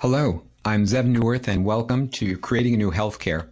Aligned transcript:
Hello, 0.00 0.44
I'm 0.64 0.84
Zev 0.84 1.06
Neuwirth, 1.06 1.48
and 1.48 1.64
welcome 1.64 2.08
to 2.10 2.38
Creating 2.38 2.72
a 2.74 2.76
New 2.76 2.92
Healthcare, 2.92 3.48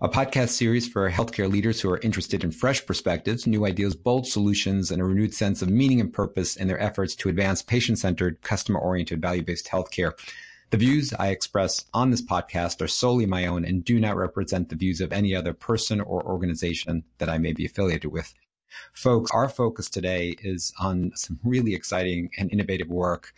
a 0.00 0.08
podcast 0.08 0.48
series 0.48 0.88
for 0.88 1.08
healthcare 1.08 1.48
leaders 1.48 1.80
who 1.80 1.88
are 1.88 2.00
interested 2.00 2.42
in 2.42 2.50
fresh 2.50 2.84
perspectives, 2.84 3.46
new 3.46 3.64
ideas, 3.64 3.94
bold 3.94 4.26
solutions, 4.26 4.90
and 4.90 5.00
a 5.00 5.04
renewed 5.04 5.32
sense 5.32 5.62
of 5.62 5.68
meaning 5.70 6.00
and 6.00 6.12
purpose 6.12 6.56
in 6.56 6.66
their 6.66 6.80
efforts 6.80 7.14
to 7.14 7.28
advance 7.28 7.62
patient 7.62 8.00
centered, 8.00 8.42
customer 8.42 8.80
oriented, 8.80 9.22
value 9.22 9.44
based 9.44 9.68
healthcare. 9.68 10.10
The 10.70 10.76
views 10.76 11.14
I 11.20 11.28
express 11.28 11.84
on 11.94 12.10
this 12.10 12.20
podcast 12.20 12.82
are 12.82 12.88
solely 12.88 13.24
my 13.24 13.46
own 13.46 13.64
and 13.64 13.84
do 13.84 14.00
not 14.00 14.16
represent 14.16 14.70
the 14.70 14.74
views 14.74 15.00
of 15.00 15.12
any 15.12 15.36
other 15.36 15.52
person 15.52 16.00
or 16.00 16.20
organization 16.24 17.04
that 17.18 17.30
I 17.30 17.38
may 17.38 17.52
be 17.52 17.64
affiliated 17.64 18.10
with. 18.10 18.34
Folks, 18.92 19.30
our 19.30 19.48
focus 19.48 19.88
today 19.88 20.34
is 20.40 20.72
on 20.80 21.12
some 21.14 21.38
really 21.44 21.76
exciting 21.76 22.30
and 22.38 22.50
innovative 22.50 22.88
work 22.88 23.32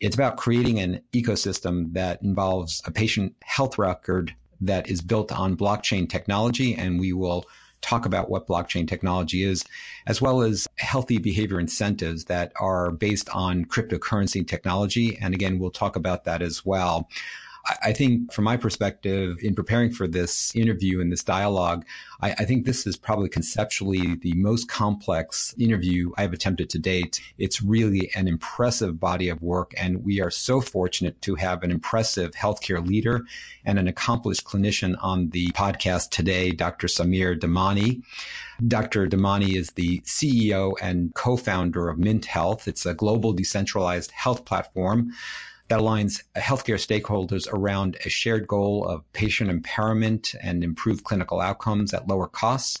it's 0.00 0.14
about 0.14 0.36
creating 0.36 0.78
an 0.78 1.00
ecosystem 1.12 1.92
that 1.94 2.22
involves 2.22 2.82
a 2.84 2.90
patient 2.90 3.34
health 3.42 3.78
record 3.78 4.34
that 4.60 4.88
is 4.88 5.00
built 5.00 5.32
on 5.32 5.56
blockchain 5.56 6.08
technology. 6.08 6.74
And 6.74 7.00
we 7.00 7.12
will 7.12 7.44
talk 7.82 8.06
about 8.06 8.30
what 8.30 8.48
blockchain 8.48 8.88
technology 8.88 9.42
is, 9.42 9.64
as 10.06 10.20
well 10.20 10.42
as 10.42 10.66
healthy 10.76 11.18
behavior 11.18 11.60
incentives 11.60 12.24
that 12.24 12.52
are 12.60 12.90
based 12.90 13.28
on 13.30 13.64
cryptocurrency 13.64 14.46
technology. 14.46 15.16
And 15.20 15.34
again, 15.34 15.58
we'll 15.58 15.70
talk 15.70 15.96
about 15.96 16.24
that 16.24 16.42
as 16.42 16.64
well. 16.64 17.08
I 17.82 17.92
think 17.92 18.32
from 18.32 18.44
my 18.44 18.56
perspective 18.56 19.38
in 19.42 19.54
preparing 19.54 19.90
for 19.90 20.06
this 20.06 20.54
interview 20.54 21.00
and 21.00 21.10
this 21.10 21.24
dialogue, 21.24 21.84
I, 22.20 22.32
I, 22.32 22.44
think 22.44 22.64
this 22.64 22.86
is 22.86 22.96
probably 22.96 23.28
conceptually 23.28 24.14
the 24.16 24.34
most 24.34 24.68
complex 24.68 25.54
interview 25.58 26.12
I've 26.16 26.32
attempted 26.32 26.70
to 26.70 26.78
date. 26.78 27.20
It's 27.38 27.60
really 27.60 28.10
an 28.14 28.28
impressive 28.28 29.00
body 29.00 29.28
of 29.28 29.42
work. 29.42 29.74
And 29.76 30.04
we 30.04 30.20
are 30.20 30.30
so 30.30 30.60
fortunate 30.60 31.20
to 31.22 31.34
have 31.34 31.64
an 31.64 31.72
impressive 31.72 32.32
healthcare 32.32 32.86
leader 32.86 33.24
and 33.64 33.78
an 33.78 33.88
accomplished 33.88 34.44
clinician 34.44 34.96
on 35.02 35.30
the 35.30 35.48
podcast 35.48 36.10
today, 36.10 36.52
Dr. 36.52 36.86
Samir 36.86 37.38
Damani. 37.38 38.02
Dr. 38.66 39.06
Damani 39.08 39.56
is 39.56 39.72
the 39.72 40.00
CEO 40.00 40.74
and 40.80 41.12
co-founder 41.14 41.88
of 41.88 41.98
Mint 41.98 42.26
Health. 42.26 42.68
It's 42.68 42.86
a 42.86 42.94
global 42.94 43.32
decentralized 43.32 44.12
health 44.12 44.44
platform 44.44 45.12
that 45.68 45.80
aligns 45.80 46.22
healthcare 46.36 46.76
stakeholders 46.76 47.48
around 47.52 47.96
a 48.04 48.08
shared 48.08 48.46
goal 48.46 48.86
of 48.86 49.10
patient 49.12 49.50
empowerment 49.50 50.34
and 50.40 50.62
improved 50.62 51.04
clinical 51.04 51.40
outcomes 51.40 51.92
at 51.92 52.06
lower 52.06 52.28
costs. 52.28 52.80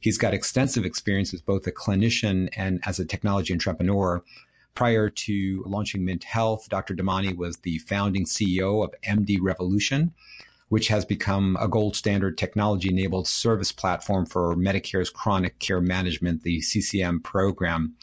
He's 0.00 0.18
got 0.18 0.32
extensive 0.32 0.84
experience 0.84 1.34
as 1.34 1.42
both 1.42 1.66
a 1.66 1.72
clinician 1.72 2.48
and 2.56 2.80
as 2.86 2.98
a 2.98 3.04
technology 3.04 3.52
entrepreneur. 3.52 4.22
Prior 4.74 5.10
to 5.10 5.64
launching 5.66 6.04
Mint 6.04 6.24
Health, 6.24 6.68
Dr. 6.68 6.94
Damani 6.94 7.36
was 7.36 7.58
the 7.58 7.78
founding 7.78 8.24
CEO 8.24 8.84
of 8.84 8.94
MD 9.02 9.38
Revolution, 9.40 10.14
which 10.68 10.88
has 10.88 11.04
become 11.04 11.58
a 11.60 11.68
gold 11.68 11.96
standard 11.96 12.38
technology 12.38 12.88
enabled 12.88 13.26
service 13.26 13.72
platform 13.72 14.24
for 14.24 14.54
Medicare's 14.54 15.10
chronic 15.10 15.58
care 15.58 15.80
management, 15.80 16.44
the 16.44 16.60
CCM 16.60 17.20
program. 17.20 17.96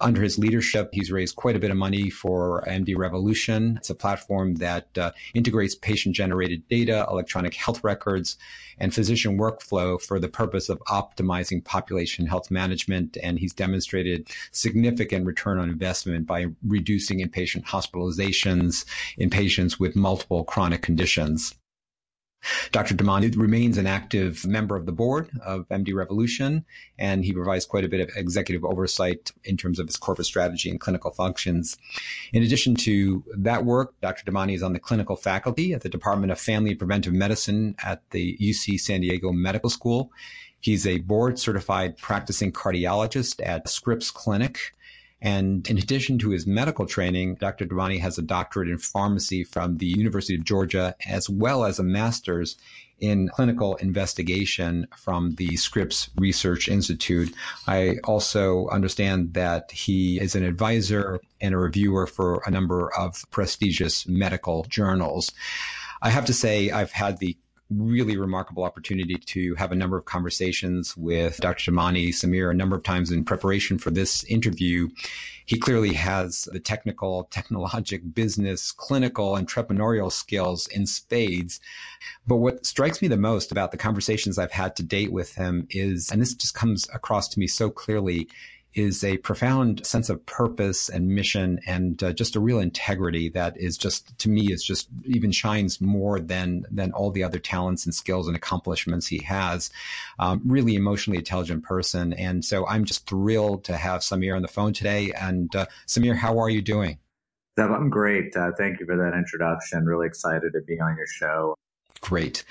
Under 0.00 0.22
his 0.22 0.38
leadership, 0.38 0.88
he's 0.92 1.12
raised 1.12 1.36
quite 1.36 1.56
a 1.56 1.58
bit 1.58 1.70
of 1.70 1.76
money 1.76 2.08
for 2.08 2.64
MD 2.66 2.96
Revolution. 2.96 3.76
It's 3.76 3.90
a 3.90 3.94
platform 3.94 4.54
that 4.54 4.86
uh, 4.96 5.12
integrates 5.34 5.74
patient 5.74 6.14
generated 6.14 6.66
data, 6.68 7.06
electronic 7.10 7.54
health 7.54 7.84
records, 7.84 8.38
and 8.78 8.94
physician 8.94 9.38
workflow 9.38 10.00
for 10.00 10.18
the 10.18 10.28
purpose 10.28 10.70
of 10.70 10.80
optimizing 10.88 11.62
population 11.62 12.26
health 12.26 12.50
management. 12.50 13.18
And 13.22 13.38
he's 13.38 13.52
demonstrated 13.52 14.28
significant 14.52 15.26
return 15.26 15.58
on 15.58 15.68
investment 15.68 16.26
by 16.26 16.46
reducing 16.66 17.20
inpatient 17.20 17.64
hospitalizations 17.64 18.86
in 19.18 19.28
patients 19.28 19.78
with 19.78 19.96
multiple 19.96 20.44
chronic 20.44 20.80
conditions. 20.80 21.54
Dr. 22.72 22.94
Damani 22.94 23.36
remains 23.36 23.76
an 23.76 23.86
active 23.86 24.46
member 24.46 24.76
of 24.76 24.86
the 24.86 24.92
board 24.92 25.30
of 25.44 25.68
MD 25.68 25.94
Revolution, 25.94 26.64
and 26.98 27.24
he 27.24 27.32
provides 27.32 27.66
quite 27.66 27.84
a 27.84 27.88
bit 27.88 28.00
of 28.00 28.10
executive 28.16 28.64
oversight 28.64 29.32
in 29.44 29.56
terms 29.56 29.78
of 29.78 29.86
his 29.86 29.96
corporate 29.96 30.26
strategy 30.26 30.70
and 30.70 30.80
clinical 30.80 31.10
functions. 31.10 31.76
In 32.32 32.42
addition 32.42 32.74
to 32.76 33.22
that 33.36 33.64
work, 33.64 33.94
Dr. 34.00 34.30
Damani 34.30 34.54
is 34.54 34.62
on 34.62 34.72
the 34.72 34.78
clinical 34.78 35.16
faculty 35.16 35.74
at 35.74 35.82
the 35.82 35.88
Department 35.88 36.32
of 36.32 36.40
Family 36.40 36.70
and 36.70 36.78
Preventive 36.78 37.12
Medicine 37.12 37.74
at 37.84 38.02
the 38.10 38.38
UC 38.38 38.80
San 38.80 39.00
Diego 39.00 39.32
Medical 39.32 39.70
School. 39.70 40.10
He's 40.60 40.86
a 40.86 40.98
board 40.98 41.38
certified 41.38 41.96
practicing 41.96 42.52
cardiologist 42.52 43.44
at 43.44 43.68
Scripps 43.68 44.10
Clinic 44.10 44.74
and 45.22 45.68
in 45.68 45.76
addition 45.76 46.18
to 46.20 46.30
his 46.30 46.46
medical 46.46 46.86
training, 46.86 47.34
Dr. 47.34 47.66
Damani 47.66 48.00
has 48.00 48.16
a 48.16 48.22
doctorate 48.22 48.68
in 48.68 48.78
pharmacy 48.78 49.44
from 49.44 49.76
the 49.76 49.86
University 49.86 50.34
of 50.34 50.44
Georgia, 50.44 50.94
as 51.06 51.28
well 51.28 51.64
as 51.64 51.78
a 51.78 51.82
master's 51.82 52.56
in 53.00 53.28
clinical 53.28 53.76
investigation 53.76 54.86
from 54.96 55.34
the 55.36 55.56
Scripps 55.56 56.10
Research 56.16 56.68
Institute. 56.68 57.34
I 57.66 57.96
also 58.04 58.68
understand 58.68 59.34
that 59.34 59.70
he 59.72 60.20
is 60.20 60.34
an 60.34 60.44
advisor 60.44 61.20
and 61.40 61.54
a 61.54 61.58
reviewer 61.58 62.06
for 62.06 62.42
a 62.46 62.50
number 62.50 62.92
of 62.94 63.24
prestigious 63.30 64.06
medical 64.06 64.64
journals. 64.64 65.32
I 66.02 66.10
have 66.10 66.26
to 66.26 66.32
say, 66.32 66.70
I've 66.70 66.92
had 66.92 67.18
the 67.18 67.36
really 67.70 68.16
remarkable 68.16 68.64
opportunity 68.64 69.14
to 69.14 69.54
have 69.54 69.72
a 69.72 69.76
number 69.76 69.96
of 69.96 70.04
conversations 70.04 70.96
with 70.96 71.38
Dr. 71.38 71.70
Damani 71.70 72.08
Samir 72.08 72.50
a 72.50 72.54
number 72.54 72.76
of 72.76 72.82
times 72.82 73.10
in 73.10 73.24
preparation 73.24 73.78
for 73.78 73.90
this 73.90 74.24
interview. 74.24 74.88
He 75.46 75.58
clearly 75.58 75.92
has 75.94 76.48
the 76.52 76.60
technical, 76.60 77.24
technologic, 77.30 78.14
business, 78.14 78.72
clinical, 78.72 79.34
entrepreneurial 79.34 80.10
skills 80.10 80.66
in 80.68 80.86
spades. 80.86 81.60
But 82.26 82.36
what 82.36 82.66
strikes 82.66 83.02
me 83.02 83.08
the 83.08 83.16
most 83.16 83.52
about 83.52 83.70
the 83.70 83.76
conversations 83.76 84.38
I've 84.38 84.52
had 84.52 84.76
to 84.76 84.82
date 84.82 85.12
with 85.12 85.34
him 85.34 85.66
is, 85.70 86.10
and 86.10 86.20
this 86.20 86.34
just 86.34 86.54
comes 86.54 86.88
across 86.92 87.28
to 87.28 87.40
me 87.40 87.46
so 87.46 87.70
clearly, 87.70 88.28
is 88.74 89.02
a 89.02 89.16
profound 89.18 89.84
sense 89.84 90.08
of 90.08 90.24
purpose 90.26 90.88
and 90.88 91.08
mission 91.08 91.58
and 91.66 92.02
uh, 92.02 92.12
just 92.12 92.36
a 92.36 92.40
real 92.40 92.60
integrity 92.60 93.28
that 93.28 93.56
is 93.56 93.76
just 93.76 94.16
to 94.18 94.28
me 94.28 94.52
is 94.52 94.62
just 94.62 94.88
even 95.04 95.32
shines 95.32 95.80
more 95.80 96.20
than 96.20 96.64
than 96.70 96.92
all 96.92 97.10
the 97.10 97.24
other 97.24 97.38
talents 97.38 97.84
and 97.84 97.94
skills 97.94 98.28
and 98.28 98.36
accomplishments 98.36 99.06
he 99.06 99.18
has. 99.18 99.70
Um, 100.18 100.40
really 100.44 100.74
emotionally 100.74 101.18
intelligent 101.18 101.64
person. 101.64 102.12
And 102.12 102.44
so 102.44 102.66
i'm 102.66 102.84
just 102.84 103.06
thrilled 103.06 103.64
to 103.64 103.76
have 103.76 104.02
samir 104.02 104.36
on 104.36 104.42
the 104.42 104.48
phone 104.48 104.72
today. 104.72 105.12
And 105.12 105.54
uh, 105.54 105.66
samir 105.86 106.14
how 106.14 106.38
are 106.38 106.50
you 106.50 106.62
doing? 106.62 106.98
I'm 107.58 107.90
great. 107.90 108.34
Uh, 108.34 108.52
thank 108.56 108.80
you 108.80 108.86
for 108.86 108.96
that 108.96 109.14
introduction. 109.14 109.84
Really 109.84 110.06
excited 110.06 110.52
to 110.54 110.62
be 110.62 110.80
on 110.80 110.96
your 110.96 111.06
show 111.06 111.54
Great. 112.00 112.44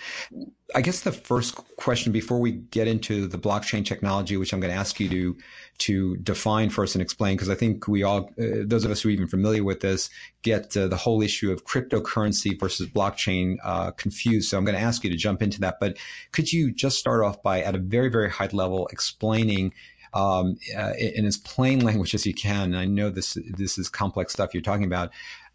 I 0.75 0.81
guess 0.81 1.01
the 1.01 1.11
first 1.11 1.55
question 1.77 2.11
before 2.11 2.39
we 2.39 2.51
get 2.51 2.87
into 2.87 3.25
the 3.25 3.39
blockchain 3.39 3.83
technology, 3.83 4.37
which 4.37 4.53
I'm 4.53 4.59
going 4.59 4.71
to 4.71 4.79
ask 4.79 4.99
you 4.99 5.09
to 5.09 5.37
to 5.79 6.17
define 6.17 6.69
first 6.69 6.93
and 6.93 7.01
explain, 7.01 7.35
because 7.35 7.49
I 7.49 7.55
think 7.55 7.87
we 7.87 8.03
all, 8.03 8.29
uh, 8.39 8.63
those 8.65 8.85
of 8.85 8.91
us 8.91 9.01
who 9.01 9.09
are 9.09 9.11
even 9.11 9.27
familiar 9.27 9.63
with 9.63 9.79
this, 9.79 10.11
get 10.43 10.77
uh, 10.77 10.87
the 10.87 10.97
whole 10.97 11.23
issue 11.23 11.51
of 11.51 11.65
cryptocurrency 11.65 12.59
versus 12.59 12.87
blockchain 12.87 13.55
uh, 13.63 13.89
confused. 13.91 14.49
So 14.49 14.57
I'm 14.57 14.65
going 14.65 14.77
to 14.77 14.83
ask 14.83 15.03
you 15.03 15.09
to 15.09 15.15
jump 15.17 15.41
into 15.41 15.59
that. 15.61 15.79
But 15.79 15.97
could 16.31 16.53
you 16.53 16.71
just 16.71 16.99
start 16.99 17.23
off 17.23 17.41
by, 17.41 17.63
at 17.63 17.73
a 17.73 17.79
very 17.79 18.09
very 18.09 18.29
high 18.29 18.49
level, 18.51 18.87
explaining 18.91 19.73
um, 20.13 20.59
uh, 20.77 20.93
in 20.99 21.25
as 21.25 21.37
plain 21.37 21.79
language 21.79 22.13
as 22.13 22.23
you 22.23 22.35
can? 22.35 22.65
And 22.65 22.77
I 22.77 22.85
know 22.85 23.09
this 23.09 23.35
this 23.47 23.79
is 23.79 23.89
complex 23.89 24.33
stuff 24.33 24.53
you're 24.53 24.61
talking 24.61 24.85
about. 24.85 25.09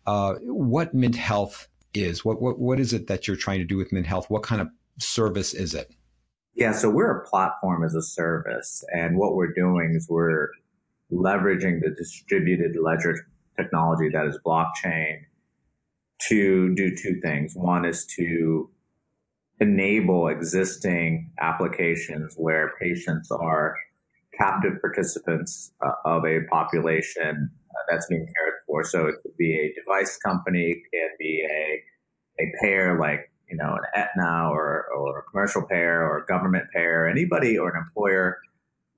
Uh, 0.05 0.34
what 0.43 0.94
Mint 0.94 1.16
Health 1.16 1.69
is. 1.97 2.25
What, 2.25 2.41
what, 2.41 2.59
what 2.59 2.81
is 2.81 2.93
it 2.93 3.06
that 3.06 3.27
you're 3.27 3.37
trying 3.37 3.59
to 3.59 3.65
do 3.65 3.77
with 3.77 3.93
Mint 3.93 4.06
Health? 4.06 4.31
What 4.31 4.43
kind 4.43 4.60
of 4.60 4.69
service 4.99 5.55
is 5.55 5.75
it? 5.75 5.94
Yeah, 6.55 6.72
so 6.72 6.88
we're 6.88 7.10
a 7.10 7.28
platform 7.28 7.84
as 7.84 7.94
a 7.94 8.03
service. 8.03 8.84
And 8.93 9.19
what 9.19 9.34
we're 9.34 9.53
doing 9.53 9.94
is 9.97 10.06
we're 10.09 10.49
leveraging 11.12 11.81
the 11.81 11.94
distributed 11.97 12.77
ledger 12.81 13.27
technology 13.56 14.09
that 14.12 14.27
is 14.27 14.38
blockchain 14.44 15.19
to 16.29 16.75
do 16.75 16.94
two 16.94 17.20
things. 17.20 17.55
One 17.55 17.85
is 17.85 18.06
to 18.17 18.70
enable 19.61 20.29
existing 20.29 21.31
applications 21.40 22.35
where 22.37 22.73
patients 22.81 23.31
are 23.31 23.76
captive 24.37 24.81
participants 24.81 25.73
uh, 25.85 25.93
of 26.05 26.25
a 26.25 26.40
population 26.50 27.50
uh, 27.70 27.79
that's 27.88 28.06
being 28.08 28.26
cared 28.26 28.55
for. 28.75 28.85
So 28.85 29.06
it 29.06 29.17
could 29.23 29.37
be 29.37 29.55
a 29.55 29.73
device 29.81 30.17
company, 30.19 30.71
it 30.71 30.82
could 30.91 31.19
be 31.19 31.47
a, 31.49 32.43
a 32.43 32.53
payer 32.61 32.99
like, 32.99 33.31
you 33.49 33.56
know, 33.56 33.75
an 33.75 33.85
Aetna 33.94 34.50
or, 34.50 34.87
or 34.97 35.21
a 35.21 35.23
commercial 35.31 35.62
payer 35.62 36.03
or 36.03 36.19
a 36.19 36.26
government 36.26 36.65
payer, 36.75 37.06
anybody 37.06 37.56
or 37.59 37.71
an 37.71 37.82
employer 37.87 38.38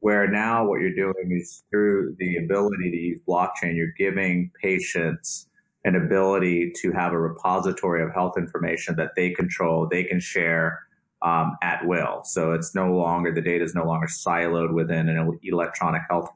where 0.01 0.29
now 0.29 0.67
what 0.67 0.81
you're 0.81 0.95
doing 0.95 1.31
is 1.33 1.65
through 1.71 2.15
the 2.19 2.37
ability 2.37 2.91
to 2.91 2.97
use 2.97 3.21
blockchain, 3.29 3.75
you're 3.75 3.93
giving 3.99 4.51
patients 4.63 5.49
an 5.85 5.97
ability 5.97 6.73
to 6.77 6.93
have 6.93 7.13
a 7.13 7.19
repository 7.19 8.03
of 8.03 8.13
health 8.13 8.35
information 8.37 8.97
that 8.97 9.13
they 9.17 9.31
control, 9.31 9.89
they 9.91 10.05
can 10.05 10.21
share 10.21 10.81
um, 11.23 11.57
at 11.63 11.87
will. 11.87 12.23
So 12.25 12.53
it's 12.53 12.75
no 12.75 12.93
longer, 12.93 13.33
the 13.33 13.41
data 13.41 13.65
is 13.65 13.75
no 13.75 13.85
longer 13.85 14.07
siloed 14.07 14.73
within 14.73 15.09
an 15.09 15.39
electronic 15.43 16.03
health 16.09 16.29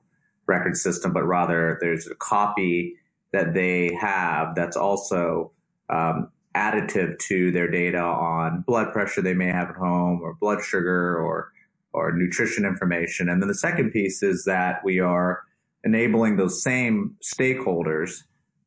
record 0.47 0.77
system, 0.77 1.13
but 1.13 1.25
rather 1.25 1.79
there's 1.81 2.07
a 2.07 2.15
copy 2.15 2.97
that 3.33 3.55
they 3.55 3.97
have 4.01 4.55
that's 4.55 4.77
also 4.77 5.53
um, 5.89 6.31
additive 6.57 7.19
to 7.19 7.53
their 7.53 7.71
data 7.71 8.01
on 8.01 8.65
blood 8.67 8.93
pressure 8.93 9.23
they 9.23 9.35
may 9.35 9.47
have 9.47 9.71
at 9.71 9.77
home 9.77 10.21
or 10.23 10.35
blood 10.35 10.63
sugar 10.63 11.17
or 11.19 11.53
or 11.93 12.13
nutrition 12.13 12.65
information. 12.65 13.29
And 13.29 13.43
then 13.43 13.49
the 13.49 13.55
second 13.55 13.91
piece 13.91 14.23
is 14.23 14.45
that 14.45 14.81
we 14.85 15.01
are 15.01 15.43
enabling 15.83 16.37
those 16.37 16.63
same 16.63 17.17
stakeholders 17.23 18.23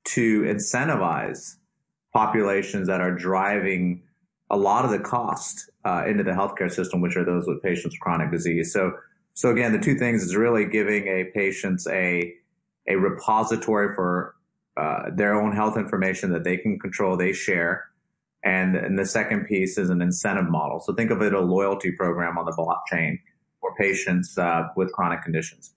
to 0.06 0.42
incentivize 0.42 1.56
populations 2.14 2.88
that 2.88 3.00
are 3.02 3.16
driving 3.16 4.04
a 4.50 4.58
lot 4.58 4.86
of 4.86 4.92
the 4.92 5.00
cost 5.00 5.72
uh, 5.86 6.04
into 6.06 6.24
the 6.24 6.32
healthcare 6.32 6.72
system, 6.72 7.02
which 7.02 7.16
are 7.16 7.26
those 7.26 7.46
with 7.48 7.62
patients 7.64 7.94
with 7.94 8.00
chronic 8.02 8.32
disease. 8.32 8.74
So, 8.74 8.92
so 9.34 9.50
again, 9.50 9.72
the 9.72 9.80
two 9.80 9.96
things 9.96 10.22
is 10.22 10.36
really 10.36 10.66
giving 10.66 11.08
a 11.08 11.32
patients 11.34 11.88
a 11.88 12.34
a 12.90 12.96
repository 12.96 13.96
for 13.96 14.36
uh, 14.78 15.10
their 15.14 15.36
own 15.36 15.56
health 15.56 15.78
information 15.78 16.32
that 16.32 16.44
they 16.44 16.58
can 16.58 16.80
control, 16.80 17.16
they 17.18 17.34
share. 17.34 17.86
And, 18.44 18.76
and 18.76 19.00
the 19.00 19.06
second 19.06 19.46
piece 19.46 19.78
is 19.78 19.90
an 19.90 20.02
incentive 20.02 20.50
model. 20.50 20.80
So 20.80 20.94
think 20.94 21.12
of 21.12 21.22
it 21.22 21.34
a 21.34 21.40
loyalty 21.40 21.92
program 21.92 22.38
on 22.38 22.46
the 22.46 22.52
blockchain 22.52 23.20
for 23.62 23.74
patients 23.76 24.38
uh, 24.38 24.64
with 24.76 24.92
chronic 24.92 25.22
conditions. 25.24 25.74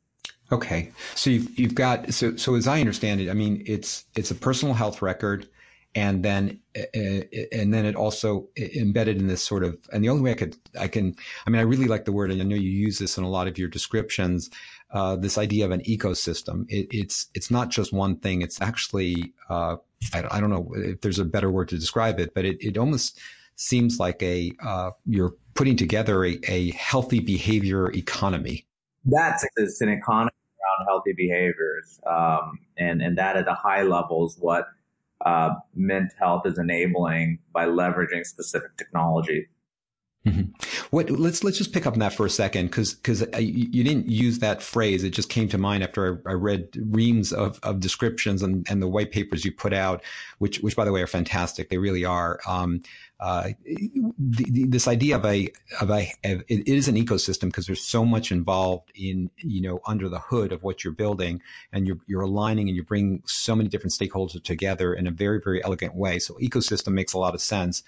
Okay, 0.53 0.91
so 1.15 1.31
you've, 1.31 1.59
you've 1.59 1.75
got 1.75 2.15
so 2.15 2.37
so 2.37 2.55
as 2.55 2.69
I 2.69 2.79
understand 2.79 3.21
it, 3.21 3.29
I 3.29 3.33
mean 3.33 3.65
it's 3.67 4.05
it's 4.15 4.31
a 4.31 4.35
personal 4.35 4.75
health 4.75 5.03
record, 5.03 5.49
and 5.97 6.23
then 6.23 6.61
uh, 6.77 6.83
and 7.53 7.75
then 7.75 7.85
it 7.85 7.97
also 7.97 8.47
embedded 8.57 9.17
in 9.17 9.27
this 9.27 9.43
sort 9.43 9.65
of 9.65 9.77
and 9.93 10.05
the 10.05 10.09
only 10.09 10.23
way 10.23 10.31
I 10.31 10.35
could 10.35 10.57
I 10.79 10.87
can 10.87 11.17
I 11.47 11.51
mean 11.51 11.59
I 11.59 11.65
really 11.65 11.87
like 11.87 12.05
the 12.05 12.13
word 12.13 12.31
and 12.31 12.41
I 12.41 12.45
know 12.45 12.55
you 12.55 12.71
use 12.71 12.99
this 12.99 13.19
in 13.19 13.25
a 13.25 13.29
lot 13.29 13.49
of 13.49 13.59
your 13.59 13.69
descriptions 13.69 14.51
uh, 14.93 15.17
this 15.17 15.37
idea 15.39 15.65
of 15.65 15.71
an 15.71 15.81
ecosystem. 15.81 16.65
It, 16.69 16.87
it's 16.91 17.27
it's 17.35 17.51
not 17.51 17.71
just 17.71 17.93
one 17.93 18.17
thing. 18.17 18.43
It's 18.43 18.61
actually 18.61 19.35
uh, 19.49 19.77
I, 20.15 20.25
I, 20.31 20.41
don't 20.41 20.51
know 20.51 20.69
if 20.77 21.01
there's 21.01 21.19
a 21.19 21.25
better 21.25 21.51
word 21.51 21.69
to 21.71 21.79
describe 21.79 22.21
it, 22.21 22.35
but 22.35 22.45
it, 22.45 22.57
it 22.61 22.79
almost 22.79 23.19
seems 23.57 23.99
like 23.99 24.23
a 24.23 24.53
uh, 24.65 24.91
you're 25.07 25.35
putting 25.55 25.77
together 25.77 26.25
a, 26.25 26.39
a 26.49 26.71
healthy 26.73 27.21
behavior 27.21 27.91
economy. 27.93 28.67
That's 29.05 29.45
it's 29.57 29.81
an 29.81 29.89
economy 29.89 30.31
around 30.31 30.87
healthy 30.87 31.15
behaviors, 31.17 32.01
um, 32.07 32.59
and 32.79 33.03
and 33.03 33.19
that 33.19 33.37
at 33.37 33.49
a 33.49 33.55
high 33.55 33.83
level 33.83 34.27
is 34.27 34.37
what 34.39 34.67
uh, 35.25 35.51
Mint 35.75 36.13
Health 36.19 36.47
is 36.47 36.59
enabling 36.59 37.39
by 37.53 37.67
leveraging 37.67 38.25
specific 38.25 38.77
technology 38.77 39.49
Mm-hmm. 40.27 40.87
What 40.91 41.09
let's 41.09 41.45
let's 41.45 41.57
just 41.57 41.73
pick 41.73 41.87
up 41.87 41.93
on 41.93 42.01
that 42.01 42.13
for 42.13 42.27
a 42.27 42.31
second 42.31 42.67
because 42.67 42.95
because 42.95 43.21
you, 43.39 43.69
you, 43.71 43.85
didn't 43.85 44.09
use 44.09 44.41
that 44.41 44.61
phrase. 44.61 45.05
It 45.05 45.11
just 45.11 45.29
came 45.29 45.49
to 45.51 45.59
mind 45.59 45.85
after 45.85 46.21
I, 46.27 46.31
I, 46.31 46.35
read 46.35 46.69
reams 46.91 47.33
of, 47.33 47.61
of 47.63 47.79
descriptions 47.79 48.43
and, 48.43 48.67
and 48.69 48.83
the 48.83 48.89
white 48.89 49.13
papers 49.13 49.45
you 49.45 49.53
put 49.53 49.73
out, 49.73 50.03
which 50.39 50.59
which 50.59 50.75
by 50.75 50.85
the 50.85 50.91
way 50.91 51.01
are 51.01 51.07
fantastic. 51.07 51.69
They 51.71 51.79
really 51.79 52.05
are. 52.05 52.41
Um, 52.45 52.83
uh, 53.21 53.51
the, 53.65 54.45
the, 54.51 54.65
this 54.67 54.89
idea 54.89 55.15
of 55.15 55.25
a 55.25 55.49
of 55.81 55.91
a 55.91 56.13
of, 56.25 56.43
it 56.49 56.67
is 56.67 56.89
an 56.89 56.97
ecosystem 56.97 57.43
because 57.43 57.67
there's 57.67 57.85
so 57.85 58.05
much 58.05 58.33
involved 58.33 58.91
in 58.97 59.31
you 59.37 59.63
know 59.63 59.81
under 59.87 60.09
the 60.09 60.19
hood 60.19 60.51
of 60.51 60.65
what 60.65 60.83
you're 60.83 60.93
building, 60.93 61.41
and 61.73 61.87
you're 61.87 62.01
you're 62.09 62.23
aligning 62.23 62.67
and 62.69 62.77
you 62.77 62.83
bring 62.83 63.23
so 63.27 63.55
many 63.55 63.69
different 63.69 63.93
stakeholders 63.93 64.43
together 64.43 64.93
in 64.93 65.07
a 65.07 65.13
very 65.13 65.41
very 65.41 65.63
elegant 65.63 65.95
way. 65.95 66.19
So 66.19 66.35
ecosystem 66.35 66.95
makes 66.95 67.13
a 67.13 67.19
lot 67.19 67.35
of 67.35 67.41
sense. 67.41 67.85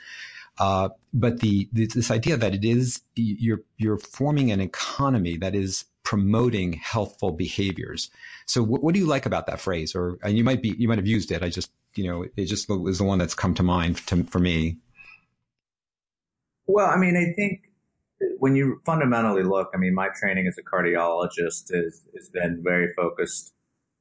Uh, 0.58 0.88
but 1.14 1.40
the, 1.40 1.68
this 1.72 2.10
idea 2.10 2.36
that 2.36 2.54
it 2.54 2.64
is 2.64 3.02
you're 3.14 3.60
you're 3.76 3.98
forming 3.98 4.50
an 4.50 4.60
economy 4.60 5.36
that 5.36 5.54
is 5.54 5.84
promoting 6.02 6.72
healthful 6.72 7.32
behaviors. 7.32 8.10
So 8.46 8.62
what, 8.62 8.82
what 8.82 8.94
do 8.94 9.00
you 9.00 9.06
like 9.06 9.26
about 9.26 9.46
that 9.46 9.60
phrase? 9.60 9.94
Or 9.94 10.18
and 10.22 10.36
you 10.36 10.44
might 10.44 10.62
be 10.62 10.74
you 10.78 10.88
might 10.88 10.98
have 10.98 11.06
used 11.06 11.30
it. 11.30 11.42
I 11.42 11.48
just 11.48 11.70
you 11.94 12.04
know 12.04 12.24
it 12.36 12.46
just 12.46 12.68
was 12.68 12.98
the 12.98 13.04
one 13.04 13.18
that's 13.18 13.34
come 13.34 13.54
to 13.54 13.62
mind 13.62 13.98
to, 14.08 14.24
for 14.24 14.38
me. 14.38 14.78
Well, 16.66 16.86
I 16.86 16.96
mean, 16.96 17.16
I 17.16 17.32
think 17.34 17.62
when 18.38 18.56
you 18.56 18.80
fundamentally 18.84 19.42
look, 19.42 19.70
I 19.74 19.78
mean, 19.78 19.94
my 19.94 20.08
training 20.18 20.46
as 20.48 20.58
a 20.58 20.62
cardiologist 20.62 21.70
is 21.70 22.02
has 22.16 22.28
been 22.30 22.62
very 22.64 22.92
focused 22.94 23.54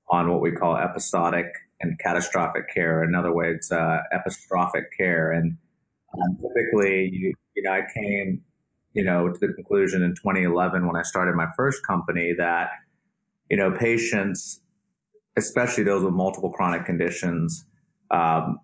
on 0.10 0.32
what 0.32 0.42
we 0.42 0.52
call 0.52 0.78
episodic 0.78 1.48
and 1.82 2.00
catastrophic 2.00 2.74
care. 2.74 3.04
In 3.04 3.14
other 3.14 3.34
words, 3.34 3.72
uh, 3.72 4.00
epistrophic 4.14 4.86
care 4.98 5.32
and 5.32 5.58
um, 6.22 6.38
typically, 6.42 7.10
you, 7.12 7.34
you 7.56 7.64
know, 7.64 7.72
I 7.72 7.82
came, 7.94 8.42
you 8.94 9.04
know, 9.04 9.32
to 9.32 9.40
the 9.40 9.54
conclusion 9.54 10.04
in 10.04 10.12
2011 10.16 10.86
when 10.86 10.96
I 10.96 11.04
started 11.04 11.36
my 11.36 11.48
first 11.56 11.86
company 11.86 12.34
that, 12.38 12.70
you 13.50 13.58
know, 13.58 13.72
patients, 13.72 14.62
especially 15.38 15.84
those 15.84 16.04
with 16.04 16.14
multiple 16.14 16.52
chronic 16.52 16.86
conditions, 16.86 17.66
um, 18.12 18.60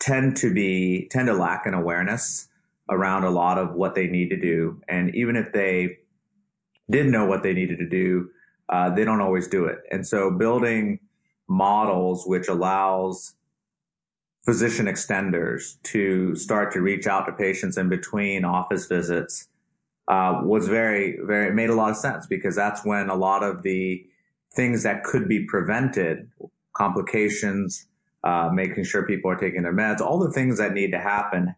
tend 0.00 0.36
to 0.36 0.52
be 0.52 1.08
tend 1.10 1.28
to 1.28 1.34
lack 1.34 1.64
an 1.66 1.74
awareness 1.74 2.48
around 2.90 3.24
a 3.24 3.30
lot 3.30 3.56
of 3.56 3.74
what 3.74 3.94
they 3.94 4.06
need 4.06 4.28
to 4.30 4.36
do, 4.36 4.80
and 4.88 5.14
even 5.14 5.36
if 5.36 5.52
they 5.52 5.98
didn't 6.90 7.12
know 7.12 7.24
what 7.24 7.42
they 7.42 7.52
needed 7.52 7.78
to 7.78 7.88
do, 7.88 8.28
uh, 8.68 8.90
they 8.94 9.04
don't 9.04 9.20
always 9.20 9.46
do 9.46 9.64
it. 9.66 9.78
And 9.90 10.06
so, 10.06 10.30
building 10.30 10.98
models 11.48 12.24
which 12.26 12.48
allows 12.48 13.34
physician 14.44 14.86
extenders 14.86 15.80
to 15.84 16.34
start 16.34 16.72
to 16.72 16.80
reach 16.80 17.06
out 17.06 17.26
to 17.26 17.32
patients 17.32 17.76
in 17.76 17.88
between 17.88 18.44
office 18.44 18.86
visits 18.86 19.48
uh, 20.08 20.40
was 20.42 20.66
very, 20.66 21.16
very, 21.24 21.54
made 21.54 21.70
a 21.70 21.74
lot 21.74 21.90
of 21.90 21.96
sense 21.96 22.26
because 22.26 22.56
that's 22.56 22.84
when 22.84 23.08
a 23.08 23.14
lot 23.14 23.42
of 23.42 23.62
the 23.62 24.04
things 24.54 24.82
that 24.82 25.04
could 25.04 25.28
be 25.28 25.44
prevented, 25.46 26.28
complications, 26.76 27.86
uh, 28.24 28.50
making 28.52 28.84
sure 28.84 29.06
people 29.06 29.30
are 29.30 29.36
taking 29.36 29.62
their 29.62 29.72
meds, 29.72 30.00
all 30.00 30.18
the 30.18 30.32
things 30.32 30.58
that 30.58 30.72
need 30.72 30.90
to 30.90 30.98
happen 30.98 31.54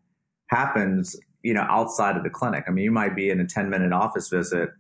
happens, 0.49 1.17
you 1.43 1.55
know, 1.55 1.67
outside 1.69 2.17
of 2.17 2.23
the 2.23 2.31
clinic. 2.31 2.65
I 2.69 2.71
mean, 2.71 2.85
you 2.85 2.93
might 2.93 3.17
be 3.17 3.31
in 3.31 3.41
a 3.41 3.47
10 3.47 3.71
minute 3.71 3.93
office 3.93 4.29
visit, 4.29 4.71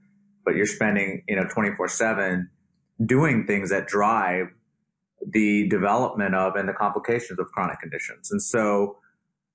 but 0.44 0.54
you're 0.54 0.66
spending, 0.66 1.24
you 1.26 1.36
know, 1.36 1.44
24 1.52 1.88
seven 1.88 2.50
doing 3.04 3.46
things 3.46 3.70
that 3.70 3.86
drive 3.88 4.48
the 5.30 5.68
development 5.68 6.34
of 6.34 6.56
and 6.56 6.68
the 6.68 6.72
complications 6.72 7.38
of 7.38 7.46
chronic 7.52 7.80
conditions. 7.80 8.30
And 8.30 8.42
so 8.42 8.98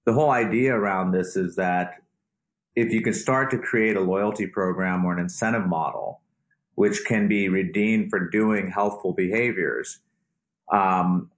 the 0.06 0.14
whole 0.14 0.32
idea 0.32 0.74
around 0.74 1.12
this 1.12 1.36
is 1.36 1.56
that 1.56 2.02
if 2.76 2.92
you 2.92 3.02
can 3.02 3.14
start 3.14 3.52
to 3.52 3.58
create 3.58 3.96
a 3.96 4.02
loyalty 4.02 4.48
program 4.48 5.06
or 5.06 5.14
an 5.14 5.20
incentive 5.20 5.68
model, 5.68 6.22
which 6.76 7.04
can 7.06 7.28
be 7.28 7.50
redeemed 7.50 8.10
for 8.10 8.30
doing 8.30 8.72
healthful 8.72 9.14
behaviors, 9.14 10.00
um, 10.72 11.30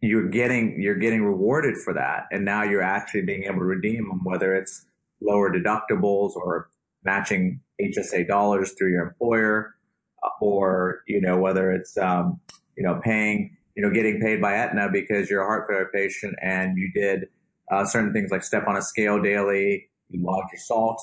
you're 0.00 0.28
getting 0.28 0.80
you're 0.80 0.98
getting 0.98 1.24
rewarded 1.24 1.76
for 1.76 1.92
that, 1.94 2.26
and 2.30 2.44
now 2.44 2.62
you're 2.62 2.82
actually 2.82 3.22
being 3.22 3.44
able 3.44 3.58
to 3.58 3.64
redeem 3.64 4.08
them, 4.08 4.20
whether 4.22 4.54
it's 4.54 4.86
lower 5.20 5.50
deductibles 5.50 6.36
or 6.36 6.68
matching 7.04 7.60
HSA 7.80 8.28
dollars 8.28 8.72
through 8.72 8.90
your 8.90 9.08
employer, 9.08 9.74
uh, 10.22 10.28
or 10.40 11.02
you 11.06 11.20
know 11.20 11.38
whether 11.38 11.72
it's 11.72 11.96
um, 11.98 12.40
you 12.78 12.84
know, 12.84 13.00
paying, 13.02 13.56
you 13.74 13.82
know, 13.82 13.90
getting 13.92 14.20
paid 14.20 14.40
by 14.40 14.54
Aetna 14.54 14.88
because 14.92 15.28
you're 15.28 15.42
a 15.42 15.46
heart 15.46 15.66
failure 15.68 15.90
patient 15.92 16.36
and 16.40 16.78
you 16.78 16.90
did 16.94 17.28
uh, 17.72 17.84
certain 17.84 18.12
things 18.12 18.30
like 18.30 18.44
step 18.44 18.68
on 18.68 18.76
a 18.76 18.82
scale 18.82 19.20
daily, 19.20 19.90
you 20.08 20.24
logged 20.24 20.50
your 20.52 20.60
salt, 20.60 21.02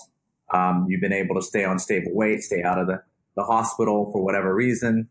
um, 0.53 0.87
you've 0.89 1.01
been 1.01 1.13
able 1.13 1.35
to 1.35 1.41
stay 1.41 1.65
on 1.65 1.77
stable 1.77 2.15
weight, 2.15 2.41
stay 2.41 2.63
out 2.63 2.79
of 2.79 2.87
the, 2.87 3.03
the 3.35 3.43
hospital 3.43 4.09
for 4.13 4.23
whatever 4.23 4.55
reason, 4.55 5.09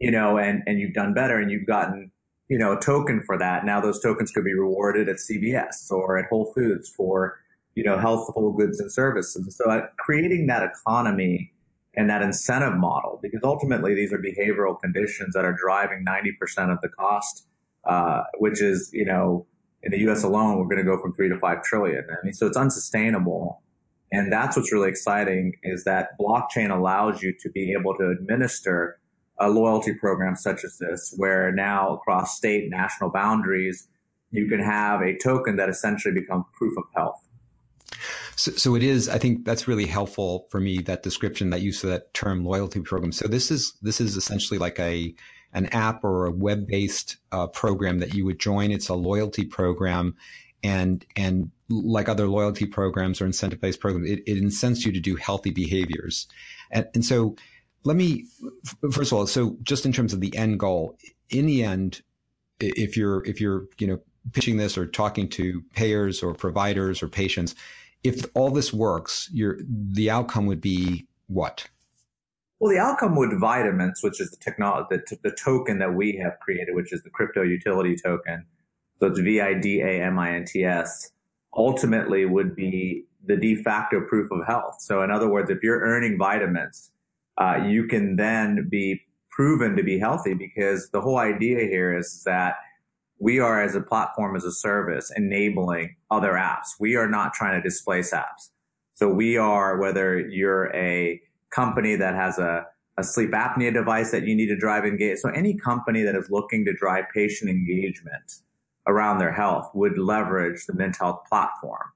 you 0.00 0.10
know, 0.10 0.36
and, 0.36 0.64
and 0.66 0.80
you've 0.80 0.94
done 0.94 1.14
better 1.14 1.38
and 1.38 1.50
you've 1.52 1.66
gotten, 1.66 2.10
you 2.48 2.58
know, 2.58 2.72
a 2.76 2.80
token 2.80 3.22
for 3.24 3.38
that. 3.38 3.64
Now 3.64 3.80
those 3.80 4.02
tokens 4.02 4.32
could 4.32 4.44
be 4.44 4.52
rewarded 4.52 5.08
at 5.08 5.16
CVS 5.16 5.92
or 5.92 6.18
at 6.18 6.28
Whole 6.28 6.52
Foods 6.56 6.88
for, 6.88 7.38
you 7.76 7.84
know, 7.84 7.98
healthful 7.98 8.52
goods 8.52 8.80
and 8.80 8.92
services. 8.92 9.56
So 9.56 9.70
uh, 9.70 9.86
creating 9.96 10.48
that 10.48 10.64
economy 10.64 11.52
and 11.96 12.10
that 12.10 12.22
incentive 12.22 12.76
model, 12.76 13.18
because 13.22 13.40
ultimately 13.44 13.94
these 13.94 14.12
are 14.12 14.18
behavioral 14.18 14.78
conditions 14.80 15.34
that 15.34 15.44
are 15.44 15.54
driving 15.54 16.04
90% 16.06 16.72
of 16.72 16.80
the 16.80 16.88
cost, 16.88 17.46
uh, 17.84 18.22
which 18.38 18.60
is, 18.60 18.90
you 18.92 19.04
know, 19.04 19.46
in 19.82 19.92
the 19.92 19.98
US 20.10 20.24
alone, 20.24 20.58
we're 20.58 20.64
going 20.64 20.78
to 20.78 20.84
go 20.84 21.00
from 21.00 21.12
three 21.12 21.28
to 21.28 21.38
five 21.38 21.62
trillion. 21.62 22.04
I 22.10 22.24
mean, 22.24 22.32
so 22.32 22.46
it's 22.46 22.56
unsustainable. 22.56 23.62
And 24.10 24.32
that's 24.32 24.56
what's 24.56 24.72
really 24.72 24.88
exciting 24.88 25.52
is 25.62 25.84
that 25.84 26.18
blockchain 26.20 26.70
allows 26.70 27.22
you 27.22 27.34
to 27.40 27.50
be 27.50 27.74
able 27.78 27.94
to 27.96 28.10
administer 28.10 28.98
a 29.38 29.48
loyalty 29.48 29.92
program 29.94 30.36
such 30.36 30.64
as 30.64 30.78
this, 30.78 31.12
where 31.16 31.52
now 31.52 31.94
across 31.94 32.36
state 32.36 32.70
national 32.70 33.10
boundaries, 33.10 33.88
you 34.30 34.48
can 34.48 34.60
have 34.60 35.00
a 35.00 35.16
token 35.18 35.56
that 35.56 35.68
essentially 35.68 36.14
becomes 36.14 36.44
proof 36.56 36.76
of 36.78 36.84
health. 36.94 37.28
So, 38.36 38.52
so 38.52 38.74
it 38.74 38.82
is. 38.82 39.08
I 39.08 39.18
think 39.18 39.44
that's 39.44 39.68
really 39.68 39.86
helpful 39.86 40.46
for 40.50 40.60
me. 40.60 40.78
That 40.78 41.02
description, 41.02 41.50
that 41.50 41.62
use 41.62 41.84
of 41.84 41.90
that 41.90 42.12
term, 42.14 42.44
loyalty 42.44 42.80
program. 42.80 43.12
So 43.12 43.28
this 43.28 43.50
is 43.50 43.74
this 43.82 44.00
is 44.00 44.16
essentially 44.16 44.58
like 44.58 44.78
a 44.78 45.14
an 45.52 45.66
app 45.66 46.04
or 46.04 46.26
a 46.26 46.32
web 46.32 46.66
based 46.66 47.16
uh, 47.32 47.46
program 47.46 48.00
that 48.00 48.14
you 48.14 48.24
would 48.24 48.38
join. 48.38 48.70
It's 48.70 48.88
a 48.88 48.94
loyalty 48.94 49.44
program, 49.44 50.16
and 50.62 51.04
and 51.16 51.50
like 51.70 52.08
other 52.08 52.26
loyalty 52.26 52.66
programs 52.66 53.20
or 53.20 53.26
incentive 53.26 53.60
based 53.60 53.80
programs, 53.80 54.10
it, 54.10 54.22
it 54.26 54.38
incents 54.38 54.84
you 54.84 54.92
to 54.92 55.00
do 55.00 55.16
healthy 55.16 55.50
behaviors. 55.50 56.26
And, 56.70 56.86
and 56.94 57.04
so, 57.04 57.36
let 57.84 57.96
me 57.96 58.26
first 58.92 59.12
of 59.12 59.18
all. 59.18 59.26
So 59.26 59.56
just 59.62 59.86
in 59.86 59.92
terms 59.92 60.12
of 60.12 60.20
the 60.20 60.36
end 60.36 60.58
goal, 60.58 60.98
in 61.30 61.46
the 61.46 61.62
end, 61.62 62.02
if 62.60 62.96
you're 62.96 63.24
if 63.24 63.40
you're 63.40 63.66
you 63.78 63.86
know 63.86 64.00
pitching 64.32 64.56
this 64.56 64.78
or 64.78 64.86
talking 64.86 65.28
to 65.28 65.62
payers 65.74 66.22
or 66.22 66.34
providers 66.34 67.02
or 67.02 67.08
patients, 67.08 67.54
if 68.04 68.24
all 68.34 68.50
this 68.50 68.72
works, 68.72 69.30
the 69.32 70.10
outcome 70.10 70.46
would 70.46 70.60
be 70.60 71.08
what? 71.26 71.68
Well, 72.60 72.72
the 72.72 72.78
outcome 72.78 73.16
would 73.16 73.30
Vidamint's, 73.30 74.02
which 74.02 74.20
is 74.20 74.30
the 74.30 74.36
technology, 74.36 74.86
the, 74.90 74.98
t- 74.98 75.20
the 75.22 75.32
token 75.32 75.78
that 75.78 75.94
we 75.94 76.16
have 76.22 76.38
created, 76.40 76.74
which 76.74 76.92
is 76.92 77.02
the 77.02 77.10
crypto 77.10 77.42
utility 77.42 77.96
token. 77.96 78.44
So 79.00 79.08
it's 79.08 79.18
V-I-D-A-M-I-N-T-S, 79.18 81.10
ultimately 81.56 82.26
would 82.26 82.54
be 82.54 83.04
the 83.26 83.36
de 83.36 83.56
facto 83.56 84.02
proof 84.02 84.30
of 84.30 84.46
health. 84.46 84.76
So 84.80 85.02
in 85.02 85.10
other 85.10 85.28
words, 85.28 85.50
if 85.50 85.62
you're 85.62 85.80
earning 85.80 86.18
Vidamints, 86.18 86.90
uh, 87.38 87.56
you 87.66 87.86
can 87.86 88.16
then 88.16 88.68
be 88.70 89.02
proven 89.30 89.76
to 89.76 89.82
be 89.82 89.98
healthy 89.98 90.34
because 90.34 90.90
the 90.90 91.00
whole 91.00 91.18
idea 91.18 91.60
here 91.66 91.96
is 91.96 92.22
that 92.24 92.54
we 93.18 93.38
are 93.38 93.62
as 93.62 93.74
a 93.74 93.80
platform 93.80 94.36
as 94.36 94.44
a 94.44 94.52
service 94.52 95.10
enabling 95.14 95.96
other 96.10 96.32
apps. 96.32 96.74
We 96.78 96.96
are 96.96 97.08
not 97.08 97.32
trying 97.32 97.60
to 97.60 97.66
displace 97.66 98.12
apps. 98.12 98.50
So 98.94 99.08
we 99.08 99.36
are, 99.36 99.78
whether 99.78 100.18
you're 100.18 100.74
a 100.74 101.20
company 101.50 101.96
that 101.96 102.14
has 102.14 102.38
a, 102.38 102.66
a 102.96 103.04
sleep 103.04 103.30
apnea 103.30 103.72
device 103.72 104.10
that 104.10 104.24
you 104.24 104.34
need 104.34 104.46
to 104.46 104.56
drive 104.56 104.84
engage. 104.84 105.18
So 105.18 105.30
any 105.30 105.54
company 105.54 106.02
that 106.02 106.14
is 106.14 106.28
looking 106.30 106.64
to 106.66 106.72
drive 106.72 107.04
patient 107.12 107.50
engagement 107.50 108.40
around 108.86 109.18
their 109.18 109.32
health 109.32 109.70
would 109.74 109.98
leverage 109.98 110.66
the 110.66 110.74
Mint 110.74 110.96
Health 110.96 111.22
platform. 111.28 111.92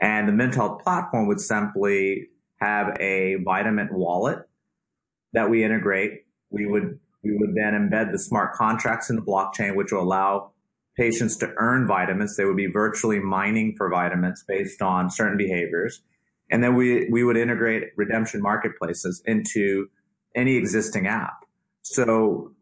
And 0.00 0.28
the 0.28 0.32
Mint 0.32 0.54
Health 0.54 0.82
platform 0.82 1.26
would 1.26 1.40
simply 1.40 2.28
have 2.60 2.96
a 3.00 3.36
Vidamint 3.44 3.92
wallet 3.92 4.40
that 5.32 5.50
we 5.50 5.64
integrate. 5.64 6.24
We 6.50 6.66
would, 6.66 6.98
we 7.28 7.36
would 7.36 7.54
then 7.54 7.74
embed 7.74 8.12
the 8.12 8.18
smart 8.18 8.54
contracts 8.54 9.10
in 9.10 9.16
the 9.16 9.22
blockchain, 9.22 9.76
which 9.76 9.92
will 9.92 10.02
allow 10.02 10.52
patients 10.96 11.36
to 11.36 11.52
earn 11.58 11.86
Vidamints. 11.86 12.36
They 12.36 12.44
would 12.44 12.56
be 12.56 12.66
virtually 12.66 13.20
mining 13.20 13.74
for 13.76 13.90
Vidamints 13.90 14.40
based 14.46 14.82
on 14.82 15.10
certain 15.10 15.36
behaviors. 15.36 16.02
And 16.50 16.64
then 16.64 16.74
we, 16.74 17.08
we 17.10 17.22
would 17.22 17.36
integrate 17.36 17.90
redemption 17.96 18.40
marketplaces 18.40 19.22
into 19.26 19.88
any 20.34 20.56
existing 20.56 21.06
app. 21.06 21.44
So 21.82 22.52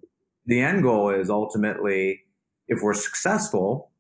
the 0.45 0.61
end 0.61 0.83
goal 0.83 1.11
is 1.11 1.31
ultimately, 1.31 2.23
if 2.69 2.81
we're 2.83 2.95
successful, 2.95 3.91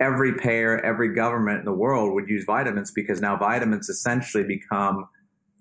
every 0.00 0.34
payer, 0.34 0.84
every 0.84 1.14
government 1.14 1.60
in 1.60 1.64
the 1.64 1.72
world 1.72 2.12
would 2.14 2.28
use 2.28 2.44
Vidamints 2.44 2.90
because 2.94 3.20
now 3.20 3.36
Vidamints 3.36 3.88
essentially 3.88 4.44
become, 4.44 5.08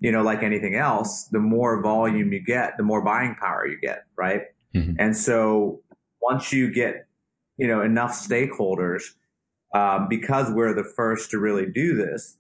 you 0.04 0.12
know, 0.12 0.22
like 0.22 0.44
anything 0.44 0.76
else, 0.76 1.24
the 1.32 1.40
more 1.40 1.82
volume 1.82 2.34
you 2.34 2.42
get, 2.42 2.76
the 2.76 2.84
more 2.84 3.02
buying 3.02 3.36
power 3.36 3.66
you 3.66 3.80
get, 3.80 4.04
right? 4.18 4.42
Mm-hmm. 4.76 4.96
And 5.00 5.16
so 5.16 5.82
once 6.22 6.52
you 6.52 6.72
get, 6.72 7.08
you 7.58 7.68
know, 7.68 7.82
enough 7.82 8.12
stakeholders, 8.12 9.04
um, 9.74 10.08
because 10.10 10.52
we're 10.52 10.76
the 10.76 10.84
first 10.84 11.32
to 11.32 11.40
really 11.40 11.66
do 11.66 11.96
this, 11.96 12.38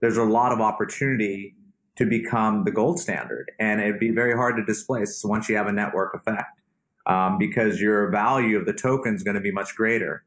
there's 0.00 0.16
a 0.16 0.24
lot 0.24 0.52
of 0.52 0.60
opportunity 0.62 1.54
to 1.96 2.06
become 2.06 2.64
the 2.64 2.70
gold 2.70 2.98
standard 2.98 3.52
and 3.60 3.82
it'd 3.82 4.00
be 4.00 4.10
very 4.10 4.34
hard 4.34 4.56
to 4.56 4.64
displace 4.64 5.22
once 5.22 5.50
you 5.50 5.56
have 5.56 5.66
a 5.66 5.72
network 5.72 6.14
effect. 6.14 6.60
Um, 7.04 7.36
because 7.36 7.80
your 7.80 8.10
value 8.10 8.56
of 8.56 8.64
the 8.64 8.72
token 8.72 9.16
is 9.16 9.24
going 9.24 9.34
to 9.34 9.40
be 9.40 9.50
much 9.50 9.74
greater 9.74 10.22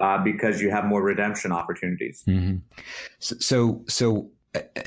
uh, 0.00 0.18
because 0.24 0.60
you 0.60 0.70
have 0.70 0.84
more 0.84 1.00
redemption 1.00 1.52
opportunities. 1.52 2.24
Mm-hmm. 2.26 2.56
So, 3.20 3.36
so, 3.38 3.84
so, 3.86 4.30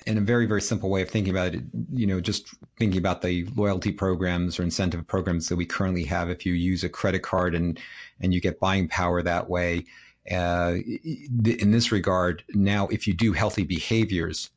in 0.05 0.17
a 0.17 0.21
very, 0.21 0.45
very 0.45 0.61
simple 0.61 0.89
way 0.89 1.01
of 1.01 1.09
thinking 1.09 1.31
about 1.31 1.55
it, 1.55 1.63
you 1.91 2.07
know, 2.07 2.19
just 2.19 2.53
thinking 2.77 2.99
about 2.99 3.21
the 3.21 3.45
loyalty 3.55 3.91
programs 3.91 4.59
or 4.59 4.63
incentive 4.63 5.05
programs 5.07 5.49
that 5.49 5.55
we 5.55 5.65
currently 5.65 6.03
have, 6.05 6.29
if 6.29 6.45
you 6.45 6.53
use 6.53 6.83
a 6.83 6.89
credit 6.89 7.23
card 7.23 7.55
and 7.55 7.79
and 8.21 8.33
you 8.33 8.41
get 8.41 8.59
buying 8.59 8.88
power 8.88 9.21
that 9.21 9.49
way, 9.49 9.85
uh, 10.31 10.75
in 11.05 11.71
this 11.71 11.91
regard, 11.91 12.43
now 12.53 12.88
if 12.88 13.07
you 13.07 13.13
do 13.13 13.33
healthy 13.33 13.63
behaviors, 13.63 14.49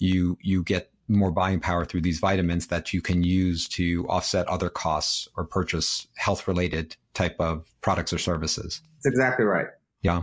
you 0.00 0.38
you 0.40 0.62
get 0.62 0.90
more 1.08 1.30
buying 1.30 1.60
power 1.60 1.84
through 1.84 2.02
these 2.02 2.20
Vidamints 2.20 2.68
that 2.68 2.92
you 2.92 3.00
can 3.00 3.22
use 3.22 3.66
to 3.68 4.06
offset 4.08 4.46
other 4.46 4.68
costs 4.68 5.26
or 5.36 5.44
purchase 5.44 6.06
health 6.16 6.46
related 6.46 6.96
type 7.14 7.36
of 7.40 7.64
products 7.80 8.12
or 8.12 8.18
services. 8.18 8.82
That's 8.96 9.14
exactly 9.14 9.46
right. 9.46 9.66
Yeah. 10.02 10.22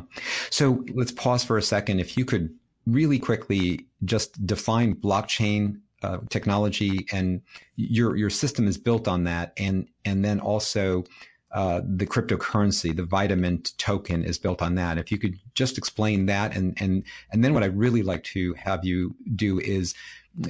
So 0.52 0.86
let's 0.94 1.12
pause 1.12 1.44
for 1.44 1.58
a 1.58 1.62
second. 1.62 2.00
If 2.00 2.18
you 2.18 2.24
could 2.24 2.56
really 2.86 3.20
quickly 3.20 3.86
just 4.04 4.46
define 4.46 4.96
blockchain 4.96 5.80
uh, 6.04 6.20
technology 6.30 7.06
and 7.12 7.42
your 7.76 8.16
your 8.16 8.30
system 8.30 8.68
is 8.68 8.78
built 8.78 9.08
on 9.08 9.24
that, 9.24 9.54
and 9.58 9.88
and 10.04 10.24
then 10.24 10.40
also 10.40 11.04
uh, 11.52 11.82
the 11.88 12.06
cryptocurrency, 12.06 12.96
the 12.96 13.04
Vidamint 13.04 13.76
token 13.78 14.24
is 14.24 14.38
built 14.38 14.62
on 14.62 14.76
that. 14.76 14.98
If 14.98 15.12
you 15.12 15.18
could 15.18 15.40
just 15.54 15.78
explain 15.78 16.26
that, 16.26 16.56
and 16.56 16.78
and 16.82 17.04
and 17.32 17.44
then 17.44 17.54
what 17.54 17.64
i'd 17.64 17.78
really 17.78 18.04
like 18.04 18.24
to 18.24 18.54
have 18.56 18.84
you 18.84 19.16
do 19.36 19.60
is 19.60 19.96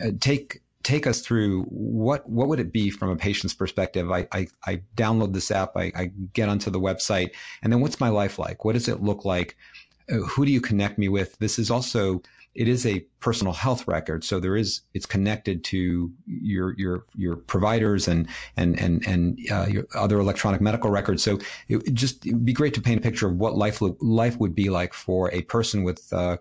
uh, 0.04 0.10
take 0.20 0.62
take 0.86 1.08
us 1.08 1.20
through 1.22 1.64
what 1.64 2.30
what 2.30 2.48
would 2.48 2.60
it 2.60 2.72
be 2.72 2.90
from 2.90 3.10
a 3.10 3.16
patient's 3.16 3.54
perspective? 3.54 4.12
I 4.12 4.28
I, 4.32 4.48
I 4.66 4.82
download 4.96 5.34
this 5.34 5.52
app, 5.52 5.76
I, 5.76 5.92
I, 5.96 6.12
get 6.34 6.48
onto 6.48 6.70
the 6.70 6.80
website, 6.80 7.32
and 7.62 7.74
then 7.74 7.82
what's 7.82 8.00
my 8.00 8.10
life 8.10 8.38
like? 8.40 8.64
What 8.64 8.74
does 8.74 8.88
it 8.88 9.02
look 9.02 9.26
like? 9.26 9.58
Uh, 10.12 10.18
who 10.18 10.46
do 10.46 10.52
you 10.52 10.62
connect 10.62 10.98
me 10.98 11.10
with? 11.10 11.38
This 11.40 11.58
is 11.58 11.72
also 11.72 12.22
it 12.54 12.70
is 12.70 12.86
a 12.86 13.00
personal 13.20 13.54
health 13.54 13.88
record, 13.88 14.24
so 14.24 14.40
there 14.40 14.56
is 14.56 14.82
it's 14.94 15.06
connected 15.06 15.64
to 15.66 16.12
your 16.26 16.74
your 16.78 17.06
your 17.16 17.36
providers 17.36 18.08
and 18.08 18.28
and 18.56 18.80
and 18.80 19.06
and 19.06 19.40
uh, 19.52 19.66
your 19.70 19.86
other 19.94 20.20
electronic 20.20 20.62
medical 20.62 20.90
records. 20.90 21.22
So 21.24 21.40
it 21.68 21.78
would 21.78 21.96
just 21.96 22.26
it'd 22.26 22.46
be 22.46 22.54
great 22.54 22.74
to 22.76 22.82
paint 22.82 23.00
a 23.00 23.02
picture 23.02 23.28
of 23.28 23.36
what 23.36 23.58
life 23.58 23.82
life 24.00 24.40
would 24.40 24.56
be 24.56 24.70
like 24.70 24.94
for 24.94 25.34
a 25.34 25.42
person 25.44 25.84
with 25.84 26.12
uh, 26.14 26.38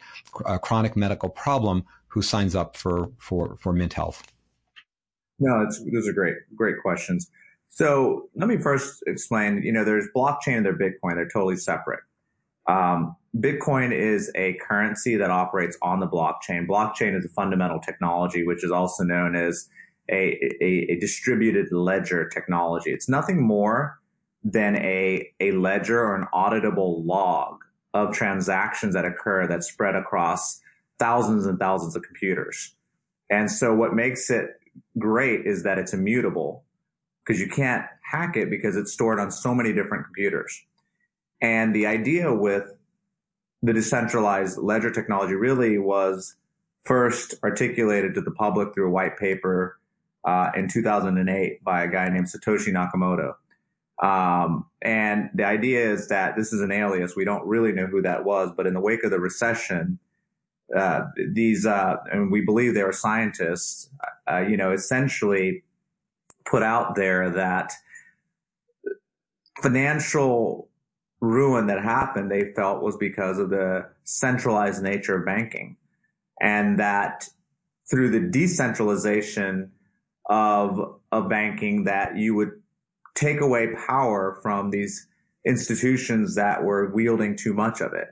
a 0.46 0.58
chronic 0.58 0.96
medical 0.96 1.28
problem 1.28 1.84
who 2.08 2.22
signs 2.22 2.54
up 2.54 2.76
for 2.76 3.10
for 3.18 3.56
for 3.60 3.72
Mint 3.72 3.94
Health. 3.94 4.22
No, 5.40 5.66
those 5.92 6.08
are 6.08 6.12
great, 6.12 6.36
great 6.54 6.76
questions. 6.80 7.30
So 7.68 8.28
let 8.36 8.48
me 8.48 8.56
first 8.56 9.02
explain, 9.08 9.62
you 9.64 9.72
know, 9.72 9.84
there's 9.84 10.06
blockchain 10.14 10.58
and 10.58 10.66
there's 10.66 10.78
Bitcoin. 10.78 11.16
They're 11.16 11.28
totally 11.28 11.56
separate. 11.56 12.00
Um, 12.66 13.16
Bitcoin 13.36 13.92
is 13.92 14.30
a 14.36 14.54
currency 14.54 15.16
that 15.16 15.30
operates 15.30 15.76
on 15.82 16.00
the 16.00 16.06
blockchain. 16.06 16.66
Blockchain 16.66 17.18
is 17.18 17.24
a 17.24 17.28
fundamental 17.28 17.80
technology, 17.80 18.44
which 18.44 18.62
is 18.62 18.70
also 18.70 19.02
known 19.02 19.34
as 19.34 19.68
a, 20.08 20.38
a, 20.60 20.92
a 20.92 20.98
distributed 21.00 21.72
ledger 21.72 22.28
technology. 22.28 22.90
It's 22.90 23.08
nothing 23.08 23.42
more 23.42 23.98
than 24.44 24.76
a, 24.76 25.28
a 25.40 25.52
ledger 25.52 25.98
or 25.98 26.14
an 26.14 26.26
auditable 26.32 27.04
log 27.04 27.56
of 27.92 28.12
transactions 28.12 28.94
that 28.94 29.04
occur 29.04 29.46
that 29.46 29.64
spread 29.64 29.96
across 29.96 30.60
thousands 30.98 31.46
and 31.46 31.58
thousands 31.58 31.96
of 31.96 32.02
computers. 32.02 32.76
And 33.30 33.50
so 33.50 33.74
what 33.74 33.94
makes 33.94 34.30
it 34.30 34.50
great 34.98 35.46
is 35.46 35.62
that 35.62 35.78
it's 35.78 35.94
immutable 35.94 36.64
because 37.24 37.40
you 37.40 37.48
can't 37.48 37.84
hack 38.02 38.36
it 38.36 38.50
because 38.50 38.76
it's 38.76 38.92
stored 38.92 39.18
on 39.18 39.30
so 39.30 39.54
many 39.54 39.72
different 39.72 40.04
computers. 40.04 40.62
And 41.44 41.74
the 41.74 41.86
idea 41.86 42.32
with 42.32 42.74
the 43.62 43.74
decentralized 43.74 44.56
ledger 44.56 44.90
technology 44.90 45.34
really 45.34 45.76
was 45.76 46.36
first 46.84 47.34
articulated 47.44 48.14
to 48.14 48.22
the 48.22 48.30
public 48.30 48.72
through 48.72 48.88
a 48.88 48.90
white 48.90 49.18
paper 49.18 49.78
uh, 50.24 50.52
in 50.56 50.68
2008 50.68 51.62
by 51.62 51.82
a 51.82 51.88
guy 51.88 52.08
named 52.08 52.28
Satoshi 52.28 52.72
Nakamoto. 52.72 53.34
Um, 54.02 54.64
and 54.80 55.28
the 55.34 55.44
idea 55.44 55.92
is 55.92 56.08
that 56.08 56.34
this 56.34 56.50
is 56.54 56.62
an 56.62 56.72
alias. 56.72 57.14
We 57.14 57.26
don't 57.26 57.46
really 57.46 57.72
know 57.72 57.86
who 57.88 58.00
that 58.00 58.24
was, 58.24 58.50
but 58.56 58.66
in 58.66 58.72
the 58.72 58.80
wake 58.80 59.04
of 59.04 59.10
the 59.10 59.20
recession, 59.20 59.98
uh, 60.74 61.02
these, 61.30 61.66
uh, 61.66 61.96
and 62.10 62.32
we 62.32 62.40
believe 62.40 62.72
they 62.72 62.84
were 62.84 62.92
scientists, 62.92 63.90
uh, 64.26 64.38
you 64.38 64.56
know, 64.56 64.72
essentially 64.72 65.62
put 66.46 66.62
out 66.62 66.94
there 66.94 67.28
that 67.28 67.74
financial 69.60 70.70
ruin 71.24 71.66
that 71.66 71.82
happened, 71.82 72.30
they 72.30 72.52
felt 72.52 72.82
was 72.82 72.96
because 72.96 73.38
of 73.38 73.50
the 73.50 73.86
centralized 74.04 74.82
nature 74.82 75.16
of 75.16 75.26
banking 75.26 75.76
and 76.40 76.78
that 76.78 77.28
through 77.90 78.10
the 78.10 78.20
decentralization 78.20 79.72
of, 80.28 80.98
of 81.12 81.28
banking 81.28 81.84
that 81.84 82.16
you 82.16 82.34
would 82.34 82.50
take 83.14 83.40
away 83.40 83.68
power 83.86 84.38
from 84.42 84.70
these 84.70 85.06
institutions 85.46 86.34
that 86.34 86.64
were 86.64 86.90
wielding 86.94 87.36
too 87.36 87.52
much 87.52 87.80
of 87.80 87.92
it. 87.92 88.08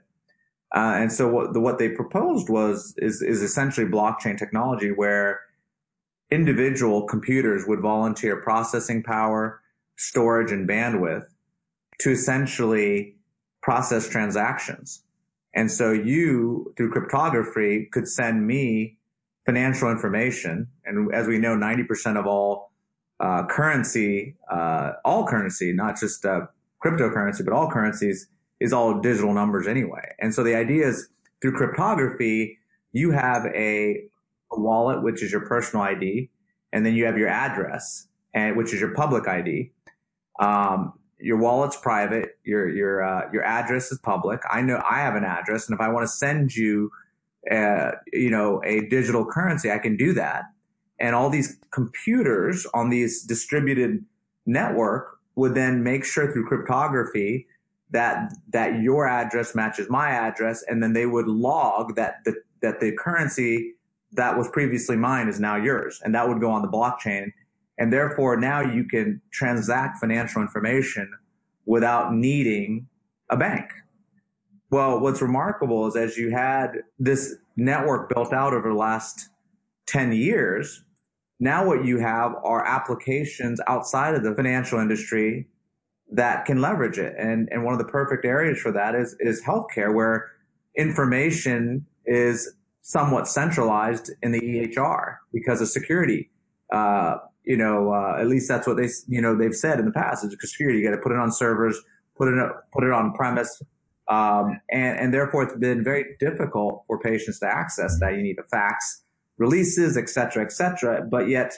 Uh, 0.75 0.95
and 0.97 1.12
so 1.12 1.28
what, 1.28 1.52
the, 1.52 1.61
what 1.61 1.78
they 1.78 1.88
proposed 1.88 2.49
was 2.49 2.95
is, 2.99 3.23
is 3.23 3.42
essentially 3.42 3.87
blockchain 3.87 4.38
technology 4.38 4.90
where 4.90 5.40
individual 6.31 7.07
computers 7.07 7.64
would 7.66 7.81
volunteer 7.81 8.37
processing 8.37 9.02
power, 9.02 9.61
storage, 9.97 10.50
and 10.50 10.69
bandwidth 10.69 11.26
to 12.00 12.11
essentially 12.11 13.16
process 13.62 14.08
transactions. 14.08 15.04
And 15.54 15.70
so 15.70 15.92
you, 15.92 16.72
through 16.76 16.90
cryptography, 16.90 17.88
could 17.92 18.08
send 18.08 18.46
me 18.46 18.99
financial 19.46 19.90
information. 19.90 20.68
And 20.84 21.12
as 21.14 21.26
we 21.26 21.38
know, 21.38 21.56
90% 21.56 22.18
of 22.18 22.26
all 22.26 22.72
uh, 23.20 23.46
currency, 23.46 24.37
uh, 24.50 24.92
all 25.04 25.26
currency, 25.26 25.72
not 25.72 25.99
just 25.99 26.25
uh, 26.25 26.46
cryptocurrency, 26.84 27.44
but 27.44 27.52
all 27.52 27.70
currencies 27.70 28.28
is 28.61 28.72
all 28.72 29.00
digital 29.00 29.32
numbers 29.32 29.66
anyway. 29.66 30.14
And 30.20 30.34
so 30.34 30.42
the 30.42 30.54
idea 30.54 30.88
is 30.88 31.08
through 31.40 31.52
cryptography, 31.52 32.58
you 32.92 33.11
have 33.11 33.46
a, 33.46 34.04
a 34.52 34.61
wallet, 34.61 35.02
which 35.02 35.22
is 35.22 35.32
your 35.32 35.46
personal 35.46 35.84
ID, 35.84 36.30
and 36.72 36.87
then 36.87 36.94
you 36.94 37.04
have 37.04 37.18
your 37.18 37.28
address, 37.28 38.06
and 38.34 38.56
which 38.56 38.72
is 38.72 38.80
your 38.80 38.94
public 38.94 39.28
ID. 39.28 39.72
Um, 40.40 40.94
your 41.22 41.38
wallet's 41.38 41.76
private. 41.76 42.38
Your 42.44 42.68
your 42.68 43.02
uh, 43.02 43.30
your 43.32 43.44
address 43.44 43.92
is 43.92 43.98
public. 43.98 44.40
I 44.50 44.60
know 44.62 44.82
I 44.88 44.98
have 44.98 45.14
an 45.14 45.24
address, 45.24 45.68
and 45.68 45.74
if 45.74 45.80
I 45.80 45.88
want 45.88 46.04
to 46.04 46.12
send 46.12 46.54
you, 46.54 46.90
uh, 47.50 47.92
you 48.12 48.30
know, 48.30 48.60
a 48.64 48.88
digital 48.88 49.24
currency, 49.24 49.70
I 49.70 49.78
can 49.78 49.96
do 49.96 50.12
that. 50.14 50.44
And 50.98 51.14
all 51.14 51.30
these 51.30 51.58
computers 51.72 52.66
on 52.74 52.90
these 52.90 53.22
distributed 53.22 54.04
network 54.46 55.18
would 55.34 55.54
then 55.54 55.82
make 55.82 56.04
sure 56.04 56.30
through 56.32 56.46
cryptography 56.46 57.46
that 57.90 58.32
that 58.52 58.80
your 58.80 59.08
address 59.08 59.54
matches 59.54 59.88
my 59.88 60.10
address, 60.10 60.64
and 60.66 60.82
then 60.82 60.92
they 60.92 61.06
would 61.06 61.28
log 61.28 61.94
that 61.96 62.16
the 62.24 62.34
that 62.62 62.80
the 62.80 62.92
currency 62.92 63.74
that 64.12 64.36
was 64.36 64.48
previously 64.48 64.96
mine 64.96 65.28
is 65.28 65.40
now 65.40 65.56
yours, 65.56 66.00
and 66.04 66.14
that 66.14 66.28
would 66.28 66.40
go 66.40 66.50
on 66.50 66.62
the 66.62 66.68
blockchain. 66.68 67.32
And 67.82 67.92
therefore, 67.92 68.36
now 68.36 68.60
you 68.60 68.84
can 68.84 69.20
transact 69.32 69.98
financial 69.98 70.40
information 70.40 71.10
without 71.66 72.14
needing 72.14 72.86
a 73.28 73.36
bank. 73.36 73.72
Well, 74.70 75.00
what's 75.00 75.20
remarkable 75.20 75.88
is 75.88 75.96
as 75.96 76.16
you 76.16 76.30
had 76.30 76.74
this 77.00 77.34
network 77.56 78.08
built 78.08 78.32
out 78.32 78.54
over 78.54 78.68
the 78.68 78.76
last 78.76 79.30
10 79.86 80.12
years, 80.12 80.84
now 81.40 81.66
what 81.66 81.84
you 81.84 81.98
have 81.98 82.36
are 82.44 82.64
applications 82.64 83.60
outside 83.66 84.14
of 84.14 84.22
the 84.22 84.32
financial 84.36 84.78
industry 84.78 85.48
that 86.12 86.44
can 86.44 86.60
leverage 86.60 86.98
it. 86.98 87.16
And, 87.18 87.48
and 87.50 87.64
one 87.64 87.74
of 87.74 87.78
the 87.80 87.92
perfect 87.92 88.24
areas 88.24 88.60
for 88.60 88.70
that 88.70 88.94
is, 88.94 89.16
is 89.18 89.42
healthcare 89.42 89.92
where 89.92 90.30
information 90.78 91.84
is 92.06 92.54
somewhat 92.82 93.26
centralized 93.26 94.12
in 94.22 94.30
the 94.30 94.40
EHR 94.40 95.16
because 95.32 95.60
of 95.60 95.66
security. 95.66 96.30
Uh, 96.72 97.16
you 97.44 97.56
know, 97.56 97.92
uh, 97.92 98.20
at 98.20 98.28
least 98.28 98.49
that's 98.49 98.66
what 98.66 98.76
they, 98.76 98.88
you 99.08 99.20
know, 99.20 99.37
they've 99.37 99.54
said 99.54 99.78
in 99.78 99.84
the 99.84 99.92
past 99.92 100.25
is 100.25 100.37
security. 100.40 100.78
You 100.78 100.84
got 100.88 100.96
to 100.96 101.02
put 101.02 101.12
it 101.12 101.18
on 101.18 101.32
servers, 101.32 101.78
put 102.16 102.28
it, 102.28 102.52
put 102.72 102.84
it 102.84 102.92
on 102.92 103.12
premise. 103.12 103.62
Um, 104.08 104.61
and, 104.70 104.99
and 104.99 105.14
therefore 105.14 105.44
it's 105.44 105.56
been 105.56 105.82
very 105.82 106.16
difficult 106.20 106.84
for 106.87 107.00
patients 107.00 107.38
to 107.40 107.46
access 107.46 107.99
that. 108.00 108.14
You 108.14 108.22
need 108.22 108.37
to 108.37 108.44
fax 108.44 109.02
releases, 109.38 109.96
et 109.96 110.08
cetera, 110.08 110.44
et 110.44 110.52
cetera. 110.52 111.02
But 111.02 111.28
yet, 111.28 111.54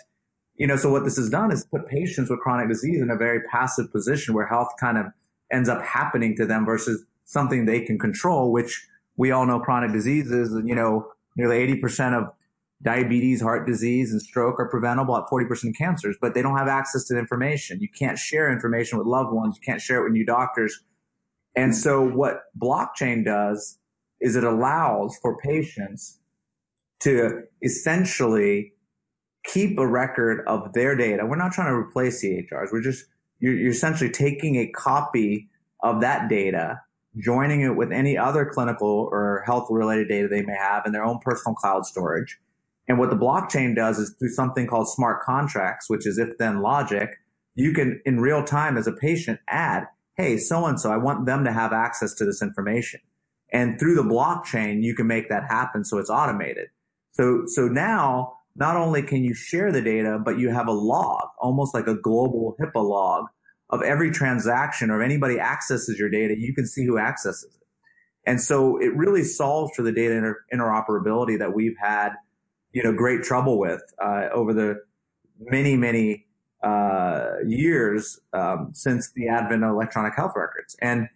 you 0.57 0.67
know, 0.67 0.77
so 0.77 0.91
what 0.91 1.05
this 1.05 1.17
has 1.17 1.29
done 1.29 1.53
is 1.53 1.65
put 1.65 1.87
patients 1.89 2.31
with 2.31 2.41
chronic 2.41 2.69
disease 2.69 3.03
in 3.03 3.11
a 3.11 3.17
very 3.17 3.41
passive 3.51 3.91
position 3.91 4.35
where 4.35 4.47
health 4.47 4.73
kind 4.79 4.99
of 4.99 5.07
ends 5.53 5.69
up 5.69 5.83
happening 5.83 6.37
to 6.37 6.47
them 6.47 6.65
versus 6.65 7.05
something 7.25 7.65
they 7.65 7.81
can 7.81 7.99
control, 7.99 8.53
which 8.53 8.87
we 9.17 9.31
all 9.31 9.47
know 9.47 9.59
chronic 9.61 9.93
diseases, 9.93 10.51
you 10.65 10.75
know, 10.75 11.09
nearly 11.37 11.67
80% 11.67 12.19
of 12.19 12.33
diabetes, 12.85 13.41
heart 13.41 13.67
disease, 13.67 14.13
and 14.13 14.21
stroke 14.21 14.61
are 14.61 14.69
preventable 14.69 15.17
at 15.17 15.25
40% 15.25 15.71
of 15.71 15.75
cancers, 15.77 16.17
but 16.21 16.35
they 16.35 16.43
don't 16.43 16.59
have 16.59 16.69
access 16.69 17.05
to 17.07 17.19
information. 17.19 17.81
You 17.81 17.89
can't 17.89 18.19
share 18.19 18.53
information 18.53 18.99
with 18.99 19.07
loved 19.07 19.33
ones. 19.33 19.57
You 19.57 19.63
can't 19.65 19.81
share 19.81 20.01
it 20.01 20.05
with 20.05 20.13
new 20.13 20.27
doctors. 20.27 20.85
And 21.57 21.75
so 21.75 22.07
what 22.07 22.43
blockchain 22.59 23.25
does 23.25 23.79
is 24.21 24.37
it 24.37 24.45
allows 24.45 25.17
for 25.23 25.39
patients 25.39 26.19
to 27.01 27.43
essentially 27.63 28.73
keep 29.45 29.79
a 29.79 29.87
record 29.87 30.45
of 30.47 30.73
their 30.75 30.95
data. 30.97 31.25
We're 31.27 31.37
not 31.37 31.53
trying 31.53 31.69
to 31.69 31.75
replace 31.75 32.25
EHRs. 32.25 32.69
We're 32.73 32.83
just, 32.83 33.07
you're, 33.41 33.55
you're 33.55 33.71
essentially 33.71 34.11
taking 34.11 34.57
a 34.57 34.67
copy 34.69 35.49
of 35.83 36.01
that 36.01 36.29
data, 36.29 36.81
joining 37.19 37.61
it 37.63 37.77
with 37.77 37.93
any 37.93 38.17
other 38.17 38.45
clinical 38.47 39.09
or 39.11 39.43
health 39.47 39.69
related 39.71 40.09
data 40.09 40.29
they 40.29 40.43
may 40.43 40.57
have 40.57 40.85
in 40.87 40.93
their 40.93 41.05
own 41.05 41.19
personal 41.23 41.55
cloud 41.55 41.87
storage. 41.87 42.39
And 42.89 42.99
what 42.99 43.11
the 43.11 43.17
blockchain 43.17 43.75
does 43.75 43.99
is 43.99 44.15
through 44.19 44.31
something 44.31 44.67
called 44.67 44.89
smart 44.89 45.23
contracts, 45.23 45.89
which 45.89 46.07
is 46.07 46.19
if 46.19 46.37
then 46.39 46.61
logic, 46.61 47.17
you 47.55 47.73
can 47.73 48.01
in 48.05 48.21
real 48.21 48.45
time 48.45 48.77
as 48.77 48.87
a 48.87 48.93
patient 48.93 49.41
add, 49.49 49.87
Hey, 50.17 50.39
so 50.39 50.67
and 50.67 50.81
so, 50.81 50.93
I 50.93 50.97
want 50.97 51.27
them 51.27 51.45
to 51.45 51.53
have 51.53 51.73
access 51.73 52.15
to 52.15 52.25
this 52.25 52.41
information. 52.41 53.01
And 53.53 53.79
through 53.79 53.97
the 53.97 54.03
blockchain, 54.03 54.83
you 54.83 54.95
can 54.95 55.07
make 55.07 55.29
that 55.29 55.45
happen. 55.49 55.85
So 55.85 55.99
it's 55.99 56.11
automated. 56.11 56.69
So, 57.13 57.43
so 57.47 57.67
now 57.67 58.35
not 58.57 58.77
only 58.77 59.03
can 59.03 59.25
you 59.25 59.35
share 59.35 59.73
the 59.73 59.83
data, 59.83 60.21
but 60.25 60.39
you 60.39 60.51
have 60.51 60.69
a 60.69 60.73
log, 60.73 61.29
almost 61.41 61.75
like 61.75 61.87
a 61.87 61.95
global 61.95 62.57
HIPAA 62.61 62.89
log 62.89 63.27
of 63.71 63.83
every 63.83 64.11
transaction 64.11 64.91
or 64.91 65.03
if 65.03 65.07
anybody 65.07 65.41
accesses 65.41 65.99
your 65.99 66.11
data, 66.11 66.35
you 66.39 66.55
can 66.55 66.67
see 66.67 66.85
who 66.85 66.99
accesses 66.99 67.57
it. 67.61 67.67
And 68.27 68.41
so 68.41 68.79
it 68.81 68.95
really 68.97 69.25
solves 69.25 69.73
for 69.75 69.83
the 69.83 69.93
data 69.93 70.15
inter- 70.15 70.45
interoperability 70.53 71.39
that 71.39 71.55
we've 71.55 71.77
had, 71.81 72.11
you 72.75 72.83
know, 72.83 72.93
great 72.93 73.23
trouble 73.23 73.59
with 73.59 73.83
uh, 74.05 74.29
over 74.35 74.53
the 74.53 74.83
many, 75.39 75.77
many 75.77 76.27
uh, 76.63 77.37
years 77.47 78.21
um, 78.33 78.71
since 78.73 79.13
the 79.13 79.29
advent 79.29 79.63
of 79.63 79.71
electronic 79.71 80.15
health 80.15 80.33
records. 80.37 80.77
And 80.83 81.09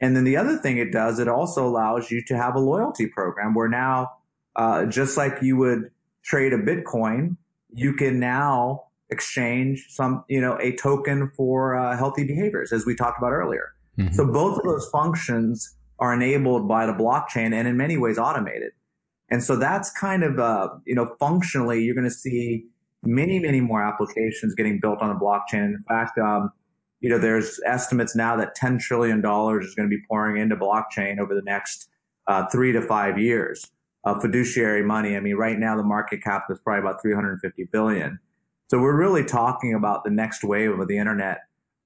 and 0.00 0.16
then 0.16 0.24
the 0.24 0.36
other 0.38 0.56
thing 0.56 0.78
it 0.78 0.92
does, 0.92 1.18
it 1.18 1.28
also 1.28 1.66
allows 1.66 2.10
you 2.10 2.24
to 2.24 2.36
have 2.36 2.54
a 2.54 2.58
loyalty 2.58 3.06
program 3.06 3.52
where 3.54 3.68
now, 3.68 4.12
uh, 4.56 4.86
just 4.86 5.18
like 5.18 5.42
you 5.42 5.58
would 5.58 5.90
trade 6.22 6.54
a 6.54 6.58
Bitcoin, 6.58 7.36
you 7.68 7.92
can 7.92 8.18
now 8.18 8.84
exchange 9.10 9.88
some, 9.90 10.24
you 10.28 10.40
know, 10.40 10.56
a 10.58 10.74
token 10.76 11.30
for 11.36 11.76
uh, 11.76 11.98
healthy 11.98 12.24
behaviors, 12.24 12.72
as 12.72 12.86
we 12.86 12.94
talked 12.94 13.18
about 13.18 13.32
earlier. 13.32 13.74
Mm-hmm. 13.98 14.14
So 14.14 14.24
both 14.24 14.56
of 14.56 14.64
those 14.64 14.88
functions 14.90 15.76
are 15.98 16.14
enabled 16.14 16.66
by 16.66 16.86
the 16.86 16.94
blockchain 16.94 17.52
and 17.52 17.68
in 17.68 17.76
many 17.76 17.98
ways 17.98 18.16
automated. 18.16 18.72
And 19.30 19.42
so 19.42 19.56
that's 19.56 19.90
kind 19.92 20.24
of, 20.24 20.38
uh, 20.38 20.68
you 20.84 20.94
know, 20.94 21.14
functionally, 21.18 21.82
you're 21.82 21.94
going 21.94 22.08
to 22.08 22.10
see 22.10 22.64
many, 23.02 23.38
many 23.38 23.60
more 23.60 23.82
applications 23.82 24.54
getting 24.54 24.80
built 24.80 25.00
on 25.00 25.08
the 25.08 25.14
blockchain. 25.14 25.66
In 25.66 25.84
fact, 25.88 26.18
um, 26.18 26.50
you 27.00 27.08
know, 27.08 27.18
there's 27.18 27.60
estimates 27.64 28.14
now 28.14 28.36
that 28.36 28.56
$10 28.56 28.78
trillion 28.80 29.18
is 29.18 29.74
going 29.74 29.88
to 29.88 29.96
be 29.96 30.02
pouring 30.08 30.36
into 30.40 30.56
blockchain 30.56 31.18
over 31.18 31.34
the 31.34 31.42
next 31.42 31.88
uh, 32.26 32.46
three 32.52 32.72
to 32.72 32.82
five 32.82 33.18
years 33.18 33.70
of 34.04 34.20
fiduciary 34.20 34.82
money. 34.82 35.16
I 35.16 35.20
mean, 35.20 35.36
right 35.36 35.58
now 35.58 35.76
the 35.76 35.82
market 35.82 36.22
cap 36.22 36.44
is 36.50 36.58
probably 36.58 36.80
about 36.80 37.00
350 37.02 37.64
billion. 37.72 38.18
So 38.68 38.78
we're 38.78 38.96
really 38.96 39.24
talking 39.24 39.74
about 39.74 40.04
the 40.04 40.10
next 40.10 40.44
wave 40.44 40.78
of 40.78 40.88
the 40.88 40.98
internet 40.98 41.38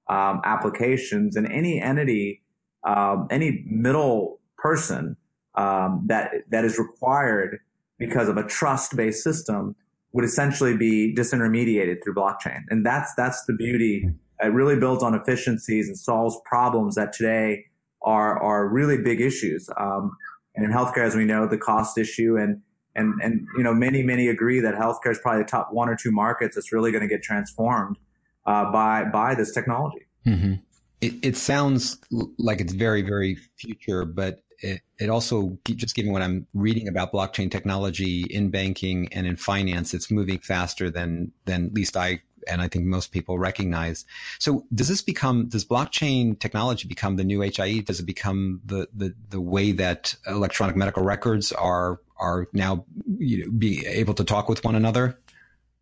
um, 0.09 0.41
applications 0.43 1.35
and 1.35 1.51
any 1.51 1.81
entity, 1.81 2.43
um, 2.83 3.27
any 3.31 3.63
middle 3.67 4.39
person 4.57 5.17
um, 5.57 6.03
that 6.07 6.31
that 6.49 6.65
is 6.65 6.77
required 6.77 7.59
because 7.97 8.27
of 8.27 8.37
a 8.37 8.43
trust-based 8.43 9.23
system 9.23 9.75
would 10.11 10.25
essentially 10.25 10.75
be 10.75 11.13
disintermediated 11.15 12.03
through 12.03 12.15
blockchain, 12.15 12.61
and 12.69 12.85
that's 12.85 13.13
that's 13.15 13.43
the 13.45 13.53
beauty. 13.53 14.09
It 14.41 14.47
really 14.47 14.77
builds 14.77 15.01
on 15.01 15.15
efficiencies 15.15 15.87
and 15.87 15.97
solves 15.97 16.37
problems 16.45 16.95
that 16.95 17.13
today 17.13 17.65
are 18.01 18.41
are 18.41 18.67
really 18.67 18.97
big 18.97 19.21
issues. 19.21 19.69
Um, 19.77 20.11
and 20.55 20.65
in 20.65 20.71
healthcare, 20.71 21.05
as 21.05 21.15
we 21.15 21.25
know, 21.25 21.47
the 21.47 21.57
cost 21.57 21.97
issue 21.97 22.37
and 22.37 22.61
and 22.95 23.13
and 23.21 23.45
you 23.57 23.63
know 23.63 23.73
many 23.73 24.03
many 24.03 24.27
agree 24.27 24.59
that 24.61 24.75
healthcare 24.75 25.11
is 25.11 25.19
probably 25.19 25.43
the 25.43 25.49
top 25.49 25.69
one 25.71 25.89
or 25.89 25.95
two 25.95 26.11
markets 26.11 26.55
that's 26.55 26.71
really 26.71 26.91
going 26.91 27.01
to 27.01 27.07
get 27.07 27.21
transformed 27.21 27.97
uh, 28.45 28.71
by 28.71 29.03
by 29.03 29.35
this 29.35 29.53
technology. 29.53 30.05
Mm-hmm. 30.25 30.53
It, 31.01 31.13
it 31.21 31.37
sounds 31.37 31.99
like 32.37 32.61
it's 32.61 32.73
very 32.73 33.01
very 33.01 33.35
future, 33.57 34.05
but 34.05 34.39
it, 34.59 34.81
it 34.97 35.09
also 35.09 35.57
just 35.65 35.95
given 35.95 36.11
what 36.11 36.21
I'm 36.21 36.47
reading 36.53 36.87
about 36.87 37.11
blockchain 37.11 37.51
technology 37.51 38.21
in 38.29 38.49
banking 38.49 39.09
and 39.11 39.27
in 39.27 39.35
finance, 39.35 39.93
it's 39.93 40.09
moving 40.09 40.39
faster 40.39 40.89
than 40.89 41.31
than 41.45 41.67
at 41.67 41.73
least 41.73 41.97
I 41.97 42.21
and 42.47 42.61
I 42.61 42.67
think 42.67 42.85
most 42.85 43.11
people 43.11 43.37
recognize. 43.37 44.05
So 44.39 44.65
does 44.73 44.87
this 44.87 45.01
become, 45.01 45.47
does 45.47 45.65
blockchain 45.65 46.39
technology 46.39 46.87
become 46.87 47.15
the 47.15 47.23
new 47.23 47.41
HIE? 47.41 47.79
Does 47.79 47.99
it 47.99 48.05
become 48.05 48.61
the, 48.65 48.87
the, 48.93 49.13
the 49.29 49.41
way 49.41 49.71
that 49.73 50.15
electronic 50.27 50.75
medical 50.75 51.03
records 51.03 51.51
are, 51.51 51.99
are 52.17 52.47
now 52.53 52.85
you 53.17 53.45
know, 53.45 53.51
be 53.51 53.85
able 53.85 54.13
to 54.15 54.23
talk 54.23 54.49
with 54.49 54.63
one 54.63 54.75
another? 54.75 55.19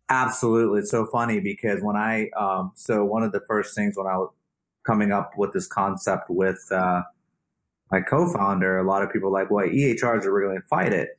Absolutely. 0.08 0.80
It's 0.80 0.90
so 0.90 1.06
funny 1.06 1.40
because 1.40 1.80
when 1.82 1.96
I, 1.96 2.30
um, 2.30 2.72
so 2.74 3.04
one 3.04 3.22
of 3.22 3.32
the 3.32 3.40
first 3.40 3.74
things 3.74 3.96
when 3.96 4.06
I 4.06 4.16
was 4.16 4.30
coming 4.84 5.12
up 5.12 5.32
with 5.36 5.52
this 5.52 5.66
concept 5.66 6.28
with, 6.28 6.66
uh, 6.70 7.02
my 7.94 8.00
co-founder, 8.00 8.78
a 8.78 8.82
lot 8.82 9.02
of 9.02 9.12
people 9.12 9.32
like, 9.32 9.50
well, 9.50 9.66
EHRs 9.66 10.24
are 10.24 10.32
really 10.32 10.54
going 10.54 10.62
to 10.62 10.66
fight 10.66 10.92
it. 10.92 11.10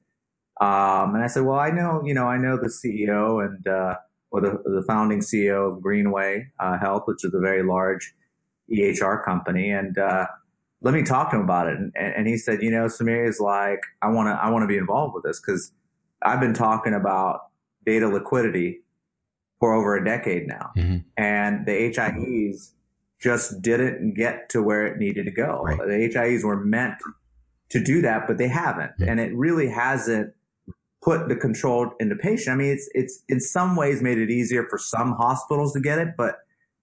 Um, 0.59 1.15
and 1.15 1.23
I 1.23 1.27
said, 1.27 1.43
well, 1.43 1.59
I 1.59 1.69
know, 1.69 2.01
you 2.03 2.13
know, 2.13 2.25
I 2.25 2.37
know 2.37 2.57
the 2.57 2.67
CEO 2.67 3.45
and, 3.45 3.65
uh, 3.65 3.95
or 4.31 4.41
the, 4.41 4.61
the 4.65 4.83
founding 4.85 5.19
CEO 5.19 5.71
of 5.71 5.81
Greenway 5.81 6.47
uh, 6.59 6.77
Health, 6.77 7.03
which 7.05 7.23
is 7.23 7.33
a 7.33 7.39
very 7.39 7.63
large 7.63 8.13
EHR 8.69 9.23
company. 9.23 9.69
And 9.69 9.97
uh, 9.97 10.27
let 10.81 10.93
me 10.93 11.03
talk 11.03 11.31
to 11.31 11.37
him 11.37 11.43
about 11.43 11.67
it. 11.67 11.77
And, 11.77 11.93
and 11.95 12.27
he 12.27 12.37
said, 12.37 12.61
you 12.61 12.71
know, 12.71 12.87
Samir 12.87 13.27
is 13.27 13.39
like, 13.39 13.79
I 14.01 14.09
want 14.09 14.27
to, 14.27 14.33
I 14.33 14.49
want 14.49 14.63
to 14.63 14.67
be 14.67 14.77
involved 14.77 15.13
with 15.15 15.23
this 15.23 15.39
because 15.39 15.71
I've 16.23 16.41
been 16.41 16.53
talking 16.53 16.93
about 16.93 17.39
data 17.85 18.07
liquidity 18.09 18.81
for 19.61 19.73
over 19.73 19.95
a 19.95 20.03
decade 20.03 20.47
now, 20.47 20.71
mm-hmm. 20.75 20.97
and 21.15 21.65
the 21.65 21.71
HIEs 21.71 22.71
just 23.25 23.59
didn't 23.59 24.13
get 24.13 24.49
to 24.49 24.61
where 24.61 24.85
it 24.85 24.99
needed 24.99 25.25
to 25.25 25.31
go. 25.31 25.63
Right. 25.63 25.79
The 25.79 26.13
HIEs 26.13 26.43
were 26.43 26.63
meant 26.63 26.93
to 27.71 27.83
do 27.83 27.99
that, 28.03 28.27
but 28.27 28.37
they 28.37 28.47
haven't. 28.47 28.91
Mm-hmm. 28.99 29.09
And 29.09 29.19
it 29.19 29.35
really 29.35 29.67
hasn't 29.67 30.31
put 31.01 31.27
the 31.27 31.35
control 31.35 31.91
in 31.99 32.09
the 32.09 32.15
patient. 32.15 32.53
I 32.53 32.57
mean, 32.57 32.71
it's, 32.71 32.87
it's 32.93 33.23
in 33.27 33.39
some 33.39 33.75
ways 33.75 33.99
made 33.99 34.19
it 34.19 34.29
easier 34.29 34.67
for 34.69 34.77
some 34.77 35.13
hospitals 35.13 35.73
to 35.73 35.79
get 35.79 35.97
it, 35.97 36.09
but, 36.15 36.35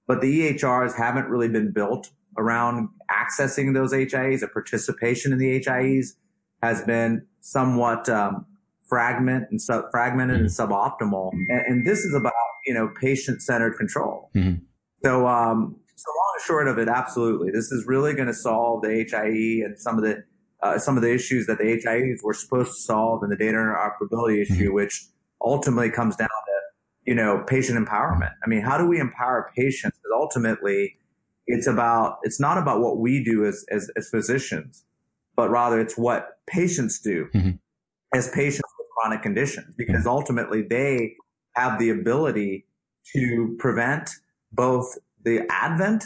but 0.09 0.21
the 0.21 0.53
EHRs 0.53 0.97
haven't 0.97 1.29
really 1.29 1.49
been 1.49 1.71
built 1.71 2.11
around 2.37 2.89
accessing 3.09 3.73
those 3.73 3.93
HIEs. 3.93 4.43
A 4.43 4.49
participation 4.49 5.33
in 5.33 5.39
the 5.39 5.61
HIEs 5.61 6.15
has 6.61 6.83
been 6.83 7.25
somewhat, 7.41 8.09
um, 8.09 8.47
fragment 8.89 9.47
and 9.51 9.63
sub, 9.63 9.85
fragmented 9.93 10.37
mm-hmm. 10.37 10.63
and 10.63 10.71
suboptimal. 10.71 11.31
And, 11.33 11.67
and, 11.67 11.87
this 11.87 12.01
is 12.01 12.15
about, 12.15 12.33
you 12.67 12.75
know, 12.75 12.93
patient 13.01 13.41
centered 13.41 13.79
control. 13.79 14.31
Mm-hmm. 14.35 14.65
So, 15.03 15.27
um, 15.27 15.77
so 16.05 16.11
long 16.11 16.33
and 16.35 16.45
short 16.45 16.69
of 16.69 16.79
it, 16.79 16.89
absolutely. 16.89 17.51
This 17.51 17.71
is 17.71 17.85
really 17.87 18.15
going 18.15 18.29
to 18.29 18.35
solve 18.35 18.83
the 18.83 19.07
HIE 19.11 19.65
and 19.65 19.79
some 19.79 19.97
of 19.99 20.05
the 20.05 20.25
uh, 20.63 20.79
some 20.79 20.97
of 20.97 21.03
the 21.03 21.13
issues 21.13 21.47
that 21.47 21.59
the 21.59 21.65
HIEs 21.65 22.23
were 22.23 22.35
supposed 22.35 22.73
to 22.73 22.81
solve 22.81 23.23
and 23.23 23.33
the 23.33 23.37
data 23.37 23.57
interoperability 23.57 24.43
issue, 24.43 24.67
mm-hmm. 24.67 24.75
which 24.75 25.07
ultimately 25.41 25.91
comes 25.91 26.15
down 26.15 26.29
to, 26.29 27.11
you 27.11 27.15
know, 27.15 27.43
patient 27.47 27.77
empowerment. 27.85 28.31
I 28.45 28.49
mean, 28.49 28.61
how 28.61 28.79
do 28.79 28.87
we 28.87 29.01
empower 29.01 29.51
patients? 29.57 29.99
Because 29.99 30.13
ultimately 30.15 30.97
it's 31.47 31.67
about, 31.67 32.19
it's 32.23 32.39
not 32.39 32.59
about 32.59 32.81
what 32.81 32.99
we 32.99 33.25
do 33.25 33.45
as, 33.45 33.65
as, 33.73 33.91
as 33.97 34.09
physicians, 34.09 34.85
but 35.35 35.51
rather 35.51 35.81
it's 35.81 35.99
what 35.99 36.39
patients 36.47 37.01
do 37.01 37.27
mm-hmm. 37.35 37.51
as 38.15 38.31
patients 38.31 38.71
with 38.79 38.87
chronic 38.97 39.23
conditions, 39.23 39.75
because 39.77 40.03
mm-hmm. 40.03 40.09
ultimately 40.11 40.63
they 40.63 41.15
have 41.57 41.81
the 41.81 41.91
ability 41.91 42.67
to 43.17 43.57
prevent 43.59 44.11
both 44.53 44.97
the 45.25 45.47
advent 45.51 46.05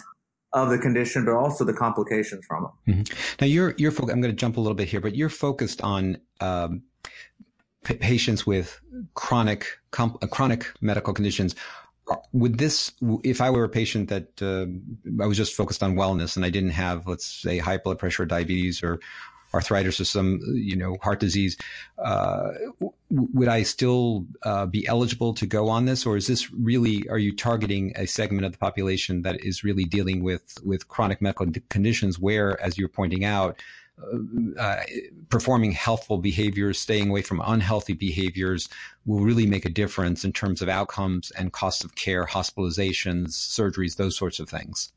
of 0.52 0.70
the 0.70 0.78
condition, 0.78 1.24
but 1.24 1.34
also 1.34 1.64
the 1.64 1.72
complications 1.72 2.44
from 2.46 2.64
it. 2.64 2.90
Mm-hmm. 2.90 3.36
Now, 3.40 3.46
you're 3.46 3.74
you're. 3.76 3.90
Fo- 3.90 4.08
I'm 4.08 4.20
going 4.20 4.32
to 4.32 4.32
jump 4.32 4.56
a 4.56 4.60
little 4.60 4.74
bit 4.74 4.88
here, 4.88 5.00
but 5.00 5.14
you're 5.14 5.28
focused 5.28 5.82
on 5.82 6.18
um, 6.40 6.82
p- 7.84 7.94
patients 7.94 8.46
with 8.46 8.80
chronic 9.14 9.66
com- 9.90 10.18
uh, 10.22 10.26
chronic 10.26 10.72
medical 10.80 11.12
conditions. 11.12 11.54
Would 12.32 12.58
this, 12.58 12.92
if 13.24 13.40
I 13.40 13.50
were 13.50 13.64
a 13.64 13.68
patient 13.68 14.08
that 14.10 14.40
uh, 14.40 14.66
I 15.20 15.26
was 15.26 15.36
just 15.36 15.54
focused 15.54 15.82
on 15.82 15.96
wellness 15.96 16.36
and 16.36 16.44
I 16.44 16.50
didn't 16.50 16.70
have, 16.70 17.08
let's 17.08 17.26
say, 17.26 17.58
high 17.58 17.78
blood 17.78 17.98
pressure, 17.98 18.22
or 18.22 18.26
diabetes, 18.26 18.80
or 18.82 19.00
arthritis 19.56 20.00
or 20.00 20.04
some, 20.04 20.40
you 20.54 20.76
know, 20.76 20.96
heart 21.02 21.20
disease, 21.20 21.56
uh, 21.98 22.50
would 23.10 23.48
I 23.48 23.62
still 23.62 24.26
uh, 24.42 24.66
be 24.66 24.86
eligible 24.86 25.34
to 25.34 25.46
go 25.46 25.68
on 25.68 25.84
this, 25.84 26.06
or 26.06 26.16
is 26.16 26.26
this 26.26 26.50
really? 26.52 27.08
Are 27.08 27.18
you 27.18 27.34
targeting 27.34 27.92
a 27.96 28.06
segment 28.06 28.44
of 28.46 28.52
the 28.52 28.58
population 28.58 29.22
that 29.22 29.40
is 29.44 29.64
really 29.64 29.84
dealing 29.84 30.22
with 30.22 30.58
with 30.64 30.88
chronic 30.88 31.20
medical 31.20 31.46
conditions, 31.68 32.18
where, 32.18 32.60
as 32.62 32.78
you're 32.78 32.88
pointing 32.88 33.24
out, 33.24 33.60
uh, 34.02 34.60
uh, 34.60 34.82
performing 35.30 35.72
healthful 35.72 36.18
behaviors, 36.18 36.78
staying 36.78 37.08
away 37.08 37.22
from 37.22 37.40
unhealthy 37.46 37.94
behaviors 37.94 38.68
will 39.06 39.20
really 39.20 39.46
make 39.46 39.64
a 39.64 39.70
difference 39.70 40.24
in 40.24 40.32
terms 40.32 40.60
of 40.60 40.68
outcomes 40.68 41.30
and 41.32 41.52
cost 41.52 41.84
of 41.84 41.94
care, 41.94 42.26
hospitalizations, 42.26 43.28
surgeries, 43.28 43.96
those 43.96 44.16
sorts 44.16 44.38
of 44.38 44.48
things. 44.48 44.92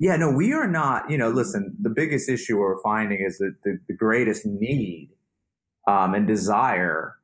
Yeah, 0.00 0.16
no, 0.16 0.30
we 0.30 0.54
are 0.54 0.66
not, 0.66 1.10
you 1.10 1.18
know, 1.18 1.28
listen, 1.28 1.76
the 1.80 1.90
biggest 1.90 2.30
issue 2.30 2.56
we're 2.56 2.80
finding 2.82 3.20
is 3.20 3.36
that 3.36 3.54
the, 3.64 3.78
the 3.86 3.94
greatest 3.94 4.46
need 4.46 5.10
um, 5.86 6.14
and 6.14 6.26
desire 6.26 7.16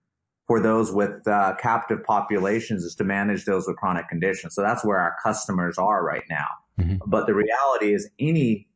for 0.46 0.60
those 0.60 0.92
with 0.92 1.26
uh, 1.26 1.54
captive 1.58 2.04
populations 2.04 2.84
is 2.84 2.94
to 2.96 3.04
manage 3.04 3.46
those 3.46 3.66
with 3.66 3.76
chronic 3.76 4.08
conditions. 4.10 4.54
So 4.54 4.60
that's 4.60 4.84
where 4.84 4.98
our 4.98 5.16
customers 5.22 5.78
are 5.78 6.04
right 6.04 6.22
now. 6.28 6.46
Mm-hmm. 6.78 6.96
But 7.06 7.26
the 7.26 7.34
reality 7.34 7.94
is 7.94 8.10
any 8.20 8.68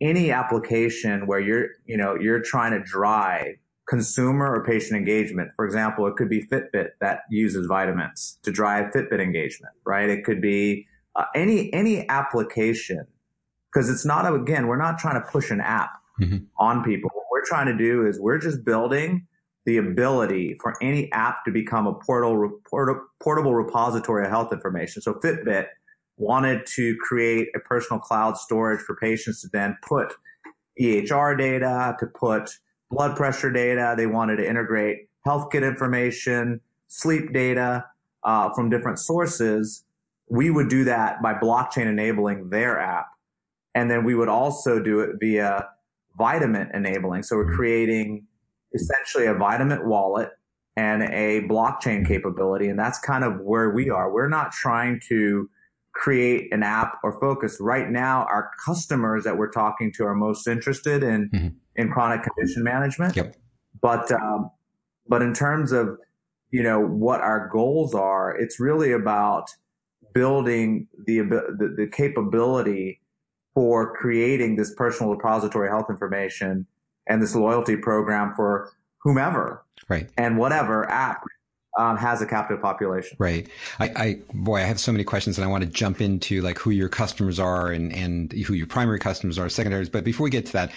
any 0.00 0.30
application 0.30 1.26
where 1.26 1.40
you're, 1.40 1.70
you 1.84 1.96
know, 1.96 2.14
you're 2.14 2.40
trying 2.40 2.70
to 2.70 2.80
drive 2.80 3.56
consumer 3.88 4.46
or 4.54 4.64
patient 4.64 4.96
engagement. 4.96 5.50
For 5.56 5.64
example, 5.64 6.06
it 6.06 6.14
could 6.14 6.28
be 6.28 6.46
Fitbit 6.46 6.90
that 7.00 7.22
uses 7.28 7.66
Vidamints 7.66 8.40
to 8.42 8.52
drive 8.52 8.92
Fitbit 8.92 9.20
engagement, 9.20 9.74
right? 9.84 10.08
It 10.08 10.22
could 10.24 10.40
be 10.40 10.86
uh, 11.16 11.24
any 11.34 11.72
any 11.74 12.08
application 12.08 13.04
because 13.72 13.90
it's 13.90 14.04
not, 14.04 14.32
again, 14.32 14.66
we're 14.66 14.76
not 14.76 14.98
trying 14.98 15.20
to 15.22 15.28
push 15.28 15.50
an 15.50 15.60
app 15.60 15.90
mm-hmm. 16.20 16.38
on 16.58 16.82
people. 16.82 17.10
What 17.12 17.24
we're 17.30 17.44
trying 17.44 17.66
to 17.66 17.76
do 17.76 18.06
is 18.06 18.18
we're 18.20 18.38
just 18.38 18.64
building 18.64 19.26
the 19.66 19.76
ability 19.76 20.56
for 20.62 20.74
any 20.82 21.12
app 21.12 21.44
to 21.44 21.50
become 21.50 21.86
a 21.86 21.94
portal, 21.94 22.58
port, 22.70 22.96
portable 23.22 23.54
repository 23.54 24.24
of 24.24 24.30
health 24.30 24.52
information. 24.52 25.02
So 25.02 25.14
Fitbit 25.14 25.66
wanted 26.16 26.66
to 26.74 26.96
create 26.96 27.48
a 27.54 27.60
personal 27.60 28.00
cloud 28.00 28.36
storage 28.36 28.80
for 28.80 28.96
patients 28.96 29.42
to 29.42 29.48
then 29.52 29.76
put 29.86 30.14
EHR 30.80 31.36
data, 31.36 31.96
to 32.00 32.06
put 32.06 32.50
blood 32.90 33.16
pressure 33.16 33.52
data. 33.52 33.94
They 33.96 34.06
wanted 34.06 34.36
to 34.36 34.48
integrate 34.48 35.08
HealthKit 35.26 35.66
information, 35.66 36.60
sleep 36.86 37.32
data 37.32 37.84
uh, 38.24 38.50
from 38.54 38.70
different 38.70 38.98
sources. 38.98 39.84
We 40.30 40.50
would 40.50 40.68
do 40.68 40.84
that 40.84 41.22
by 41.22 41.34
blockchain 41.34 41.86
enabling 41.86 42.50
their 42.50 42.78
app. 42.78 43.06
And 43.74 43.90
then 43.90 44.04
we 44.04 44.14
would 44.14 44.28
also 44.28 44.80
do 44.82 45.00
it 45.00 45.16
via 45.20 45.68
Vidamint 46.18 46.74
enabling. 46.74 47.22
So 47.22 47.36
we're 47.36 47.54
creating 47.54 48.26
essentially 48.74 49.26
a 49.26 49.34
Vidamint 49.34 49.84
wallet 49.84 50.30
and 50.76 51.02
a 51.02 51.42
blockchain 51.48 52.06
capability. 52.06 52.68
And 52.68 52.78
that's 52.78 52.98
kind 52.98 53.24
of 53.24 53.40
where 53.40 53.70
we 53.70 53.90
are. 53.90 54.12
We're 54.12 54.28
not 54.28 54.52
trying 54.52 55.00
to 55.08 55.48
create 55.92 56.52
an 56.52 56.62
app 56.62 56.98
or 57.02 57.18
focus 57.20 57.58
right 57.60 57.90
now. 57.90 58.24
Our 58.24 58.50
customers 58.64 59.24
that 59.24 59.36
we're 59.36 59.50
talking 59.50 59.92
to 59.96 60.04
are 60.04 60.14
most 60.14 60.46
interested 60.46 61.02
in, 61.02 61.30
mm-hmm. 61.30 61.48
in 61.76 61.90
chronic 61.90 62.22
condition 62.22 62.62
management. 62.62 63.16
Yep. 63.16 63.36
But, 63.80 64.10
um, 64.12 64.50
but 65.08 65.22
in 65.22 65.34
terms 65.34 65.72
of, 65.72 65.98
you 66.50 66.62
know, 66.62 66.80
what 66.80 67.20
our 67.20 67.48
goals 67.52 67.94
are, 67.94 68.36
it's 68.36 68.60
really 68.60 68.92
about 68.92 69.50
building 70.14 70.86
the, 71.06 71.20
the, 71.20 71.74
the 71.76 71.86
capability 71.90 73.00
for 73.58 73.92
creating 73.96 74.54
this 74.54 74.72
personal 74.76 75.12
repository 75.12 75.68
health 75.68 75.86
information 75.90 76.64
and 77.08 77.20
this 77.20 77.34
loyalty 77.34 77.76
program 77.76 78.32
for 78.36 78.70
whomever 78.98 79.64
right 79.88 80.08
and 80.16 80.38
whatever 80.38 80.88
app 80.88 81.24
um, 81.76 81.96
has 81.96 82.22
a 82.22 82.26
captive 82.26 82.62
population. 82.62 83.16
Right. 83.18 83.48
I, 83.80 83.90
I, 83.96 84.20
boy, 84.32 84.58
I 84.58 84.62
have 84.62 84.78
so 84.78 84.92
many 84.92 85.02
questions 85.02 85.38
and 85.38 85.44
I 85.44 85.48
want 85.48 85.64
to 85.64 85.70
jump 85.70 86.00
into 86.00 86.40
like 86.40 86.56
who 86.56 86.70
your 86.70 86.88
customers 86.88 87.40
are 87.40 87.72
and, 87.72 87.92
and 87.92 88.32
who 88.32 88.54
your 88.54 88.68
primary 88.68 89.00
customers 89.00 89.40
are, 89.40 89.48
secondaries. 89.48 89.88
But 89.88 90.04
before 90.04 90.24
we 90.24 90.30
get 90.30 90.46
to 90.46 90.52
that, 90.52 90.72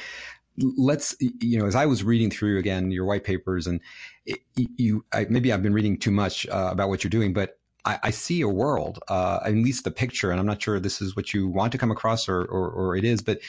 let's, 0.57 1.15
you 1.19 1.59
know, 1.59 1.67
as 1.67 1.75
I 1.75 1.85
was 1.85 2.03
reading 2.03 2.31
through 2.31 2.57
again 2.57 2.89
your 2.89 3.05
white 3.05 3.23
papers 3.23 3.67
and 3.67 3.79
it, 4.25 4.39
you, 4.55 5.05
I, 5.13 5.27
maybe 5.29 5.53
I've 5.53 5.63
been 5.63 5.73
reading 5.73 5.97
too 5.97 6.11
much 6.11 6.47
uh, 6.47 6.69
about 6.71 6.89
what 6.89 7.03
you're 7.03 7.09
doing, 7.09 7.33
but 7.33 7.59
I, 7.85 7.99
I 8.03 8.09
see 8.11 8.41
a 8.41 8.47
world, 8.47 8.99
uh, 9.07 9.39
at 9.45 9.53
least 9.53 9.83
the 9.83 9.91
picture, 9.91 10.31
and 10.31 10.39
I'm 10.39 10.45
not 10.45 10.61
sure 10.61 10.79
this 10.79 11.01
is 11.01 11.15
what 11.15 11.33
you 11.33 11.47
want 11.47 11.71
to 11.71 11.77
come 11.77 11.91
across 11.91 12.29
or, 12.29 12.41
or, 12.41 12.69
or 12.69 12.95
it 12.95 13.03
is, 13.03 13.21
but 13.21 13.39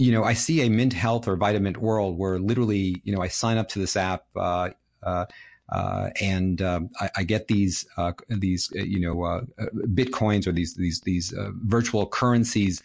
you 0.00 0.12
know, 0.12 0.24
I 0.24 0.32
see 0.32 0.62
a 0.62 0.70
Mint 0.70 0.94
Health 0.94 1.28
or 1.28 1.36
Vidamint 1.36 1.76
world 1.76 2.16
where 2.16 2.38
literally, 2.38 3.02
you 3.04 3.14
know, 3.14 3.20
I 3.20 3.28
sign 3.28 3.58
up 3.58 3.68
to 3.68 3.78
this 3.78 3.96
app, 3.96 4.24
uh, 4.34 4.70
uh, 5.02 5.26
uh, 5.70 6.08
and 6.20 6.62
um, 6.62 6.90
I, 6.98 7.10
I, 7.18 7.22
get 7.22 7.46
these 7.46 7.86
uh, 7.96 8.12
these 8.28 8.72
uh, 8.76 8.82
you 8.82 8.98
know 8.98 9.22
uh, 9.22 9.42
bitcoins 9.88 10.48
or 10.48 10.52
these 10.52 10.74
these 10.74 11.00
these 11.02 11.32
virtual 11.64 12.06
currencies 12.06 12.82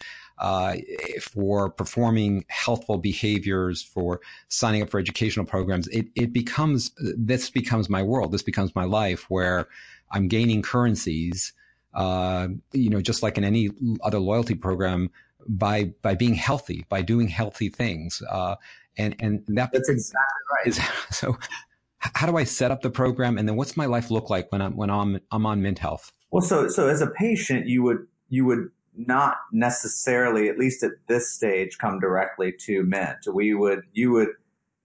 for 1.20 1.70
performing 1.70 2.44
healthful 2.48 2.98
behaviors, 2.98 3.82
for 3.82 4.20
signing 4.48 4.82
up 4.82 4.90
for 4.90 5.00
educational 5.00 5.46
programs. 5.46 5.88
It 5.88 6.06
it 6.14 6.32
becomes 6.32 6.92
this 7.00 7.50
becomes 7.50 7.88
my 7.88 8.02
world. 8.04 8.30
This 8.30 8.42
becomes 8.42 8.72
my 8.76 8.84
life 8.84 9.28
where 9.30 9.66
I'm 10.10 10.28
gaining 10.28 10.62
currencies, 10.62 11.52
uh, 11.94 12.48
you 12.72 12.90
know, 12.90 13.00
just 13.00 13.22
like 13.22 13.38
in 13.38 13.44
any 13.44 13.70
other 14.02 14.18
loyalty 14.18 14.54
program 14.54 15.10
by, 15.48 15.92
by 16.02 16.14
being 16.14 16.34
healthy, 16.34 16.84
by 16.88 17.02
doing 17.02 17.28
healthy 17.28 17.68
things. 17.68 18.22
Uh, 18.28 18.56
and, 18.98 19.14
and 19.18 19.44
that, 19.48 19.70
that's 19.72 19.88
exactly 19.88 20.42
right. 20.58 20.66
Is, 20.68 20.80
so 21.10 21.36
how 21.98 22.26
do 22.26 22.36
I 22.36 22.44
set 22.44 22.70
up 22.70 22.82
the 22.82 22.90
program? 22.90 23.38
And 23.38 23.48
then 23.48 23.56
what's 23.56 23.76
my 23.76 23.86
life 23.86 24.10
look 24.10 24.30
like 24.30 24.50
when 24.52 24.62
I'm, 24.62 24.76
when 24.76 24.90
I'm, 24.90 25.20
I'm 25.30 25.46
on 25.46 25.62
Mint 25.62 25.78
Health? 25.78 26.12
Well, 26.30 26.42
so, 26.42 26.68
so 26.68 26.88
as 26.88 27.00
a 27.00 27.08
patient, 27.08 27.66
you 27.66 27.82
would, 27.82 28.06
you 28.28 28.44
would 28.44 28.70
not 28.96 29.36
necessarily, 29.52 30.48
at 30.48 30.58
least 30.58 30.82
at 30.82 30.92
this 31.06 31.30
stage, 31.30 31.78
come 31.78 32.00
directly 32.00 32.52
to 32.60 32.82
Mint. 32.82 33.18
We 33.32 33.54
would, 33.54 33.82
you 33.92 34.10
would, 34.12 34.28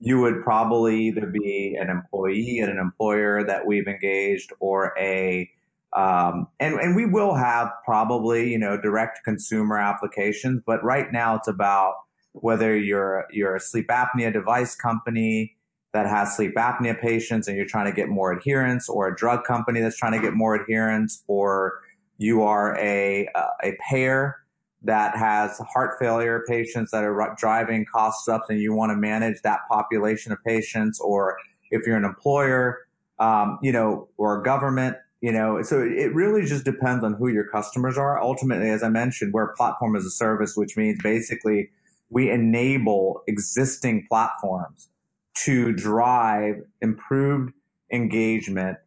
you 0.01 0.19
would 0.19 0.43
probably 0.43 1.07
either 1.07 1.27
be 1.27 1.77
an 1.79 1.89
employee 1.89 2.59
at 2.59 2.69
an 2.69 2.79
employer 2.79 3.43
that 3.43 3.67
we've 3.67 3.87
engaged 3.87 4.51
or 4.59 4.93
a 4.99 5.49
um, 5.93 6.47
and 6.59 6.75
and 6.79 6.95
we 6.95 7.05
will 7.05 7.35
have 7.35 7.69
probably 7.85 8.49
you 8.51 8.57
know 8.57 8.79
direct 8.81 9.23
consumer 9.23 9.77
applications 9.77 10.61
but 10.65 10.83
right 10.83 11.11
now 11.11 11.35
it's 11.35 11.47
about 11.47 11.95
whether 12.33 12.75
you're 12.75 13.27
you're 13.31 13.55
a 13.55 13.59
sleep 13.59 13.87
apnea 13.89 14.33
device 14.33 14.75
company 14.75 15.55
that 15.93 16.07
has 16.07 16.35
sleep 16.35 16.55
apnea 16.55 16.99
patients 16.99 17.47
and 17.47 17.55
you're 17.55 17.65
trying 17.65 17.85
to 17.85 17.91
get 17.91 18.09
more 18.09 18.31
adherence 18.31 18.89
or 18.89 19.07
a 19.07 19.15
drug 19.15 19.43
company 19.43 19.81
that's 19.81 19.97
trying 19.97 20.13
to 20.13 20.21
get 20.21 20.33
more 20.33 20.55
adherence 20.55 21.23
or 21.27 21.79
you 22.17 22.41
are 22.41 22.75
a 22.77 23.27
a 23.63 23.77
payer 23.89 24.37
that 24.83 25.15
has 25.15 25.59
heart 25.73 25.97
failure 25.99 26.43
patients 26.47 26.91
that 26.91 27.03
are 27.03 27.35
driving 27.37 27.85
costs 27.85 28.27
up 28.27 28.45
and 28.49 28.59
you 28.59 28.73
want 28.73 28.91
to 28.91 28.95
manage 28.95 29.41
that 29.43 29.59
population 29.69 30.31
of 30.31 30.43
patients, 30.43 30.99
or 30.99 31.37
if 31.69 31.85
you're 31.85 31.97
an 31.97 32.05
employer, 32.05 32.79
um, 33.19 33.59
you 33.61 33.71
know, 33.71 34.07
or 34.17 34.39
a 34.39 34.43
government, 34.43 34.97
you 35.21 35.31
know, 35.31 35.61
so 35.61 35.79
it 35.79 36.13
really 36.15 36.45
just 36.45 36.65
depends 36.65 37.03
on 37.03 37.13
who 37.13 37.27
your 37.27 37.47
customers 37.47 37.95
are. 37.97 38.19
Ultimately, 38.19 38.69
as 38.69 38.81
I 38.81 38.89
mentioned, 38.89 39.33
we're 39.33 39.53
platform 39.53 39.95
as 39.95 40.03
a 40.03 40.09
service, 40.09 40.57
which 40.57 40.75
means 40.75 40.99
basically 41.03 41.69
we 42.09 42.31
enable 42.31 43.21
existing 43.27 44.07
platforms 44.09 44.89
to 45.33 45.71
drive 45.73 46.55
improved 46.81 47.53
engagement 47.91 48.77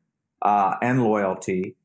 uh, 0.42 0.74
and 0.82 1.04
loyalty, 1.04 1.76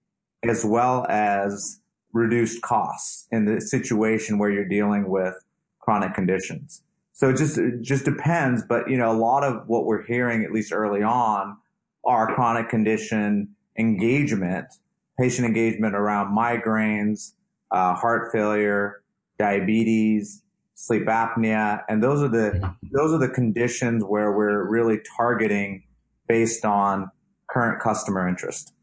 as 0.43 0.65
well 0.65 1.05
as 1.07 1.78
reduced 2.13 2.61
costs 2.61 3.27
in 3.31 3.45
the 3.45 3.61
situation 3.61 4.37
where 4.39 4.49
you're 4.49 4.67
dealing 4.67 5.09
with 5.09 5.35
chronic 5.79 6.13
conditions. 6.13 6.83
So 7.13 7.29
it 7.29 7.37
just 7.37 7.57
it 7.57 7.81
just 7.81 8.05
depends, 8.05 8.63
but 8.63 8.89
you 8.89 8.97
know, 8.97 9.11
a 9.11 9.17
lot 9.17 9.43
of 9.43 9.67
what 9.67 9.85
we're 9.85 10.03
hearing, 10.05 10.43
at 10.43 10.51
least 10.51 10.71
early 10.71 11.03
on, 11.03 11.57
are 12.05 12.33
chronic 12.33 12.69
condition 12.69 13.55
engagement, 13.77 14.67
patient 15.19 15.45
engagement 15.45 15.95
around 15.95 16.35
migraines, 16.35 17.33
uh, 17.71 17.93
heart 17.93 18.31
failure, 18.31 19.01
diabetes, 19.37 20.43
sleep 20.75 21.05
apnea, 21.07 21.81
and 21.89 22.01
those 22.01 22.21
are 22.21 22.29
the 22.29 22.73
those 22.93 23.13
are 23.13 23.19
the 23.19 23.29
conditions 23.29 24.03
where 24.03 24.31
we're 24.31 24.63
really 24.69 24.99
targeting 25.17 25.83
based 26.27 26.63
on 26.63 27.11
current 27.49 27.81
customer 27.81 28.27
interest. 28.27 28.73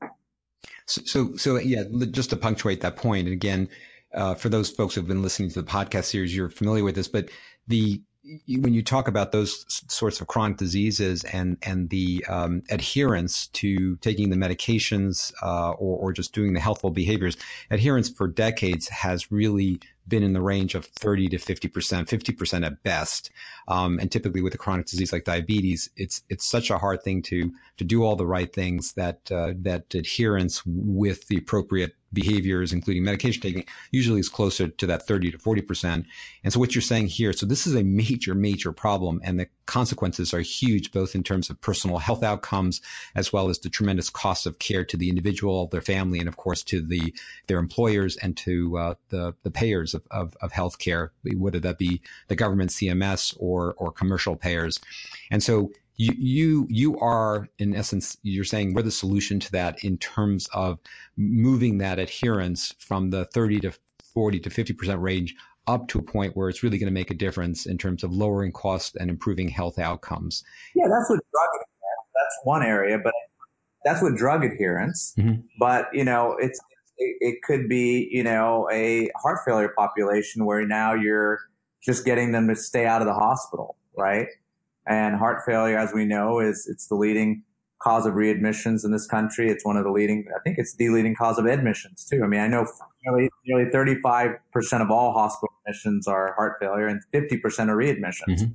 So, 0.86 1.02
so, 1.04 1.36
so 1.36 1.56
yeah, 1.58 1.84
just 2.10 2.30
to 2.30 2.36
punctuate 2.36 2.80
that 2.80 2.96
point, 2.96 3.26
and 3.26 3.32
again, 3.32 3.68
uh, 4.14 4.34
for 4.34 4.48
those 4.48 4.70
folks 4.70 4.94
who've 4.94 5.06
been 5.06 5.22
listening 5.22 5.50
to 5.50 5.62
the 5.62 5.68
podcast 5.68 6.04
series, 6.04 6.34
you're 6.34 6.48
familiar 6.48 6.84
with 6.84 6.94
this, 6.94 7.08
but 7.08 7.28
the 7.66 8.00
when 8.48 8.74
you 8.74 8.82
talk 8.82 9.06
about 9.06 9.30
those 9.30 9.64
sorts 9.88 10.20
of 10.20 10.26
chronic 10.26 10.56
diseases 10.56 11.22
and 11.24 11.56
and 11.62 11.90
the 11.90 12.24
um, 12.28 12.62
adherence 12.70 13.46
to 13.48 13.96
taking 13.96 14.30
the 14.30 14.36
medications 14.36 15.32
uh, 15.42 15.70
or 15.70 15.98
or 15.98 16.12
just 16.12 16.32
doing 16.32 16.52
the 16.52 16.60
healthful 16.60 16.90
behaviors, 16.90 17.36
adherence 17.70 18.08
for 18.08 18.26
decades 18.26 18.88
has 18.88 19.30
really 19.30 19.78
been 20.08 20.22
in 20.22 20.32
the 20.32 20.42
range 20.42 20.74
of 20.74 20.86
30 20.86 21.28
to 21.28 21.38
50 21.38 21.68
percent, 21.68 22.08
50 22.08 22.32
percent 22.32 22.64
at 22.64 22.82
best. 22.82 23.30
Um, 23.68 23.98
and 23.98 24.10
typically 24.10 24.42
with 24.42 24.54
a 24.54 24.58
chronic 24.58 24.86
disease 24.86 25.12
like 25.12 25.24
diabetes, 25.24 25.90
it's 25.96 26.22
it's 26.28 26.46
such 26.46 26.70
a 26.70 26.78
hard 26.78 27.02
thing 27.02 27.22
to 27.22 27.52
to 27.78 27.84
do 27.84 28.04
all 28.04 28.16
the 28.16 28.26
right 28.26 28.52
things 28.52 28.92
that 28.94 29.30
uh, 29.30 29.52
that 29.62 29.94
adherence 29.94 30.62
with 30.64 31.28
the 31.28 31.36
appropriate 31.36 31.94
behaviors, 32.12 32.72
including 32.72 33.04
medication 33.04 33.42
taking, 33.42 33.64
usually 33.90 34.20
is 34.20 34.28
closer 34.28 34.68
to 34.68 34.86
that 34.86 35.06
30 35.06 35.32
to 35.32 35.38
40%. 35.38 36.04
And 36.44 36.52
so 36.52 36.58
what 36.58 36.74
you're 36.74 36.82
saying 36.82 37.08
here, 37.08 37.32
so 37.32 37.46
this 37.46 37.66
is 37.66 37.74
a 37.74 37.82
major, 37.82 38.34
major 38.34 38.72
problem 38.72 39.20
and 39.22 39.38
the 39.38 39.48
consequences 39.66 40.32
are 40.32 40.40
huge, 40.40 40.92
both 40.92 41.14
in 41.14 41.22
terms 41.22 41.50
of 41.50 41.60
personal 41.60 41.98
health 41.98 42.22
outcomes, 42.22 42.80
as 43.14 43.32
well 43.32 43.48
as 43.48 43.58
the 43.58 43.68
tremendous 43.68 44.08
cost 44.08 44.46
of 44.46 44.58
care 44.58 44.84
to 44.84 44.96
the 44.96 45.10
individual, 45.10 45.66
their 45.66 45.82
family, 45.82 46.18
and 46.18 46.28
of 46.28 46.36
course 46.36 46.62
to 46.64 46.80
the, 46.80 47.12
their 47.48 47.58
employers 47.58 48.16
and 48.16 48.36
to 48.38 48.78
uh, 48.78 48.94
the, 49.10 49.34
the 49.42 49.50
payers 49.50 49.92
of, 49.96 50.02
of, 50.10 50.36
of 50.40 50.52
healthcare, 50.52 51.10
whether 51.36 51.60
that 51.60 51.78
be 51.78 52.00
the 52.28 52.36
government, 52.36 52.70
CMS, 52.70 53.36
or, 53.38 53.74
or 53.78 53.90
commercial 53.90 54.36
payers. 54.36 54.78
And 55.30 55.42
so 55.42 55.70
you 55.96 56.12
you 56.18 56.66
you 56.68 56.98
are 56.98 57.48
in 57.58 57.74
essence 57.74 58.18
you're 58.22 58.44
saying 58.44 58.74
we're 58.74 58.82
the 58.82 58.90
solution 58.90 59.40
to 59.40 59.50
that 59.52 59.82
in 59.82 59.96
terms 59.96 60.46
of 60.52 60.78
moving 61.16 61.78
that 61.78 61.98
adherence 61.98 62.74
from 62.78 63.08
the 63.08 63.24
30 63.26 63.60
to 63.60 63.72
40 64.12 64.40
to 64.40 64.50
50 64.50 64.74
percent 64.74 65.00
range 65.00 65.34
up 65.66 65.88
to 65.88 65.98
a 65.98 66.02
point 66.02 66.36
where 66.36 66.48
it's 66.48 66.62
really 66.62 66.78
going 66.78 66.88
to 66.88 66.92
make 66.92 67.10
a 67.10 67.14
difference 67.14 67.66
in 67.66 67.76
terms 67.76 68.04
of 68.04 68.12
lowering 68.12 68.52
costs 68.52 68.94
and 68.96 69.10
improving 69.10 69.48
health 69.48 69.78
outcomes. 69.78 70.44
Yeah, 70.74 70.84
that's 70.88 71.10
what 71.10 71.18
drug 71.32 71.48
adherence. 71.54 72.10
that's 72.14 72.38
one 72.44 72.62
area, 72.62 72.98
but 73.02 73.12
that's 73.84 74.00
what 74.02 74.14
drug 74.14 74.44
adherence. 74.44 75.14
Mm-hmm. 75.18 75.40
But 75.58 75.88
you 75.92 76.04
know, 76.04 76.36
it's 76.38 76.60
it, 76.98 77.16
it 77.20 77.42
could 77.42 77.68
be 77.68 78.08
you 78.10 78.22
know 78.22 78.68
a 78.72 79.10
heart 79.16 79.40
failure 79.44 79.72
population 79.76 80.44
where 80.44 80.66
now 80.66 80.94
you're 80.94 81.40
just 81.82 82.04
getting 82.04 82.32
them 82.32 82.48
to 82.48 82.56
stay 82.56 82.84
out 82.84 83.00
of 83.00 83.06
the 83.06 83.14
hospital, 83.14 83.76
right? 83.96 84.26
And 84.86 85.16
heart 85.16 85.42
failure, 85.46 85.78
as 85.78 85.92
we 85.94 86.04
know, 86.04 86.40
is 86.40 86.68
it's 86.70 86.88
the 86.88 86.96
leading 86.96 87.42
cause 87.78 88.06
of 88.06 88.14
readmissions 88.14 88.84
in 88.84 88.90
this 88.90 89.06
country. 89.06 89.48
It's 89.50 89.64
one 89.64 89.76
of 89.76 89.84
the 89.84 89.90
leading, 89.90 90.26
I 90.34 90.40
think 90.40 90.58
it's 90.58 90.74
the 90.74 90.88
leading 90.88 91.14
cause 91.14 91.38
of 91.38 91.46
admissions 91.46 92.04
too. 92.04 92.22
I 92.24 92.26
mean, 92.26 92.40
I 92.40 92.48
know 92.48 92.66
nearly, 93.04 93.30
nearly 93.46 93.70
35% 93.70 94.38
of 94.82 94.90
all 94.90 95.12
hospital 95.12 95.54
admissions 95.64 96.08
are 96.08 96.34
heart 96.34 96.56
failure 96.60 96.86
and 96.86 97.00
50% 97.12 97.42
are 97.68 97.76
readmissions. 97.76 98.40
Mm-hmm. 98.40 98.52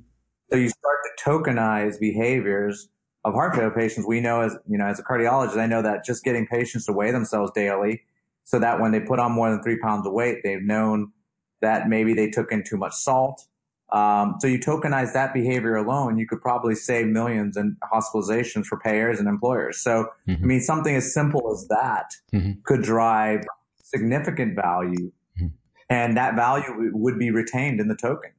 So 0.50 0.56
you 0.56 0.68
start 0.68 0.98
to 1.04 1.24
tokenize 1.24 1.98
behaviors 1.98 2.88
of 3.24 3.34
heart 3.34 3.54
failure 3.54 3.70
patients. 3.70 4.06
We 4.06 4.20
know 4.20 4.40
as, 4.40 4.56
you 4.68 4.76
know, 4.76 4.86
as 4.86 4.98
a 4.98 5.02
cardiologist, 5.02 5.56
I 5.56 5.66
know 5.66 5.82
that 5.82 6.04
just 6.04 6.24
getting 6.24 6.46
patients 6.46 6.86
to 6.86 6.92
weigh 6.92 7.12
themselves 7.12 7.52
daily 7.54 8.02
so 8.44 8.58
that 8.58 8.80
when 8.80 8.92
they 8.92 9.00
put 9.00 9.18
on 9.18 9.32
more 9.32 9.50
than 9.50 9.62
three 9.62 9.78
pounds 9.78 10.06
of 10.06 10.12
weight, 10.12 10.38
they've 10.42 10.62
known 10.62 11.12
that 11.60 11.88
maybe 11.88 12.12
they 12.14 12.28
took 12.28 12.50
in 12.52 12.64
too 12.64 12.76
much 12.76 12.94
salt 12.94 13.46
um, 13.92 14.36
so 14.40 14.46
you 14.46 14.58
tokenize 14.58 15.12
that 15.12 15.34
behavior 15.34 15.76
alone, 15.76 16.16
you 16.16 16.26
could 16.26 16.40
probably 16.40 16.74
save 16.74 17.06
millions 17.06 17.58
in 17.58 17.76
hospitalizations 17.92 18.64
for 18.64 18.78
payers 18.78 19.18
and 19.18 19.28
employers. 19.28 19.82
So, 19.82 20.08
mm-hmm. 20.26 20.42
I 20.42 20.46
mean, 20.46 20.60
something 20.62 20.96
as 20.96 21.12
simple 21.12 21.52
as 21.52 21.68
that 21.68 22.06
mm-hmm. 22.32 22.52
could 22.64 22.82
drive 22.82 23.44
significant 23.84 24.56
value, 24.56 25.12
mm-hmm. 25.38 25.48
and 25.90 26.16
that 26.16 26.34
value 26.34 26.90
would 26.94 27.18
be 27.18 27.30
retained 27.30 27.80
in 27.80 27.88
the 27.88 27.94
token. 27.94 28.30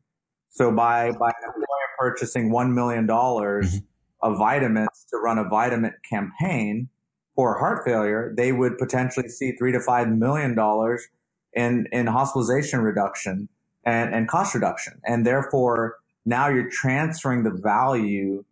So 0.49 0.71
by 0.71 1.11
by 1.11 1.29
an 1.29 1.47
employer 1.47 1.65
purchasing 1.99 2.51
one 2.51 2.73
million 2.73 3.05
dollars 3.05 3.75
mm-hmm. 3.75 4.31
of 4.31 4.39
Vidamints 4.39 5.05
to 5.11 5.17
run 5.17 5.37
a 5.37 5.45
Vidamint 5.45 5.93
campaign 6.09 6.89
for 7.35 7.57
heart 7.57 7.83
failure, 7.85 8.33
they 8.35 8.51
would 8.51 8.77
potentially 8.77 9.27
see 9.27 9.53
three 9.53 9.71
to 9.71 9.79
five 9.79 10.09
million 10.09 10.55
dollars 10.55 11.07
in 11.53 11.87
in 11.91 12.07
hospitalization 12.07 12.81
reduction 12.81 13.49
and, 13.85 14.13
and 14.13 14.27
cost 14.27 14.53
reduction. 14.53 14.99
And 15.05 15.25
therefore, 15.25 15.97
now 16.25 16.47
you're 16.47 16.69
transferring 16.69 17.43
the 17.43 17.51
value 17.51 18.45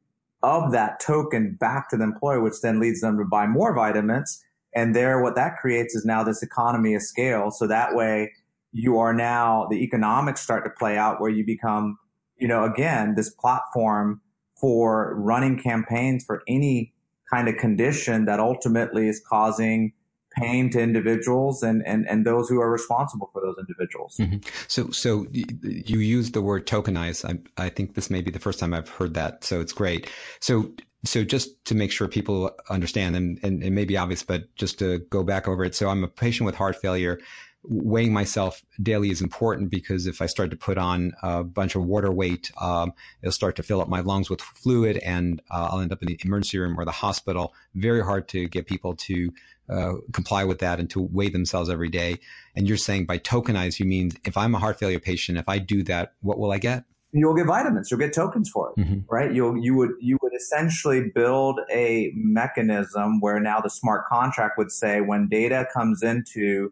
of 0.43 0.71
that 0.71 0.99
token 0.99 1.57
back 1.59 1.89
to 1.89 1.97
the 1.97 2.03
employer, 2.03 2.41
which 2.41 2.61
then 2.61 2.79
leads 2.79 3.01
them 3.01 3.17
to 3.17 3.25
buy 3.25 3.47
more 3.47 3.75
Vidamints. 3.75 4.41
And 4.73 4.95
there, 4.95 5.21
what 5.21 5.35
that 5.35 5.57
creates 5.57 5.95
is 5.95 6.05
now 6.05 6.23
this 6.23 6.41
economy 6.41 6.95
of 6.95 7.01
scale. 7.01 7.51
So 7.51 7.67
that 7.67 7.95
way 7.95 8.31
you 8.71 8.97
are 8.97 9.13
now, 9.13 9.67
the 9.69 9.83
economics 9.83 10.41
start 10.41 10.63
to 10.63 10.69
play 10.69 10.97
out 10.97 11.19
where 11.19 11.29
you 11.29 11.45
become, 11.45 11.97
you 12.37 12.47
know, 12.47 12.63
again, 12.63 13.15
this 13.15 13.29
platform 13.29 14.21
for 14.59 15.13
running 15.15 15.61
campaigns 15.61 16.23
for 16.23 16.41
any 16.47 16.93
kind 17.33 17.47
of 17.47 17.57
condition 17.57 18.25
that 18.25 18.39
ultimately 18.39 19.07
is 19.07 19.21
causing 19.27 19.93
pain 20.37 20.69
to 20.69 20.79
individuals 20.79 21.61
and, 21.61 21.85
and, 21.85 22.07
and 22.07 22.25
those 22.25 22.47
who 22.47 22.61
are 22.61 22.71
responsible 22.71 23.29
for 23.33 23.41
those 23.41 23.55
individuals. 23.59 24.15
Mm-hmm. 24.17 24.37
So, 24.67 24.89
so 24.91 25.27
you 25.31 25.99
use 25.99 26.31
the 26.31 26.41
word 26.41 26.65
tokenize. 26.67 27.25
I, 27.29 27.39
I 27.61 27.69
think 27.69 27.95
this 27.95 28.09
may 28.09 28.21
be 28.21 28.31
the 28.31 28.39
first 28.39 28.59
time 28.59 28.73
I've 28.73 28.89
heard 28.89 29.13
that. 29.15 29.43
So 29.43 29.59
it's 29.59 29.73
great. 29.73 30.09
So, 30.39 30.71
so 31.03 31.23
just 31.23 31.63
to 31.65 31.75
make 31.75 31.91
sure 31.91 32.07
people 32.07 32.51
understand 32.69 33.15
and, 33.15 33.39
and 33.43 33.63
it 33.63 33.71
may 33.71 33.85
be 33.85 33.97
obvious, 33.97 34.23
but 34.23 34.53
just 34.55 34.79
to 34.79 34.99
go 35.09 35.23
back 35.23 35.47
over 35.47 35.65
it. 35.65 35.75
So 35.75 35.89
I'm 35.89 36.03
a 36.03 36.07
patient 36.07 36.45
with 36.45 36.55
heart 36.55 36.77
failure 36.77 37.19
weighing 37.63 38.11
myself 38.11 38.63
daily 38.81 39.11
is 39.11 39.21
important 39.21 39.69
because 39.69 40.07
if 40.07 40.21
I 40.21 40.25
start 40.25 40.49
to 40.51 40.57
put 40.57 40.77
on 40.77 41.13
a 41.21 41.43
bunch 41.43 41.75
of 41.75 41.83
water 41.83 42.11
weight, 42.11 42.51
um, 42.59 42.93
it'll 43.21 43.31
start 43.31 43.55
to 43.57 43.63
fill 43.63 43.81
up 43.81 43.87
my 43.87 44.01
lungs 44.01 44.29
with 44.29 44.41
fluid 44.41 44.97
and 44.97 45.41
uh, 45.51 45.69
I'll 45.71 45.79
end 45.79 45.91
up 45.91 46.01
in 46.01 46.07
the 46.07 46.19
emergency 46.25 46.57
room 46.57 46.79
or 46.79 46.85
the 46.85 46.91
hospital. 46.91 47.53
Very 47.75 48.03
hard 48.03 48.27
to 48.29 48.47
get 48.47 48.65
people 48.65 48.95
to 48.95 49.31
uh, 49.69 49.93
comply 50.11 50.43
with 50.43 50.59
that 50.59 50.79
and 50.79 50.89
to 50.89 51.01
weigh 51.01 51.29
themselves 51.29 51.69
every 51.69 51.89
day. 51.89 52.19
And 52.55 52.67
you're 52.67 52.77
saying 52.77 53.05
by 53.05 53.19
tokenize, 53.19 53.79
you 53.79 53.85
mean 53.85 54.11
if 54.25 54.37
I'm 54.37 54.55
a 54.55 54.59
heart 54.59 54.79
failure 54.79 54.99
patient, 54.99 55.37
if 55.37 55.47
I 55.47 55.59
do 55.59 55.83
that, 55.83 56.13
what 56.21 56.39
will 56.39 56.51
I 56.51 56.57
get? 56.57 56.83
You'll 57.13 57.35
get 57.35 57.45
Vidamints. 57.45 57.91
You'll 57.91 57.99
get 57.99 58.13
tokens 58.13 58.49
for 58.49 58.69
it, 58.69 58.81
mm-hmm. 58.81 58.99
right? 59.13 59.33
You'll 59.33 59.57
you 59.57 59.75
would 59.75 59.91
you 59.99 60.17
would 60.21 60.31
essentially 60.33 61.11
build 61.13 61.59
a 61.69 62.11
mechanism 62.15 63.19
where 63.19 63.37
now 63.41 63.59
the 63.59 63.69
smart 63.69 64.07
contract 64.07 64.57
would 64.57 64.71
say 64.71 65.01
when 65.01 65.27
data 65.27 65.67
comes 65.73 66.03
into 66.03 66.71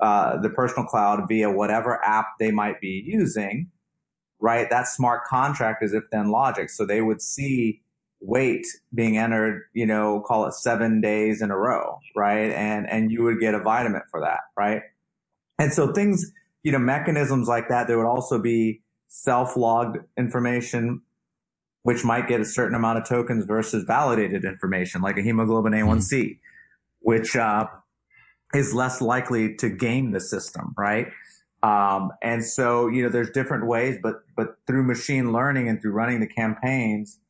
uh, 0.00 0.40
the 0.40 0.50
personal 0.50 0.86
cloud 0.86 1.26
via 1.28 1.50
whatever 1.50 2.02
app 2.04 2.26
they 2.38 2.50
might 2.50 2.80
be 2.80 3.02
using, 3.06 3.70
right? 4.40 4.68
That 4.68 4.88
smart 4.88 5.24
contract 5.24 5.82
is 5.82 5.92
if 5.92 6.04
then 6.10 6.30
logic. 6.30 6.70
So 6.70 6.84
they 6.84 7.00
would 7.00 7.22
see 7.22 7.80
weight 8.20 8.66
being 8.92 9.16
entered, 9.16 9.62
you 9.72 9.86
know, 9.86 10.20
call 10.20 10.46
it 10.46 10.54
seven 10.54 11.00
days 11.00 11.42
in 11.42 11.50
a 11.50 11.56
row, 11.56 11.98
right? 12.16 12.50
And, 12.50 12.88
and 12.88 13.10
you 13.10 13.22
would 13.22 13.38
get 13.38 13.54
a 13.54 13.60
Vidamint 13.60 14.08
for 14.10 14.20
that, 14.20 14.40
right? 14.56 14.82
And 15.58 15.72
so 15.72 15.92
things, 15.92 16.32
you 16.62 16.72
know, 16.72 16.78
mechanisms 16.78 17.48
like 17.48 17.68
that, 17.68 17.86
there 17.86 17.98
would 17.98 18.06
also 18.06 18.38
be 18.40 18.82
self-logged 19.08 19.98
information, 20.16 21.02
which 21.82 22.04
might 22.04 22.26
get 22.26 22.40
a 22.40 22.44
certain 22.44 22.74
amount 22.74 22.98
of 22.98 23.06
tokens 23.06 23.44
versus 23.44 23.84
validated 23.84 24.44
information, 24.44 25.02
like 25.02 25.16
a 25.18 25.22
hemoglobin 25.22 25.72
A1C, 25.72 26.12
mm-hmm. 26.12 26.32
which, 27.00 27.36
uh, 27.36 27.66
is 28.54 28.74
less 28.74 29.00
likely 29.00 29.54
to 29.56 29.68
game 29.68 30.12
the 30.12 30.20
system, 30.20 30.74
right? 30.76 31.08
Um, 31.62 32.10
and 32.22 32.44
so, 32.44 32.88
you 32.88 33.02
know, 33.02 33.08
there's 33.08 33.30
different 33.30 33.66
ways, 33.66 33.98
but, 34.02 34.16
but 34.36 34.56
through 34.66 34.84
machine 34.84 35.32
learning 35.32 35.68
and 35.68 35.80
through 35.80 35.92
running 35.92 36.20
the 36.20 36.26
campaigns, 36.26 37.20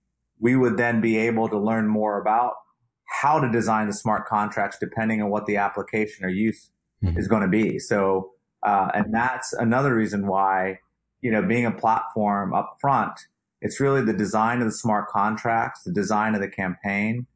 we 0.40 0.56
would 0.56 0.76
then 0.76 1.00
be 1.00 1.16
able 1.16 1.48
to 1.48 1.58
learn 1.58 1.86
more 1.86 2.20
about 2.20 2.54
how 3.22 3.38
to 3.38 3.50
design 3.50 3.86
the 3.86 3.92
smart 3.92 4.26
contracts 4.26 4.76
depending 4.80 5.22
on 5.22 5.30
what 5.30 5.46
the 5.46 5.56
application 5.56 6.24
or 6.24 6.28
use 6.28 6.70
mm-hmm. 7.02 7.16
is 7.16 7.28
going 7.28 7.42
to 7.42 7.48
be. 7.48 7.78
So, 7.78 8.30
uh, 8.64 8.88
and 8.94 9.14
that's 9.14 9.52
another 9.52 9.94
reason 9.94 10.26
why, 10.26 10.80
you 11.20 11.30
know, 11.30 11.42
being 11.42 11.64
a 11.64 11.70
platform 11.70 12.52
up 12.52 12.76
front, 12.80 13.12
it's 13.60 13.78
really 13.78 14.02
the 14.02 14.12
design 14.12 14.60
of 14.60 14.66
the 14.66 14.72
smart 14.72 15.08
contracts, 15.08 15.84
the 15.84 15.92
design 15.92 16.34
of 16.34 16.40
the 16.40 16.48
campaign, 16.48 17.26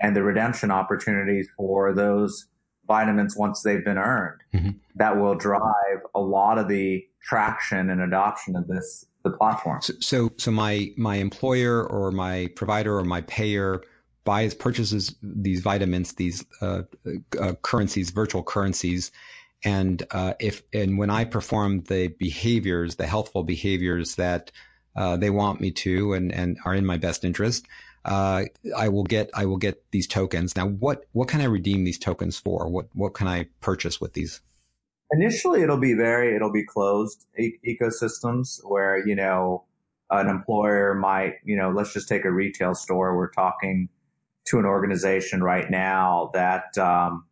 and 0.00 0.14
the 0.14 0.22
redemption 0.22 0.70
opportunities 0.70 1.48
for 1.56 1.94
those 1.94 2.46
Vidamints 2.88 3.36
once 3.36 3.62
they've 3.62 3.84
been 3.84 3.98
earned 3.98 4.40
mm-hmm. 4.52 4.70
that 4.96 5.16
will 5.16 5.34
drive 5.34 6.00
a 6.14 6.20
lot 6.20 6.58
of 6.58 6.68
the 6.68 7.06
traction 7.22 7.90
and 7.90 8.00
adoption 8.00 8.56
of 8.56 8.66
this 8.66 9.06
the 9.22 9.30
platform. 9.30 9.80
So, 9.80 9.94
so, 10.00 10.32
so 10.36 10.50
my 10.50 10.92
my 10.96 11.16
employer 11.16 11.86
or 11.86 12.10
my 12.10 12.48
provider 12.56 12.98
or 12.98 13.04
my 13.04 13.20
payer 13.22 13.82
buys 14.24 14.54
purchases 14.54 15.14
these 15.22 15.62
Vidamints, 15.62 16.16
these 16.16 16.44
uh, 16.60 16.82
uh, 17.40 17.54
currencies, 17.62 18.10
virtual 18.10 18.42
currencies, 18.42 19.10
and 19.64 20.02
uh, 20.10 20.34
if 20.40 20.62
and 20.72 20.98
when 20.98 21.10
I 21.10 21.24
perform 21.24 21.82
the 21.82 22.08
behaviors, 22.08 22.96
the 22.96 23.06
healthful 23.06 23.44
behaviors 23.44 24.16
that 24.16 24.50
uh, 24.96 25.16
they 25.16 25.30
want 25.30 25.60
me 25.60 25.70
to 25.70 26.14
and 26.14 26.32
and 26.32 26.58
are 26.64 26.74
in 26.74 26.86
my 26.86 26.96
best 26.96 27.24
interest, 27.24 27.66
uh, 28.04 28.44
I 28.76 28.88
will 28.88 29.04
get 29.04 29.30
I 29.34 29.46
will 29.46 29.56
get 29.56 29.82
these 29.92 30.06
tokens. 30.06 30.56
Now, 30.56 30.66
what 30.66 31.04
what 31.12 31.28
can 31.28 31.40
I 31.40 31.44
redeem 31.44 31.84
these 31.84 31.98
tokens 31.98 32.38
for? 32.38 32.68
What 32.68 32.88
what 32.94 33.14
can 33.14 33.28
I 33.28 33.46
purchase 33.60 34.00
with 34.00 34.14
these? 34.14 34.40
Initially, 35.12 35.62
it'll 35.62 35.78
be 35.78 35.94
very 35.94 36.34
it'll 36.34 36.52
be 36.52 36.64
closed 36.64 37.26
e- 37.38 37.58
ecosystems 37.66 38.60
where 38.64 39.06
you 39.06 39.14
know 39.14 39.64
an 40.10 40.28
employer 40.28 40.94
might 40.94 41.34
you 41.44 41.56
know 41.56 41.70
let's 41.70 41.92
just 41.92 42.08
take 42.08 42.24
a 42.24 42.32
retail 42.32 42.74
store. 42.74 43.16
We're 43.16 43.30
talking 43.30 43.88
to 44.46 44.58
an 44.58 44.64
organization 44.64 45.42
right 45.42 45.70
now 45.70 46.30
that, 46.34 46.76
um, 46.76 47.24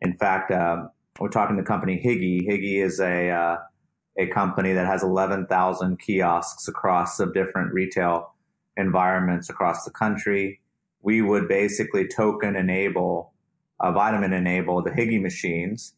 in 0.00 0.16
fact, 0.16 0.50
uh, 0.50 0.88
we're 1.20 1.28
talking 1.28 1.56
to 1.56 1.62
company 1.62 2.00
Higi. 2.02 2.48
Higi 2.48 2.82
is 2.82 3.00
a 3.00 3.30
uh, 3.30 3.56
a 4.18 4.26
company 4.28 4.72
that 4.72 4.86
has 4.86 5.02
11,000 5.02 5.98
kiosks 5.98 6.68
across 6.68 7.16
the 7.16 7.26
different 7.26 7.72
retail 7.72 8.33
environments 8.76 9.48
across 9.50 9.84
the 9.84 9.90
country. 9.90 10.60
We 11.02 11.22
would 11.22 11.48
basically 11.48 12.08
token 12.08 12.56
enable, 12.56 13.32
uh, 13.80 13.92
Vidamint 13.92 14.32
enable 14.36 14.82
the 14.82 14.90
Higi 14.90 15.20
machines. 15.20 15.94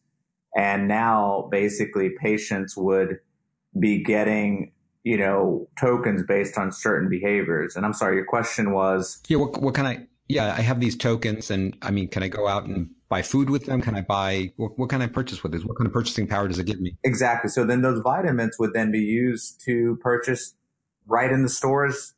And 0.55 0.87
now 0.87 1.47
basically 1.51 2.09
patients 2.21 2.75
would 2.75 3.19
be 3.79 4.03
getting, 4.03 4.71
you 5.03 5.17
know, 5.17 5.67
tokens 5.79 6.23
based 6.23 6.57
on 6.57 6.71
certain 6.71 7.09
behaviors. 7.09 7.75
And 7.75 7.85
I'm 7.85 7.93
sorry, 7.93 8.15
your 8.15 8.25
question 8.25 8.71
was. 8.71 9.21
Yeah. 9.27 9.37
What, 9.37 9.61
what 9.61 9.75
can 9.75 9.85
I, 9.85 10.07
yeah, 10.27 10.53
I 10.57 10.61
have 10.61 10.79
these 10.79 10.97
tokens 10.97 11.51
and 11.51 11.77
I 11.81 11.91
mean, 11.91 12.09
can 12.09 12.23
I 12.23 12.27
go 12.27 12.47
out 12.47 12.65
and 12.65 12.89
buy 13.07 13.21
food 13.21 13.49
with 13.49 13.65
them? 13.65 13.81
Can 13.81 13.95
I 13.95 14.01
buy, 14.01 14.51
what, 14.57 14.77
what 14.77 14.89
can 14.89 15.01
I 15.01 15.07
purchase 15.07 15.41
with 15.43 15.53
this? 15.53 15.63
What 15.63 15.77
kind 15.77 15.87
of 15.87 15.93
purchasing 15.93 16.27
power 16.27 16.47
does 16.47 16.59
it 16.59 16.65
give 16.65 16.81
me? 16.81 16.97
Exactly. 17.03 17.49
So 17.49 17.63
then 17.63 17.81
those 17.81 18.01
Vidamints 18.01 18.59
would 18.59 18.73
then 18.73 18.91
be 18.91 18.99
used 18.99 19.61
to 19.65 19.97
purchase 20.01 20.55
right 21.05 21.31
in 21.31 21.43
the 21.43 21.49
stores 21.49 22.13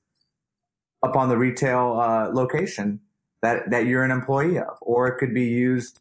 up 1.04 1.16
on 1.16 1.30
the 1.30 1.38
retail 1.38 2.00
uh, 2.00 2.30
location 2.34 3.00
that 3.42 3.70
that 3.70 3.86
you're 3.86 4.04
an 4.04 4.12
employee 4.12 4.58
of, 4.58 4.78
or 4.82 5.08
it 5.08 5.18
could 5.18 5.34
be 5.34 5.46
used 5.46 6.00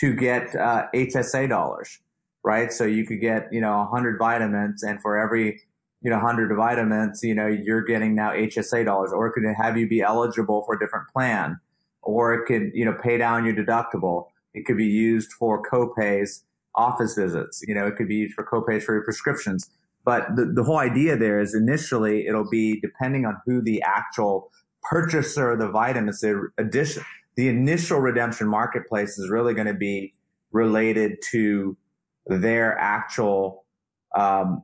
to 0.00 0.14
get 0.14 0.54
uh, 0.54 0.86
HSA 0.94 1.48
dollars, 1.48 1.98
right? 2.44 2.72
So 2.72 2.84
you 2.84 3.06
could 3.06 3.20
get 3.20 3.52
you 3.52 3.60
know 3.60 3.76
100 3.78 4.18
Vidamints, 4.18 4.82
and 4.82 5.00
for 5.00 5.18
every 5.18 5.60
you 6.02 6.10
know 6.10 6.16
100 6.16 6.50
Vidamints, 6.52 7.22
you 7.22 7.34
know 7.34 7.46
you're 7.46 7.82
getting 7.82 8.14
now 8.14 8.30
HSA 8.30 8.84
dollars, 8.84 9.12
or 9.12 9.26
it 9.26 9.32
could 9.32 9.44
have 9.44 9.76
you 9.76 9.88
be 9.88 10.00
eligible 10.00 10.62
for 10.64 10.74
a 10.74 10.78
different 10.78 11.08
plan, 11.08 11.60
or 12.02 12.34
it 12.34 12.46
could 12.46 12.70
you 12.74 12.84
know 12.84 12.96
pay 13.02 13.18
down 13.18 13.44
your 13.44 13.54
deductible. 13.54 14.26
It 14.54 14.64
could 14.64 14.76
be 14.76 14.86
used 14.86 15.32
for 15.32 15.62
copays, 15.62 16.42
office 16.74 17.14
visits. 17.14 17.62
You 17.66 17.74
know, 17.74 17.86
it 17.86 17.96
could 17.96 18.08
be 18.08 18.16
used 18.16 18.34
for 18.34 18.44
copays 18.44 18.82
for 18.82 18.94
your 18.94 19.04
prescriptions. 19.04 19.70
But 20.04 20.34
the, 20.34 20.50
the 20.54 20.64
whole 20.64 20.78
idea 20.78 21.16
there 21.16 21.40
is 21.40 21.54
initially 21.54 22.26
it'll 22.26 22.48
be 22.48 22.80
depending 22.80 23.26
on 23.26 23.36
who 23.44 23.62
the 23.62 23.82
actual 23.82 24.50
purchaser 24.82 25.52
of 25.52 25.58
the 25.58 25.68
Vidamints, 25.68 26.20
the 26.20 26.48
addition, 26.58 27.04
the 27.36 27.48
initial 27.48 28.00
redemption 28.00 28.48
marketplace 28.48 29.18
is 29.18 29.28
really 29.28 29.54
going 29.54 29.66
to 29.66 29.74
be 29.74 30.14
related 30.52 31.18
to 31.30 31.76
their 32.26 32.78
actual, 32.78 33.64
um, 34.16 34.62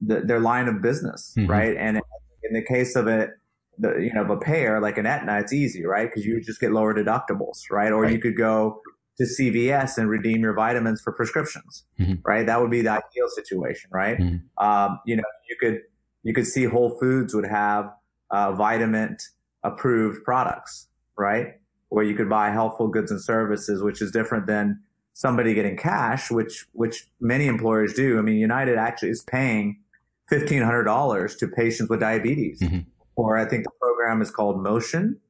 the, 0.00 0.20
their 0.20 0.40
line 0.40 0.68
of 0.68 0.80
business, 0.80 1.34
mm-hmm. 1.36 1.50
right? 1.50 1.76
And 1.76 2.00
in 2.42 2.54
the 2.54 2.62
case 2.62 2.96
of 2.96 3.08
it, 3.08 3.30
the, 3.78 3.96
you 3.98 4.12
know, 4.12 4.22
of 4.22 4.30
a 4.30 4.36
payer 4.36 4.80
like 4.80 4.98
an 4.98 5.06
Aetna, 5.06 5.38
it's 5.40 5.52
easy, 5.52 5.84
right? 5.84 6.08
Because 6.08 6.24
you 6.24 6.40
just 6.40 6.60
get 6.60 6.72
lower 6.72 6.94
deductibles, 6.94 7.62
right? 7.70 7.92
Or 7.92 8.02
right. 8.02 8.12
you 8.12 8.18
could 8.18 8.36
go 8.36 8.80
to 9.18 9.24
CVS 9.24 9.98
and 9.98 10.08
redeem 10.08 10.40
your 10.40 10.54
Vidamints 10.54 11.00
for 11.02 11.12
prescriptions, 11.12 11.84
mm-hmm. 11.98 12.14
right? 12.24 12.46
That 12.46 12.60
would 12.60 12.70
be 12.70 12.82
the 12.82 12.90
ideal 12.90 13.28
situation, 13.28 13.90
right? 13.92 14.16
Mm-hmm. 14.18 14.64
Um, 14.64 15.00
you 15.04 15.16
know, 15.16 15.24
you 15.48 15.56
could 15.60 15.80
you 16.22 16.32
could 16.32 16.46
see 16.46 16.64
Whole 16.64 16.98
Foods 16.98 17.34
would 17.34 17.46
have 17.46 17.90
uh, 18.30 18.52
Vidamint 18.52 19.22
approved 19.64 20.24
products, 20.24 20.88
right? 21.16 21.54
Where 21.88 22.04
you 22.04 22.14
could 22.14 22.28
buy 22.28 22.50
healthful 22.50 22.88
goods 22.88 23.10
and 23.10 23.20
services, 23.20 23.82
which 23.82 24.00
is 24.00 24.10
different 24.10 24.46
than 24.46 24.80
somebody 25.14 25.52
getting 25.52 25.76
cash, 25.76 26.30
which 26.30 26.66
which 26.72 27.08
many 27.20 27.46
employers 27.46 27.94
do. 27.94 28.18
I 28.18 28.22
mean, 28.22 28.36
United 28.36 28.78
actually 28.78 29.10
is 29.10 29.22
paying 29.22 29.80
fifteen 30.28 30.62
hundred 30.62 30.84
dollars 30.84 31.34
to 31.36 31.48
patients 31.48 31.90
with 31.90 32.00
diabetes, 32.00 32.60
mm-hmm. 32.60 32.80
or 33.16 33.36
I 33.36 33.46
think 33.46 33.64
the 33.64 33.72
program 33.80 34.22
is 34.22 34.30
called 34.30 34.62
Motion 34.62 35.20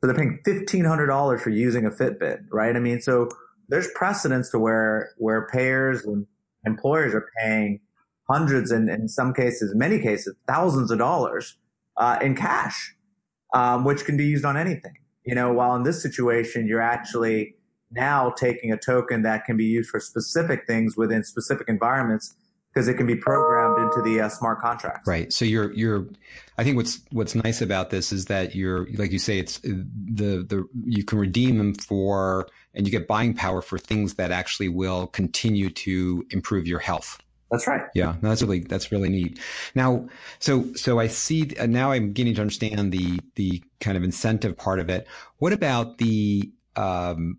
so 0.00 0.06
they're 0.06 0.16
paying 0.16 0.40
fifteen 0.44 0.84
hundred 0.84 1.06
dollars 1.06 1.42
for 1.42 1.50
using 1.50 1.84
a 1.84 1.90
Fitbit, 1.90 2.44
right? 2.50 2.74
I 2.74 2.80
mean, 2.80 3.00
so 3.00 3.28
there's 3.68 3.88
precedence 3.94 4.50
to 4.50 4.58
where 4.58 5.10
where 5.18 5.46
payers 5.52 6.04
and 6.04 6.26
employers 6.64 7.14
are 7.14 7.28
paying 7.38 7.80
hundreds 8.28 8.70
and 8.70 8.88
in 8.88 9.08
some 9.08 9.34
cases, 9.34 9.74
many 9.74 10.00
cases, 10.00 10.34
thousands 10.46 10.90
of 10.90 10.98
dollars 10.98 11.56
uh, 11.96 12.18
in 12.22 12.34
cash, 12.34 12.94
um, 13.54 13.84
which 13.84 14.04
can 14.04 14.16
be 14.16 14.24
used 14.24 14.44
on 14.44 14.56
anything. 14.56 14.94
You 15.24 15.34
know, 15.34 15.52
while 15.52 15.74
in 15.76 15.82
this 15.82 16.02
situation, 16.02 16.66
you're 16.66 16.80
actually 16.80 17.56
now 17.90 18.30
taking 18.30 18.72
a 18.72 18.78
token 18.78 19.22
that 19.22 19.44
can 19.44 19.56
be 19.56 19.64
used 19.64 19.90
for 19.90 20.00
specific 20.00 20.66
things 20.66 20.96
within 20.96 21.24
specific 21.24 21.68
environments 21.68 22.36
because 22.72 22.88
it 22.88 22.94
can 22.94 23.06
be 23.06 23.16
programmed 23.16 23.59
into 23.80 24.02
the 24.02 24.20
uh, 24.20 24.28
smart 24.28 24.60
contracts. 24.60 25.06
Right. 25.06 25.32
So 25.32 25.44
you're 25.44 25.72
you're. 25.72 26.06
I 26.58 26.64
think 26.64 26.76
what's 26.76 27.00
what's 27.10 27.34
nice 27.34 27.60
about 27.62 27.90
this 27.90 28.12
is 28.12 28.26
that 28.26 28.54
you're 28.54 28.86
like 28.94 29.12
you 29.12 29.18
say 29.18 29.38
it's 29.38 29.58
the 29.60 30.44
the 30.46 30.68
you 30.84 31.04
can 31.04 31.18
redeem 31.18 31.58
them 31.58 31.74
for 31.74 32.48
and 32.74 32.86
you 32.86 32.90
get 32.90 33.08
buying 33.08 33.34
power 33.34 33.62
for 33.62 33.78
things 33.78 34.14
that 34.14 34.30
actually 34.30 34.68
will 34.68 35.06
continue 35.06 35.70
to 35.70 36.26
improve 36.30 36.66
your 36.66 36.78
health. 36.78 37.18
That's 37.50 37.66
right. 37.66 37.82
Yeah, 37.94 38.14
that's 38.22 38.42
really 38.42 38.60
that's 38.60 38.92
really 38.92 39.08
neat. 39.08 39.40
Now, 39.74 40.08
so 40.38 40.72
so 40.74 41.00
I 41.00 41.08
see 41.08 41.50
uh, 41.58 41.66
now 41.66 41.90
I'm 41.90 42.08
beginning 42.08 42.34
to 42.36 42.40
understand 42.42 42.92
the 42.92 43.20
the 43.34 43.62
kind 43.80 43.96
of 43.96 44.04
incentive 44.04 44.56
part 44.56 44.78
of 44.78 44.88
it. 44.88 45.08
What 45.38 45.52
about 45.52 45.98
the 45.98 46.50
um, 46.76 47.38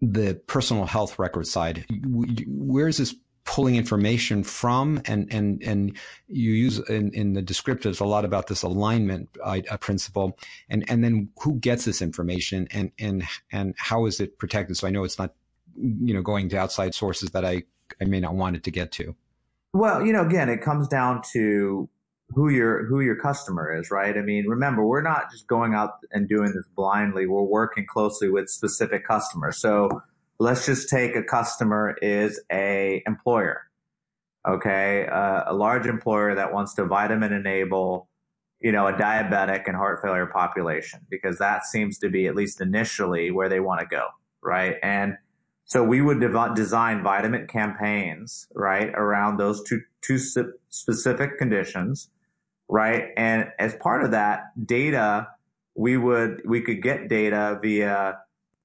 the 0.00 0.40
personal 0.46 0.86
health 0.86 1.18
record 1.18 1.48
side? 1.48 1.84
Where 2.06 2.86
is 2.86 2.98
this 2.98 3.14
pulling 3.50 3.74
information 3.74 4.44
from 4.44 5.02
and 5.06 5.26
and 5.34 5.60
and 5.64 5.96
you 6.28 6.52
use 6.52 6.78
in, 6.88 7.12
in 7.12 7.32
the 7.32 7.42
descriptives 7.42 8.00
a 8.00 8.04
lot 8.04 8.24
about 8.24 8.46
this 8.46 8.62
alignment 8.62 9.28
uh, 9.42 9.60
principle. 9.80 10.38
And 10.68 10.88
and 10.88 11.02
then 11.02 11.30
who 11.40 11.56
gets 11.56 11.84
this 11.84 12.00
information 12.00 12.68
and 12.70 12.92
and 13.00 13.24
and 13.50 13.74
how 13.76 14.06
is 14.06 14.20
it 14.20 14.38
protected? 14.38 14.76
So 14.76 14.86
i 14.86 14.90
know 14.90 15.02
it's 15.02 15.18
not 15.18 15.34
you 15.76 16.14
know 16.14 16.22
going 16.22 16.48
to 16.50 16.58
outside 16.58 16.94
sources 16.94 17.30
that 17.30 17.44
i 17.44 17.64
i 18.00 18.04
may 18.04 18.20
not 18.20 18.34
want 18.34 18.54
it 18.54 18.62
to 18.64 18.70
get 18.70 18.92
to. 18.92 19.16
Well 19.72 20.06
you 20.06 20.12
know 20.12 20.24
again 20.24 20.48
it 20.48 20.62
comes 20.62 20.86
down 20.86 21.22
to 21.32 21.88
who 22.28 22.50
your 22.50 22.86
who 22.86 23.00
your 23.00 23.16
customer 23.16 23.76
is 23.76 23.90
right? 23.90 24.16
I 24.16 24.22
mean 24.22 24.46
remember 24.46 24.86
we're 24.86 25.02
not 25.02 25.32
just 25.32 25.48
going 25.48 25.74
out 25.74 25.94
and 26.12 26.28
doing 26.28 26.52
this 26.54 26.68
blindly. 26.76 27.26
We're 27.26 27.42
working 27.42 27.84
closely 27.84 28.30
with 28.30 28.48
specific 28.48 29.04
customers. 29.04 29.60
So 29.60 30.02
let's 30.40 30.64
just 30.64 30.88
take 30.88 31.14
a 31.14 31.22
customer 31.22 31.96
is 32.00 32.40
a 32.50 33.02
employer. 33.06 33.60
Okay. 34.48 35.06
Uh, 35.06 35.42
a 35.46 35.54
large 35.54 35.86
employer 35.86 36.34
that 36.34 36.52
wants 36.52 36.72
to 36.74 36.86
Vidamint 36.86 37.30
enable, 37.30 38.08
you 38.58 38.72
know, 38.72 38.86
a 38.86 38.94
diabetic 38.94 39.64
and 39.66 39.76
heart 39.76 40.00
failure 40.02 40.26
population 40.26 41.00
because 41.10 41.36
that 41.38 41.66
seems 41.66 41.98
to 41.98 42.08
be 42.08 42.26
at 42.26 42.34
least 42.34 42.62
initially 42.62 43.30
where 43.30 43.50
they 43.50 43.60
want 43.60 43.80
to 43.80 43.86
go. 43.86 44.06
Right. 44.42 44.76
And 44.82 45.18
so 45.66 45.84
we 45.84 46.00
would 46.00 46.20
dev- 46.22 46.54
design 46.56 47.04
Vidamint 47.04 47.48
campaigns, 47.48 48.48
right, 48.54 48.88
around 48.94 49.36
those 49.36 49.62
two, 49.62 49.82
two 50.00 50.18
specific 50.70 51.36
conditions. 51.36 52.08
Right. 52.66 53.08
And 53.14 53.48
as 53.58 53.76
part 53.76 54.04
of 54.04 54.12
that 54.12 54.44
data, 54.66 55.28
we 55.74 55.98
would, 55.98 56.40
we 56.46 56.62
could 56.62 56.82
get 56.82 57.10
data 57.10 57.58
via 57.60 58.20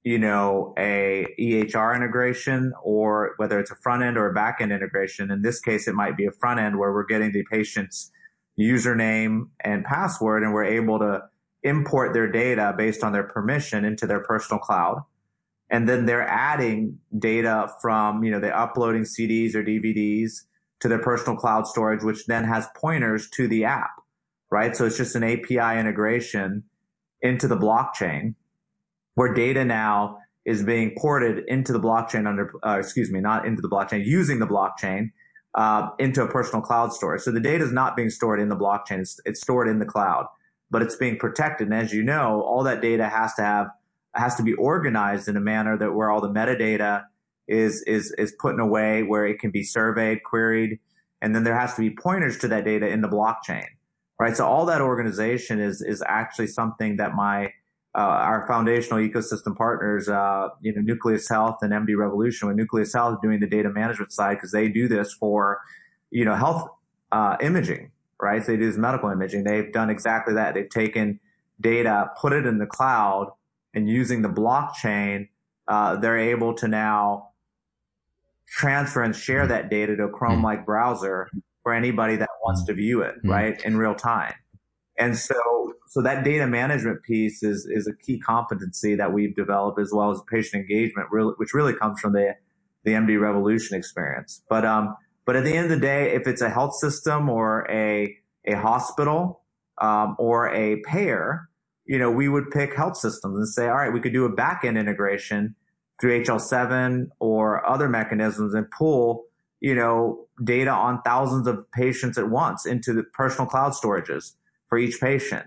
you 0.05 0.19
know, 0.19 0.71
a 0.77 1.25
EHR 1.39 1.95
integration 1.95 2.71
or 2.83 3.33
whether 3.37 3.59
it's 3.59 3.71
a 3.71 3.75
front 3.75 4.03
end 4.03 4.19
or 4.19 4.29
a 4.29 4.33
back 4.33 4.57
end 4.61 4.71
integration. 4.71 5.31
In 5.31 5.41
this 5.41 5.59
case, 5.59 5.87
it 5.87 5.95
might 5.95 6.15
be 6.15 6.27
a 6.27 6.31
front 6.31 6.59
end 6.59 6.77
where 6.77 6.93
we're 6.93 7.07
getting 7.07 7.31
the 7.31 7.43
patient's 7.51 8.11
username 8.57 9.49
and 9.61 9.83
password 9.83 10.43
and 10.43 10.53
we're 10.53 10.63
able 10.63 10.99
to 10.99 11.23
import 11.63 12.13
their 12.13 12.31
data 12.31 12.71
based 12.77 13.03
on 13.03 13.13
their 13.13 13.23
permission 13.23 13.83
into 13.83 14.05
their 14.05 14.19
personal 14.19 14.59
cloud. 14.59 15.03
And 15.71 15.89
then 15.89 16.05
they're 16.05 16.27
adding 16.27 16.99
data 17.17 17.67
from, 17.81 18.23
you 18.23 18.29
know, 18.29 18.39
they're 18.39 18.55
uploading 18.55 19.05
CDs 19.05 19.55
or 19.55 19.63
DVDs 19.63 20.43
to 20.81 20.87
their 20.87 21.01
personal 21.01 21.35
cloud 21.35 21.65
storage, 21.65 22.03
which 22.03 22.27
then 22.27 22.43
has 22.43 22.67
pointers 22.75 23.27
to 23.31 23.47
the 23.47 23.65
app, 23.65 23.89
right? 24.51 24.75
So 24.75 24.85
it's 24.85 24.97
just 24.97 25.15
an 25.15 25.23
API 25.23 25.79
integration 25.79 26.65
into 27.23 27.47
the 27.47 27.57
blockchain 27.57 28.35
where 29.15 29.33
data 29.33 29.65
now 29.65 30.19
is 30.45 30.63
being 30.63 30.93
ported 30.97 31.43
into 31.47 31.73
the 31.73 31.79
blockchain 31.79 32.27
under, 32.27 32.51
uh, 32.65 32.77
excuse 32.79 33.11
me, 33.11 33.19
not 33.19 33.45
into 33.45 33.61
the 33.61 33.69
blockchain, 33.69 34.05
using 34.05 34.39
the 34.39 34.45
blockchain 34.45 35.11
uh, 35.55 35.89
into 35.97 36.21
a 36.21 36.27
personal 36.27 36.61
cloud 36.61 36.93
storage. 36.93 37.21
So 37.21 37.31
the 37.31 37.39
data 37.39 37.63
is 37.63 37.71
not 37.71 37.95
being 37.95 38.09
stored 38.09 38.39
in 38.39 38.49
the 38.49 38.55
blockchain; 38.55 38.99
it's, 38.99 39.19
it's, 39.25 39.41
stored 39.41 39.67
in 39.67 39.79
the 39.79 39.85
cloud, 39.85 40.27
but 40.69 40.81
it's 40.81 40.95
being 40.95 41.17
protected. 41.17 41.67
And 41.67 41.73
as 41.73 41.93
you 41.93 42.03
know, 42.03 42.41
all 42.41 42.63
that 42.63 42.81
data 42.81 43.07
has 43.07 43.33
to 43.35 43.41
have 43.41 43.67
has 44.13 44.35
to 44.35 44.43
be 44.43 44.53
organized 44.53 45.27
in 45.27 45.35
a 45.35 45.41
manner 45.41 45.77
that 45.77 45.93
where 45.93 46.09
all 46.09 46.21
the 46.21 46.29
metadata 46.29 47.05
is 47.47 47.83
is 47.87 48.13
is 48.17 48.33
put 48.39 48.53
in 48.53 48.59
a 48.59 48.67
way 48.67 49.01
where 49.01 49.25
it 49.25 49.39
can 49.39 49.49
be 49.49 49.63
surveyed, 49.63 50.23
queried, 50.23 50.79
and 51.21 51.33
then 51.33 51.43
there 51.43 51.57
has 51.57 51.73
to 51.75 51.81
be 51.81 51.89
pointers 51.89 52.37
to 52.39 52.47
that 52.49 52.65
data 52.65 52.87
in 52.87 53.01
the 53.01 53.07
blockchain, 53.07 53.65
right? 54.19 54.35
So 54.35 54.45
all 54.45 54.65
that 54.67 54.81
organization 54.81 55.59
is 55.59 55.81
is 55.81 56.03
actually 56.05 56.47
something 56.47 56.97
that 56.97 57.15
my 57.15 57.51
uh, 57.95 58.01
our 58.01 58.45
foundational 58.45 58.99
ecosystem 58.99 59.55
partners, 59.55 60.09
uh, 60.09 60.49
you 60.61 60.73
know, 60.73 60.81
Nucleus 60.81 61.29
Health 61.29 61.59
and 61.61 61.71
MD 61.71 61.95
Revolution, 61.97 62.47
with 62.47 62.57
Nucleus 62.57 62.93
Health 62.93 63.21
doing 63.21 63.39
the 63.39 63.47
data 63.47 63.69
management 63.69 64.11
side 64.11 64.35
because 64.35 64.51
they 64.51 64.67
do 64.67 64.87
this 64.89 65.13
for, 65.13 65.61
you 66.11 66.25
know, 66.25 66.35
health 66.35 66.67
uh, 67.13 67.37
imaging, 67.41 67.91
right? 68.21 68.43
So 68.43 68.51
they 68.51 68.57
do 68.57 68.65
this 68.65 68.77
medical 68.77 69.09
imaging. 69.09 69.45
They've 69.45 69.71
done 69.71 69.89
exactly 69.89 70.33
that. 70.33 70.55
They've 70.55 70.69
taken 70.69 71.21
data, 71.61 72.11
put 72.19 72.33
it 72.33 72.45
in 72.45 72.57
the 72.57 72.65
cloud, 72.65 73.31
and 73.73 73.89
using 73.89 74.21
the 74.21 74.29
blockchain, 74.29 75.29
uh, 75.67 75.95
they're 75.95 76.17
able 76.17 76.53
to 76.55 76.67
now 76.67 77.29
transfer 78.47 79.03
and 79.03 79.15
share 79.15 79.47
that 79.47 79.69
data 79.69 79.95
to 79.95 80.03
a 80.03 80.09
Chrome-like 80.09 80.65
browser 80.65 81.29
for 81.63 81.73
anybody 81.73 82.17
that 82.17 82.29
wants 82.43 82.63
to 82.65 82.73
view 82.73 83.01
it, 83.01 83.15
mm-hmm. 83.17 83.29
right, 83.29 83.63
in 83.63 83.77
real 83.77 83.95
time. 83.95 84.33
And 84.97 85.17
so 85.17 85.35
so 85.87 86.01
that 86.01 86.23
data 86.23 86.47
management 86.47 87.03
piece 87.03 87.43
is 87.43 87.65
is 87.65 87.87
a 87.87 87.95
key 87.95 88.19
competency 88.19 88.95
that 88.95 89.13
we've 89.13 89.35
developed 89.35 89.79
as 89.79 89.91
well 89.93 90.11
as 90.11 90.21
patient 90.29 90.61
engagement, 90.61 91.07
really, 91.11 91.33
which 91.37 91.53
really 91.53 91.73
comes 91.73 91.99
from 91.99 92.13
the 92.13 92.35
the 92.83 92.91
MD 92.91 93.19
Revolution 93.19 93.77
experience. 93.77 94.43
But 94.49 94.65
um, 94.65 94.95
but 95.25 95.35
at 95.35 95.43
the 95.43 95.53
end 95.53 95.65
of 95.65 95.71
the 95.71 95.85
day, 95.85 96.13
if 96.13 96.27
it's 96.27 96.41
a 96.41 96.49
health 96.49 96.75
system 96.75 97.29
or 97.29 97.69
a 97.69 98.15
a 98.47 98.53
hospital 98.53 99.41
um, 99.79 100.15
or 100.19 100.53
a 100.53 100.81
payer, 100.85 101.49
you 101.85 101.99
know, 101.99 102.11
we 102.11 102.27
would 102.27 102.49
pick 102.51 102.75
health 102.75 102.97
systems 102.97 103.37
and 103.37 103.47
say, 103.47 103.67
all 103.67 103.75
right, 103.75 103.93
we 103.93 103.99
could 103.99 104.13
do 104.13 104.25
a 104.25 104.31
backend 104.31 104.79
integration 104.79 105.55
through 105.99 106.23
HL7 106.23 107.07
or 107.19 107.67
other 107.67 107.87
mechanisms 107.87 108.53
and 108.53 108.69
pull, 108.69 109.25
you 109.61 109.73
know, 109.73 110.27
data 110.43 110.71
on 110.71 111.01
thousands 111.03 111.47
of 111.47 111.69
patients 111.71 112.17
at 112.17 112.29
once 112.29 112.65
into 112.65 112.93
the 112.93 113.03
personal 113.03 113.47
cloud 113.47 113.71
storages 113.71 114.33
for 114.75 114.79
each 114.79 114.99
patient. 114.99 115.45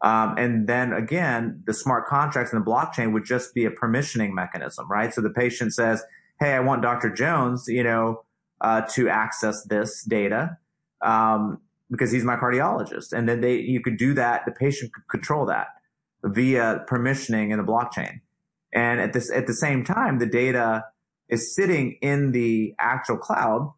Um, 0.00 0.36
and 0.38 0.66
then 0.66 0.94
again, 0.94 1.62
the 1.66 1.74
smart 1.74 2.06
contracts 2.06 2.50
and 2.50 2.64
the 2.64 2.70
blockchain 2.70 3.12
would 3.12 3.26
just 3.26 3.52
be 3.52 3.66
a 3.66 3.70
permissioning 3.70 4.32
mechanism, 4.32 4.90
right? 4.90 5.12
So 5.12 5.20
the 5.20 5.28
patient 5.28 5.74
says, 5.74 6.02
Hey, 6.38 6.54
I 6.54 6.60
want 6.60 6.80
Dr. 6.80 7.10
Jones, 7.10 7.66
you 7.68 7.84
know, 7.84 8.22
uh, 8.62 8.80
to 8.92 9.10
access 9.10 9.62
this 9.64 10.02
data, 10.04 10.56
um, 11.02 11.60
because 11.90 12.10
he's 12.10 12.24
my 12.24 12.36
cardiologist. 12.36 13.12
And 13.12 13.28
then 13.28 13.42
they, 13.42 13.56
you 13.56 13.82
could 13.82 13.98
do 13.98 14.14
that. 14.14 14.46
The 14.46 14.52
patient 14.52 14.94
could 14.94 15.06
control 15.10 15.44
that 15.46 15.66
via 16.24 16.86
permissioning 16.88 17.50
in 17.50 17.58
the 17.58 17.64
blockchain. 17.64 18.20
And 18.72 18.98
at 18.98 19.12
this, 19.12 19.30
at 19.30 19.46
the 19.46 19.52
same 19.52 19.84
time, 19.84 20.20
the 20.20 20.26
data 20.26 20.84
is 21.28 21.54
sitting 21.54 21.98
in 22.00 22.32
the 22.32 22.74
actual 22.78 23.18
cloud. 23.18 23.74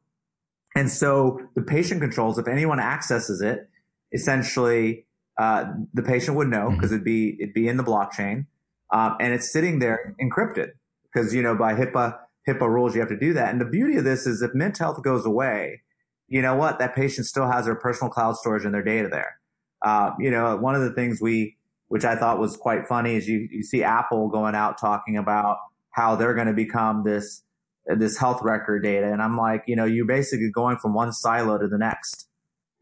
And 0.76 0.88
so 0.88 1.40
the 1.56 1.62
patient 1.62 2.00
controls, 2.00 2.38
if 2.38 2.46
anyone 2.46 2.78
accesses 2.78 3.40
it, 3.42 3.68
essentially 4.12 5.06
uh, 5.38 5.64
the 5.94 6.02
patient 6.02 6.36
would 6.36 6.48
know 6.48 6.70
because 6.70 6.90
mm-hmm. 6.90 6.94
it'd 6.94 7.04
be 7.04 7.36
it'd 7.40 7.54
be 7.54 7.68
in 7.68 7.76
the 7.76 7.84
blockchain, 7.84 8.46
um, 8.92 9.16
and 9.20 9.32
it's 9.32 9.50
sitting 9.50 9.78
there 9.78 10.14
encrypted 10.20 10.72
because 11.12 11.34
you 11.34 11.42
know 11.42 11.56
by 11.56 11.74
HIPAA 11.74 12.18
HIPAA 12.48 12.68
rules 12.68 12.94
you 12.94 13.00
have 13.00 13.08
to 13.08 13.18
do 13.18 13.32
that. 13.32 13.50
And 13.50 13.60
the 13.60 13.66
beauty 13.66 13.96
of 13.96 14.04
this 14.04 14.26
is 14.26 14.42
if 14.42 14.52
Mint 14.54 14.78
Health 14.78 15.02
goes 15.02 15.24
away, 15.24 15.82
you 16.28 16.42
know 16.42 16.54
what? 16.54 16.78
That 16.78 16.94
patient 16.94 17.26
still 17.26 17.50
has 17.50 17.66
their 17.66 17.74
personal 17.74 18.10
cloud 18.10 18.36
storage 18.36 18.64
and 18.64 18.74
their 18.74 18.82
data 18.82 19.08
there. 19.08 19.38
Uh, 19.82 20.12
you 20.18 20.30
know, 20.30 20.56
one 20.56 20.74
of 20.74 20.82
the 20.82 20.92
things 20.92 21.20
we, 21.20 21.56
which 21.88 22.04
I 22.04 22.16
thought 22.16 22.38
was 22.38 22.56
quite 22.56 22.86
funny, 22.86 23.16
is 23.16 23.28
you 23.28 23.48
you 23.50 23.62
see 23.62 23.82
Apple 23.82 24.28
going 24.28 24.54
out 24.54 24.78
talking 24.78 25.16
about 25.16 25.58
how 25.90 26.16
they're 26.16 26.34
going 26.34 26.46
to 26.46 26.52
become 26.52 27.04
this 27.04 27.42
this 27.86 28.16
health 28.16 28.40
record 28.42 28.82
data, 28.82 29.12
and 29.12 29.20
I'm 29.20 29.36
like, 29.36 29.64
you 29.66 29.76
know, 29.76 29.84
you're 29.84 30.06
basically 30.06 30.50
going 30.50 30.78
from 30.78 30.94
one 30.94 31.12
silo 31.12 31.58
to 31.58 31.68
the 31.68 31.78
next. 31.78 32.28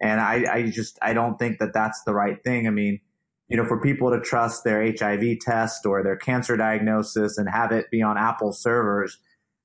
And 0.00 0.20
I, 0.20 0.44
I 0.50 0.70
just, 0.70 0.98
I 1.02 1.12
don't 1.12 1.38
think 1.38 1.58
that 1.58 1.72
that's 1.74 2.02
the 2.04 2.14
right 2.14 2.42
thing. 2.42 2.66
I 2.66 2.70
mean, 2.70 3.00
you 3.48 3.56
know, 3.56 3.64
for 3.64 3.80
people 3.80 4.10
to 4.10 4.20
trust 4.20 4.64
their 4.64 4.82
HIV 4.82 5.40
test 5.40 5.84
or 5.84 6.02
their 6.02 6.16
cancer 6.16 6.56
diagnosis 6.56 7.36
and 7.36 7.48
have 7.50 7.72
it 7.72 7.90
be 7.90 8.00
on 8.00 8.16
Apple 8.16 8.52
servers, 8.52 9.18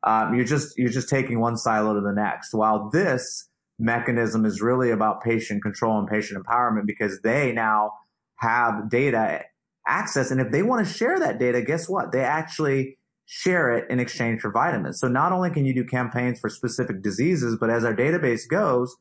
um, 0.03 0.35
you're 0.35 0.45
just, 0.45 0.77
you're 0.77 0.89
just 0.89 1.09
taking 1.09 1.39
one 1.39 1.55
silo 1.55 1.93
to 1.93 2.01
the 2.01 2.11
next. 2.11 2.53
While 2.53 2.89
this 2.89 3.47
mechanism 3.77 4.45
is 4.45 4.61
really 4.61 4.91
about 4.91 5.21
patient 5.23 5.61
control 5.61 5.99
and 5.99 6.07
patient 6.07 6.43
empowerment 6.43 6.85
because 6.85 7.21
they 7.21 7.51
now 7.51 7.91
have 8.37 8.89
data 8.89 9.43
access. 9.87 10.31
And 10.31 10.41
if 10.41 10.51
they 10.51 10.63
want 10.63 10.85
to 10.85 10.91
share 10.91 11.19
that 11.19 11.39
data, 11.39 11.61
guess 11.61 11.89
what? 11.89 12.11
They 12.11 12.21
actually 12.21 12.97
share 13.25 13.75
it 13.75 13.89
in 13.89 13.99
exchange 13.99 14.41
for 14.41 14.51
Vidamints. 14.51 14.99
So 14.99 15.07
not 15.07 15.31
only 15.31 15.49
can 15.49 15.65
you 15.65 15.73
do 15.73 15.83
campaigns 15.83 16.39
for 16.39 16.49
specific 16.49 17.01
diseases, 17.01 17.57
but 17.59 17.69
as 17.69 17.83
our 17.83 17.95
database 17.95 18.47
goes, 18.47 18.95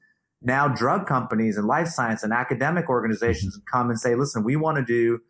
now 0.44 0.68
drug 0.68 1.06
companies 1.06 1.56
and 1.56 1.66
life 1.66 1.88
science 1.88 2.22
and 2.22 2.32
academic 2.32 2.88
organizations 2.88 3.56
mm-hmm. 3.56 3.76
come 3.76 3.90
and 3.90 3.98
say, 3.98 4.14
listen, 4.14 4.44
we 4.44 4.56
want 4.56 4.76
to 4.76 4.84
do 4.84 5.20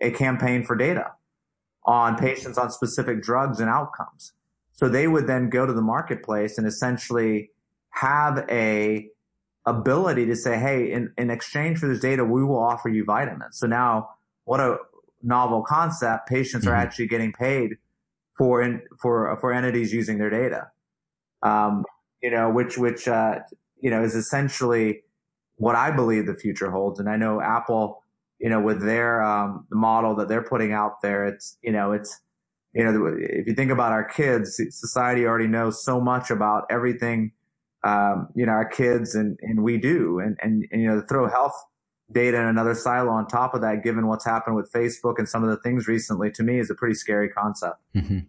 a 0.00 0.10
campaign 0.10 0.64
for 0.64 0.76
data 0.76 1.12
on 1.84 2.16
patients 2.16 2.58
on 2.58 2.70
specific 2.70 3.22
drugs 3.22 3.60
and 3.60 3.70
outcomes. 3.70 4.32
So 4.72 4.88
they 4.88 5.06
would 5.06 5.26
then 5.26 5.50
go 5.50 5.66
to 5.66 5.72
the 5.72 5.82
marketplace 5.82 6.58
and 6.58 6.66
essentially 6.66 7.50
have 7.90 8.44
a 8.50 9.08
ability 9.66 10.26
to 10.26 10.36
say, 10.36 10.58
Hey, 10.58 10.90
in, 10.90 11.12
in 11.16 11.30
exchange 11.30 11.78
for 11.78 11.86
this 11.86 12.00
data, 12.00 12.24
we 12.24 12.42
will 12.42 12.58
offer 12.58 12.88
you 12.88 13.04
Vidamints. 13.04 13.54
So 13.54 13.66
now 13.66 14.10
what 14.44 14.60
a 14.60 14.78
novel 15.22 15.62
concept. 15.62 16.28
Patients 16.28 16.64
mm-hmm. 16.64 16.74
are 16.74 16.76
actually 16.76 17.06
getting 17.06 17.32
paid 17.32 17.76
for, 18.36 18.60
in, 18.62 18.82
for, 19.00 19.36
for 19.40 19.52
entities 19.52 19.92
using 19.92 20.18
their 20.18 20.30
data. 20.30 20.70
Um, 21.42 21.84
you 22.20 22.30
know, 22.30 22.50
which, 22.50 22.76
which, 22.76 23.06
uh, 23.06 23.40
you 23.84 23.90
know, 23.90 24.02
is 24.02 24.14
essentially 24.14 25.02
what 25.56 25.76
I 25.76 25.90
believe 25.90 26.24
the 26.24 26.34
future 26.34 26.70
holds. 26.70 26.98
And 26.98 27.08
I 27.08 27.16
know 27.16 27.42
Apple, 27.42 28.02
you 28.38 28.48
know, 28.48 28.58
with 28.58 28.82
their 28.82 29.22
um, 29.22 29.66
model 29.70 30.16
that 30.16 30.26
they're 30.26 30.42
putting 30.42 30.72
out 30.72 31.02
there, 31.02 31.26
it's 31.26 31.58
you 31.62 31.70
know, 31.70 31.92
it's 31.92 32.18
you 32.72 32.82
know, 32.82 33.14
if 33.20 33.46
you 33.46 33.54
think 33.54 33.70
about 33.70 33.92
our 33.92 34.02
kids, 34.02 34.58
society 34.70 35.26
already 35.26 35.46
knows 35.46 35.84
so 35.84 36.00
much 36.00 36.30
about 36.30 36.64
everything. 36.70 37.32
Um, 37.84 38.28
you 38.34 38.46
know, 38.46 38.52
our 38.52 38.64
kids 38.64 39.14
and 39.14 39.38
and 39.42 39.62
we 39.62 39.76
do, 39.76 40.18
and 40.18 40.38
and, 40.40 40.66
and 40.72 40.80
you 40.80 40.88
know, 40.88 41.02
throw 41.06 41.28
health 41.28 41.54
data 42.10 42.38
in 42.38 42.46
another 42.46 42.74
silo 42.74 43.10
on 43.10 43.26
top 43.26 43.52
of 43.52 43.60
that, 43.60 43.84
given 43.84 44.06
what's 44.06 44.24
happened 44.24 44.56
with 44.56 44.72
Facebook 44.72 45.16
and 45.18 45.28
some 45.28 45.44
of 45.44 45.50
the 45.50 45.58
things 45.58 45.86
recently, 45.86 46.30
to 46.30 46.42
me 46.42 46.58
is 46.58 46.70
a 46.70 46.74
pretty 46.74 46.94
scary 46.94 47.28
concept. 47.28 47.76
Mm-hmm. 47.94 48.20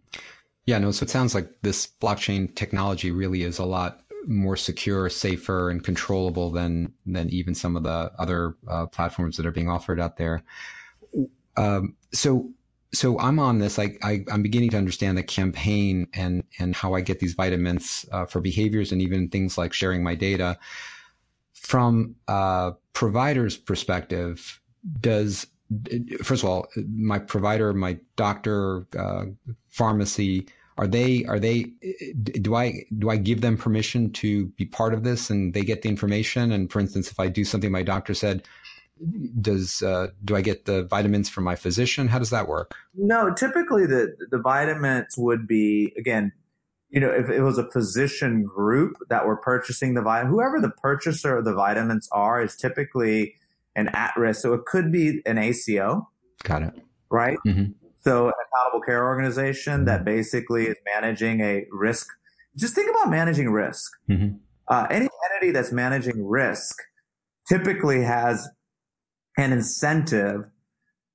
Yeah, 0.65 0.79
no. 0.79 0.91
So 0.91 1.05
it 1.05 1.09
sounds 1.09 1.33
like 1.33 1.47
this 1.61 1.87
blockchain 1.87 2.53
technology 2.55 3.11
really 3.11 3.43
is 3.43 3.57
a 3.57 3.65
lot 3.65 4.04
more 4.27 4.55
secure, 4.55 5.09
safer, 5.09 5.69
and 5.69 5.83
controllable 5.83 6.51
than 6.51 6.93
than 7.05 7.29
even 7.29 7.55
some 7.55 7.75
of 7.75 7.83
the 7.83 8.11
other 8.17 8.55
uh, 8.67 8.85
platforms 8.87 9.37
that 9.37 9.45
are 9.45 9.51
being 9.51 9.69
offered 9.69 9.99
out 9.99 10.17
there. 10.17 10.43
Um, 11.57 11.95
so 12.11 12.49
so 12.93 13.19
I'm 13.19 13.39
on 13.39 13.59
this. 13.59 13.77
I, 13.77 13.97
I 14.03 14.23
am 14.29 14.41
beginning 14.41 14.69
to 14.71 14.77
understand 14.77 15.17
the 15.17 15.23
campaign 15.23 16.07
and 16.13 16.43
and 16.59 16.75
how 16.75 16.93
I 16.93 17.01
get 17.01 17.19
these 17.19 17.35
Vidamints 17.35 18.07
uh, 18.11 18.25
for 18.25 18.41
behaviors 18.41 18.91
and 18.91 19.01
even 19.01 19.29
things 19.29 19.57
like 19.57 19.73
sharing 19.73 20.03
my 20.03 20.15
data. 20.15 20.57
From 21.53 22.15
a 22.27 22.73
provider's 22.93 23.57
perspective, 23.57 24.61
does 25.01 25.47
first 26.21 26.43
of 26.43 26.49
all, 26.49 26.67
my 26.87 27.19
provider, 27.19 27.73
my 27.73 27.97
doctor, 28.15 28.87
uh, 28.97 29.25
pharmacy 29.69 30.47
are 30.77 30.87
they 30.87 31.23
are 31.25 31.39
they 31.39 31.71
do 32.23 32.55
i 32.55 32.83
do 32.97 33.09
i 33.09 33.15
give 33.15 33.41
them 33.41 33.57
permission 33.57 34.11
to 34.11 34.47
be 34.57 34.65
part 34.65 34.93
of 34.93 35.03
this 35.03 35.29
and 35.29 35.53
they 35.53 35.61
get 35.61 35.81
the 35.81 35.89
information 35.89 36.51
and 36.51 36.71
for 36.71 36.79
instance 36.79 37.09
if 37.09 37.19
i 37.19 37.27
do 37.27 37.45
something 37.45 37.71
my 37.71 37.83
doctor 37.83 38.13
said 38.13 38.43
does 39.41 39.81
uh, 39.81 40.07
do 40.23 40.35
I 40.35 40.41
get 40.41 40.65
the 40.65 40.85
Vidamints 40.85 41.29
from 41.29 41.43
my 41.43 41.55
physician? 41.55 42.07
How 42.07 42.19
does 42.19 42.29
that 42.29 42.47
work? 42.47 42.75
No, 42.95 43.33
typically 43.33 43.85
the 43.85 44.15
the 44.31 44.37
Vidamints 44.37 45.17
would 45.17 45.47
be 45.47 45.93
again, 45.97 46.31
you 46.89 47.01
know, 47.01 47.09
if 47.09 47.29
it 47.29 47.41
was 47.41 47.57
a 47.57 47.69
physician 47.71 48.43
group 48.43 48.95
that 49.09 49.25
were 49.25 49.35
purchasing 49.35 49.95
the 49.95 50.01
Vidamint, 50.01 50.29
whoever 50.29 50.61
the 50.61 50.69
purchaser 50.69 51.37
of 51.37 51.45
the 51.45 51.53
Vidamints 51.53 52.07
are 52.11 52.41
is 52.41 52.55
typically 52.55 53.35
an 53.75 53.89
at 53.89 54.13
risk. 54.15 54.41
So 54.41 54.53
it 54.53 54.65
could 54.65 54.91
be 54.91 55.21
an 55.25 55.37
ACO. 55.37 56.09
Got 56.43 56.63
it. 56.63 56.73
Right. 57.09 57.37
Mm-hmm. 57.45 57.71
So 58.05 58.27
an 58.27 58.33
accountable 58.47 58.85
care 58.85 59.03
organization 59.03 59.85
that 59.85 60.05
basically 60.05 60.65
is 60.65 60.75
managing 60.93 61.41
a 61.41 61.65
risk. 61.71 62.07
Just 62.55 62.75
think 62.75 62.89
about 62.89 63.09
managing 63.09 63.49
risk. 63.49 63.91
Mm-hmm. 64.09 64.37
Uh, 64.67 64.87
any 64.89 65.09
entity 65.31 65.51
that's 65.51 65.71
managing 65.71 66.25
risk 66.25 66.75
typically 67.49 68.03
has 68.03 68.47
an 69.37 69.51
incentive 69.51 70.45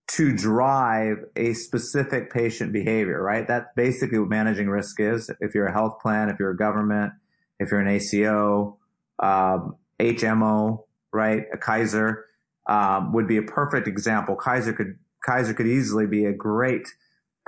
to 0.09 0.37
drive 0.37 1.19
a 1.37 1.53
specific 1.55 2.33
patient 2.33 2.73
behavior, 2.73 3.23
right? 3.23 3.47
That's 3.47 3.67
basically 3.77 4.19
what 4.19 4.29
managing 4.29 4.69
risk 4.69 4.99
is. 4.99 5.31
If 5.41 5.55
you're 5.55 5.67
a 5.67 5.73
health 5.73 6.01
plan, 6.01 6.29
if 6.29 6.41
you're 6.41 6.51
a 6.51 6.57
government, 6.57 7.13
if 7.61 7.71
you're 7.71 7.81
an 7.81 7.87
ACO, 7.87 8.79
um, 9.21 9.77
HMO, 10.01 10.85
right? 11.13 11.45
A 11.53 11.57
Kaiser 11.57 12.25
um, 12.67 13.13
would 13.13 13.29
be 13.29 13.37
a 13.37 13.43
perfect 13.43 13.87
example. 13.87 14.35
Kaiser 14.35 14.73
could 14.73 14.99
Kaiser 15.25 15.55
could 15.55 15.67
easily 15.67 16.07
be 16.07 16.25
a 16.25 16.33
great 16.33 16.89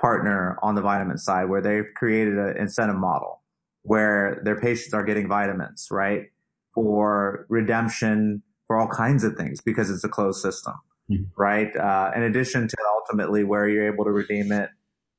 partner 0.00 0.58
on 0.62 0.74
the 0.74 0.82
Vidamint 0.82 1.18
side, 1.18 1.48
where 1.48 1.60
they've 1.60 1.86
created 1.94 2.38
an 2.38 2.56
incentive 2.56 2.96
model 2.96 3.42
where 3.82 4.40
their 4.44 4.58
patients 4.60 4.94
are 4.94 5.04
getting 5.04 5.28
Vidamints, 5.28 5.90
right? 5.90 6.30
For 6.74 7.46
redemption, 7.48 8.42
for 8.66 8.78
all 8.78 8.88
kinds 8.88 9.24
of 9.24 9.36
things 9.36 9.60
because 9.60 9.90
it's 9.90 10.04
a 10.04 10.08
closed 10.08 10.40
system, 10.40 10.74
mm-hmm. 11.10 11.24
right? 11.36 11.74
Uh, 11.76 12.12
in 12.16 12.22
addition 12.22 12.68
to 12.68 12.76
ultimately 13.00 13.44
where 13.44 13.68
you're 13.68 13.92
able 13.92 14.04
to 14.04 14.10
redeem 14.10 14.52
it, 14.52 14.70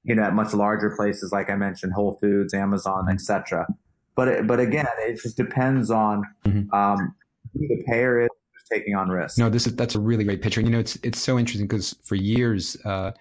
you 0.03 0.15
know, 0.15 0.23
at 0.23 0.33
much 0.33 0.53
larger 0.53 0.93
places, 0.95 1.31
like 1.31 1.49
I 1.49 1.55
mentioned, 1.55 1.93
Whole 1.93 2.17
Foods, 2.19 2.53
Amazon, 2.53 3.07
etc. 3.11 3.67
But, 4.15 4.47
but 4.47 4.59
again, 4.59 4.87
it 4.99 5.21
just 5.21 5.37
depends 5.37 5.91
on, 5.91 6.23
mm-hmm. 6.45 6.73
um, 6.73 7.15
who 7.53 7.67
the 7.67 7.83
payer 7.85 8.21
is 8.21 8.29
taking 8.69 8.95
on 8.95 9.09
risk. 9.09 9.37
No, 9.37 9.49
this 9.49 9.67
is, 9.67 9.75
that's 9.75 9.95
a 9.95 9.99
really 9.99 10.23
great 10.23 10.41
picture. 10.41 10.61
You 10.61 10.69
know, 10.69 10.79
it's, 10.79 10.97
it's 11.03 11.21
so 11.21 11.37
interesting 11.39 11.67
because 11.67 11.95
for 12.03 12.15
years, 12.15 12.77
uh, 12.85 13.11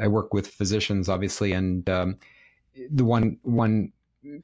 I 0.00 0.08
work 0.08 0.34
with 0.34 0.48
physicians, 0.48 1.08
obviously, 1.08 1.52
and, 1.52 1.88
um, 1.88 2.18
the 2.90 3.04
one, 3.04 3.38
one 3.42 3.92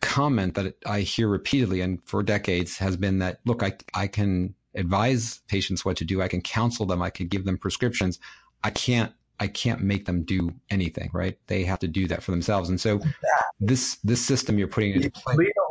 comment 0.01 0.55
that 0.55 0.75
I 0.87 1.01
hear 1.01 1.29
repeatedly 1.29 1.81
and 1.81 2.03
for 2.05 2.23
decades 2.23 2.79
has 2.79 2.97
been 2.97 3.19
that, 3.19 3.41
look, 3.45 3.63
I, 3.63 3.73
I 3.95 4.07
can 4.07 4.55
advise 4.75 5.41
patients 5.49 5.85
what 5.85 5.97
to 5.97 6.05
do. 6.05 6.23
I 6.23 6.29
can 6.29 6.41
counsel 6.41 6.87
them. 6.87 7.03
I 7.03 7.11
can 7.11 7.27
give 7.27 7.45
them 7.45 7.59
prescriptions. 7.59 8.19
I 8.63 8.71
can't 8.71 9.13
I 9.41 9.49
can't 9.49 9.81
make 9.81 10.05
them 10.05 10.23
do 10.23 10.53
anything, 10.69 11.11
right? 11.15 11.39
They 11.47 11.65
have 11.65 11.79
to 11.79 11.89
do 11.89 12.07
that 12.09 12.23
for 12.23 12.31
themselves. 12.31 12.69
And 12.69 12.79
so 12.79 12.97
exactly. 12.97 13.23
this 13.59 13.97
this 14.05 14.25
system 14.25 14.59
you're 14.59 14.69
putting 14.69 14.93
into 14.93 15.11
place. 15.11 15.39
Lead 15.39 15.49
a 15.49 15.53
horse 15.57 15.59
to 15.59 15.70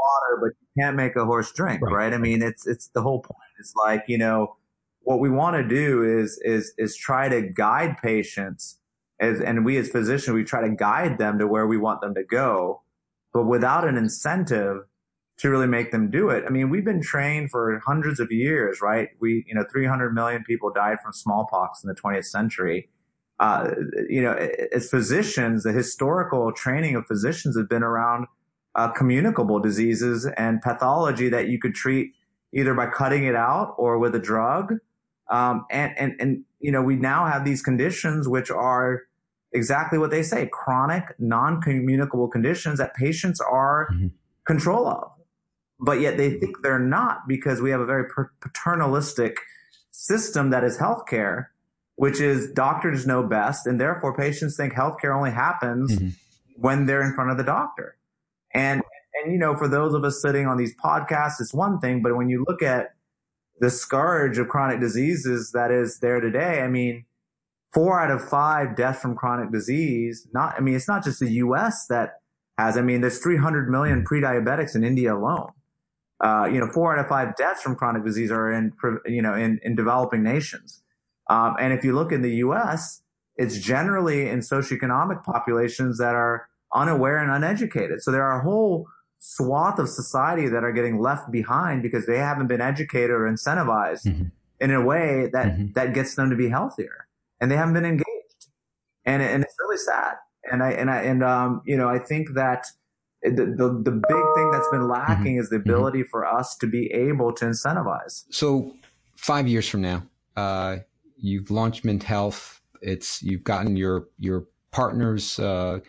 water, 0.00 0.40
but 0.40 0.52
you 0.60 0.82
can't 0.82 0.96
make 0.96 1.16
a 1.16 1.24
horse 1.24 1.52
drink, 1.52 1.82
right. 1.82 1.92
right? 1.92 2.14
I 2.14 2.18
mean, 2.18 2.42
it's 2.42 2.66
it's 2.66 2.88
the 2.88 3.02
whole 3.02 3.20
point. 3.20 3.38
It's 3.58 3.74
like 3.76 4.04
you 4.08 4.18
know 4.18 4.56
what 5.02 5.20
we 5.20 5.30
want 5.30 5.56
to 5.56 5.66
do 5.66 6.02
is 6.02 6.40
is 6.42 6.72
is 6.78 6.96
try 6.96 7.28
to 7.28 7.42
guide 7.42 7.96
patients, 8.02 8.78
as 9.20 9.40
and 9.40 9.64
we 9.64 9.76
as 9.76 9.88
physicians 9.88 10.34
we 10.34 10.44
try 10.44 10.62
to 10.62 10.74
guide 10.74 11.18
them 11.18 11.38
to 11.38 11.46
where 11.46 11.66
we 11.66 11.76
want 11.76 12.00
them 12.00 12.14
to 12.14 12.24
go, 12.24 12.82
but 13.32 13.44
without 13.44 13.86
an 13.86 13.96
incentive 13.96 14.84
to 15.40 15.48
really 15.48 15.66
make 15.66 15.90
them 15.90 16.10
do 16.10 16.28
it. 16.28 16.44
I 16.46 16.50
mean, 16.50 16.68
we've 16.68 16.84
been 16.84 17.00
trained 17.00 17.50
for 17.50 17.80
hundreds 17.86 18.20
of 18.20 18.30
years, 18.30 18.82
right? 18.82 19.08
We, 19.20 19.42
you 19.48 19.54
know, 19.54 19.64
300 19.72 20.12
million 20.12 20.44
people 20.44 20.70
died 20.70 20.98
from 21.02 21.14
smallpox 21.14 21.82
in 21.82 21.88
the 21.88 21.94
20th 21.94 22.26
century. 22.26 22.90
Uh, 23.38 23.70
you 24.06 24.20
know, 24.20 24.34
as 24.70 24.90
physicians, 24.90 25.62
the 25.62 25.72
historical 25.72 26.52
training 26.52 26.94
of 26.94 27.06
physicians 27.06 27.56
have 27.56 27.70
been 27.70 27.82
around 27.82 28.26
uh, 28.74 28.90
communicable 28.92 29.58
diseases 29.58 30.26
and 30.36 30.60
pathology 30.60 31.28
that 31.28 31.48
you 31.48 31.58
could 31.58 31.74
treat 31.74 32.12
either 32.52 32.74
by 32.74 32.86
cutting 32.86 33.24
it 33.24 33.34
out 33.34 33.74
or 33.78 33.98
with 33.98 34.14
a 34.14 34.18
drug. 34.18 34.74
Um, 35.30 35.66
and, 35.70 35.96
and, 35.96 36.16
and, 36.20 36.44
you 36.58 36.72
know, 36.72 36.82
we 36.82 36.96
now 36.96 37.26
have 37.26 37.44
these 37.44 37.62
conditions 37.62 38.28
which 38.28 38.50
are 38.50 39.02
exactly 39.52 39.98
what 39.98 40.10
they 40.10 40.22
say, 40.22 40.48
chronic, 40.52 41.14
non-communicable 41.18 42.28
conditions 42.28 42.78
that 42.78 42.94
patients 42.94 43.40
are 43.40 43.88
mm-hmm. 43.92 44.08
control 44.44 44.88
of 44.88 45.10
but 45.80 46.00
yet 46.00 46.16
they 46.16 46.38
think 46.38 46.62
they're 46.62 46.78
not 46.78 47.26
because 47.26 47.60
we 47.60 47.70
have 47.70 47.80
a 47.80 47.86
very 47.86 48.04
paternalistic 48.40 49.38
system 49.90 50.50
that 50.50 50.62
is 50.62 50.78
healthcare, 50.78 51.46
which 51.96 52.20
is 52.20 52.50
doctors 52.52 53.06
know 53.06 53.22
best, 53.22 53.66
and 53.66 53.80
therefore 53.80 54.14
patients 54.14 54.56
think 54.56 54.74
healthcare 54.74 55.16
only 55.16 55.30
happens 55.30 55.96
mm-hmm. 55.96 56.08
when 56.56 56.86
they're 56.86 57.02
in 57.02 57.14
front 57.14 57.30
of 57.30 57.38
the 57.38 57.44
doctor. 57.44 57.96
And 58.54 58.82
and 59.14 59.32
you 59.32 59.38
know, 59.38 59.56
for 59.56 59.68
those 59.68 59.94
of 59.94 60.04
us 60.04 60.20
sitting 60.22 60.46
on 60.46 60.56
these 60.56 60.74
podcasts, 60.76 61.40
it's 61.40 61.52
one 61.52 61.78
thing, 61.78 62.02
but 62.02 62.16
when 62.16 62.28
you 62.28 62.44
look 62.48 62.62
at 62.62 62.94
the 63.60 63.70
scourge 63.70 64.38
of 64.38 64.48
chronic 64.48 64.80
diseases 64.80 65.52
that 65.52 65.70
is 65.70 65.98
there 66.00 66.20
today, 66.20 66.62
I 66.62 66.68
mean, 66.68 67.04
four 67.72 68.00
out 68.00 68.10
of 68.10 68.26
five 68.26 68.76
deaths 68.76 69.00
from 69.00 69.14
chronic 69.14 69.52
disease. 69.52 70.26
Not, 70.32 70.54
I 70.56 70.60
mean, 70.60 70.74
it's 70.74 70.88
not 70.88 71.04
just 71.04 71.20
the 71.20 71.30
U.S. 71.32 71.86
that 71.88 72.20
has. 72.58 72.76
I 72.76 72.82
mean, 72.82 73.00
there's 73.00 73.18
300 73.18 73.68
million 73.70 74.04
pre-diabetics 74.04 74.74
in 74.74 74.84
India 74.84 75.14
alone. 75.14 75.50
Uh, 76.22 76.48
you 76.52 76.60
know, 76.60 76.70
four 76.70 76.92
out 76.92 76.98
of 77.02 77.08
five 77.08 77.34
deaths 77.36 77.62
from 77.62 77.74
chronic 77.74 78.04
disease 78.04 78.30
are 78.30 78.52
in, 78.52 78.72
you 79.06 79.22
know, 79.22 79.34
in, 79.34 79.58
in 79.62 79.74
developing 79.74 80.22
nations. 80.22 80.82
Um, 81.30 81.54
and 81.58 81.72
if 81.72 81.84
you 81.84 81.94
look 81.94 82.12
in 82.12 82.22
the 82.22 82.36
U.S., 82.36 83.02
it's 83.36 83.58
generally 83.58 84.28
in 84.28 84.40
socioeconomic 84.40 85.24
populations 85.24 85.96
that 85.98 86.14
are 86.14 86.49
unaware 86.74 87.18
and 87.18 87.30
uneducated. 87.30 88.02
So 88.02 88.10
there 88.10 88.22
are 88.22 88.40
a 88.40 88.42
whole 88.42 88.86
swath 89.18 89.78
of 89.78 89.88
society 89.88 90.48
that 90.48 90.64
are 90.64 90.72
getting 90.72 91.00
left 91.00 91.30
behind 91.30 91.82
because 91.82 92.06
they 92.06 92.18
haven't 92.18 92.46
been 92.46 92.60
educated 92.60 93.10
or 93.10 93.30
incentivized 93.30 94.06
mm-hmm. 94.06 94.24
in 94.60 94.70
a 94.70 94.82
way 94.82 95.28
that, 95.32 95.46
mm-hmm. 95.46 95.72
that 95.74 95.94
gets 95.94 96.14
them 96.14 96.30
to 96.30 96.36
be 96.36 96.48
healthier 96.48 97.06
and 97.40 97.50
they 97.50 97.56
haven't 97.56 97.74
been 97.74 97.84
engaged. 97.84 98.06
And, 99.04 99.22
and 99.22 99.42
it's 99.42 99.54
really 99.60 99.78
sad. 99.78 100.14
And 100.50 100.62
I, 100.62 100.70
and 100.72 100.90
I, 100.90 101.02
and, 101.02 101.22
um, 101.22 101.62
you 101.64 101.76
know, 101.76 101.88
I 101.88 101.98
think 101.98 102.34
that, 102.34 102.66
the, 103.22 103.30
the, 103.30 103.82
the 103.84 103.90
big 103.90 104.24
thing 104.34 104.50
that's 104.50 104.68
been 104.70 104.88
lacking 104.88 105.32
mm-hmm. 105.32 105.40
is 105.40 105.50
the 105.50 105.56
mm-hmm. 105.56 105.68
ability 105.68 105.98
mm-hmm. 105.98 106.08
for 106.08 106.24
us 106.24 106.56
to 106.56 106.66
be 106.66 106.90
able 106.90 107.34
to 107.34 107.44
incentivize. 107.44 108.24
So 108.30 108.74
five 109.16 109.46
years 109.46 109.68
from 109.68 109.82
now, 109.82 110.04
uh, 110.36 110.78
you've 111.18 111.50
launched 111.50 111.84
Mint 111.84 112.02
Health. 112.02 112.62
It's 112.80 113.22
you've 113.22 113.44
gotten 113.44 113.76
your 113.76 114.08
your 114.18 114.46
partners, 114.70 115.38
uh, 115.38 115.80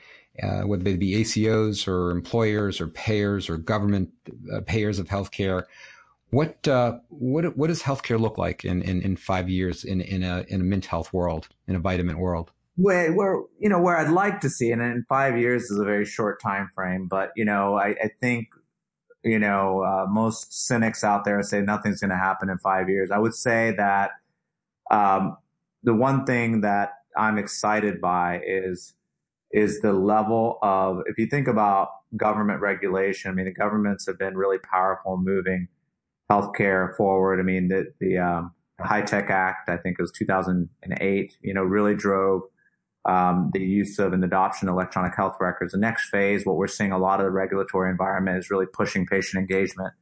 uh, 0.41 0.61
whether 0.61 0.83
they 0.83 0.97
be 0.97 1.15
ACOs 1.15 1.87
or 1.87 2.11
employers 2.11 2.81
or 2.81 2.87
payers 2.87 3.49
or 3.49 3.57
government 3.57 4.09
uh, 4.53 4.61
payers 4.61 4.99
of 4.99 5.07
healthcare. 5.07 5.63
What 6.29 6.67
uh, 6.67 6.99
what 7.09 7.57
what 7.57 7.67
does 7.67 7.83
healthcare 7.83 8.19
look 8.19 8.37
like 8.37 8.63
in, 8.63 8.81
in, 8.81 9.01
in 9.01 9.17
five 9.17 9.49
years 9.49 9.83
in 9.83 10.01
in 10.01 10.23
a 10.23 10.45
in 10.47 10.61
a 10.61 10.63
Mint 10.63 10.85
Health 10.85 11.11
world 11.11 11.49
in 11.67 11.75
a 11.75 11.79
Vidamint 11.79 12.17
world? 12.17 12.51
where, 12.81 13.13
where 13.13 13.41
you 13.59 13.69
know 13.69 13.79
where 13.79 13.97
I'd 13.97 14.09
like 14.09 14.41
to 14.41 14.49
see, 14.49 14.71
and 14.71 14.81
in 14.81 15.05
five 15.07 15.37
years 15.37 15.63
is 15.63 15.79
a 15.79 15.83
very 15.83 16.05
short 16.05 16.41
time 16.41 16.69
frame. 16.73 17.07
But 17.07 17.31
you 17.35 17.45
know, 17.45 17.75
I, 17.75 17.89
I 17.89 18.09
think 18.19 18.47
you 19.23 19.39
know 19.39 19.81
uh, 19.81 20.05
most 20.09 20.67
cynics 20.67 21.03
out 21.03 21.25
there 21.25 21.41
say 21.43 21.61
nothing's 21.61 21.99
going 21.99 22.11
to 22.11 22.17
happen 22.17 22.49
in 22.49 22.57
five 22.57 22.89
years. 22.89 23.11
I 23.11 23.19
would 23.19 23.35
say 23.35 23.73
that 23.77 24.11
um, 24.89 25.37
the 25.83 25.93
one 25.93 26.25
thing 26.25 26.61
that 26.61 26.93
I'm 27.17 27.37
excited 27.37 28.01
by 28.01 28.41
is 28.45 28.93
is 29.53 29.81
the 29.81 29.93
level 29.93 30.57
of 30.61 31.01
if 31.07 31.17
you 31.17 31.27
think 31.27 31.47
about 31.47 31.89
government 32.17 32.61
regulation. 32.61 33.31
I 33.31 33.33
mean, 33.33 33.45
the 33.45 33.53
governments 33.53 34.05
have 34.07 34.17
been 34.17 34.37
really 34.37 34.57
powerful 34.59 35.15
in 35.15 35.23
moving 35.23 35.67
healthcare 36.31 36.95
forward. 36.95 37.39
I 37.39 37.43
mean, 37.43 37.67
the 37.67 37.93
the 37.99 38.17
um, 38.17 38.53
HITECH 38.79 39.29
Act, 39.29 39.69
I 39.69 39.77
think 39.77 39.97
it 39.99 40.01
was 40.01 40.11
2008, 40.11 41.37
you 41.41 41.53
know, 41.53 41.63
really 41.63 41.95
drove 41.95 42.41
um, 43.05 43.49
the 43.53 43.61
use 43.61 43.97
of 43.99 44.13
and 44.13 44.23
adoption 44.23 44.67
of 44.67 44.73
electronic 44.73 45.15
health 45.15 45.37
records. 45.39 45.73
The 45.73 45.79
next 45.79 46.09
phase, 46.09 46.45
what 46.45 46.55
we're 46.55 46.67
seeing 46.67 46.91
a 46.91 46.97
lot 46.97 47.19
of 47.19 47.25
the 47.25 47.31
regulatory 47.31 47.89
environment 47.89 48.37
is 48.37 48.49
really 48.51 48.67
pushing 48.67 49.05
patient 49.05 49.39
engagement. 49.39 49.93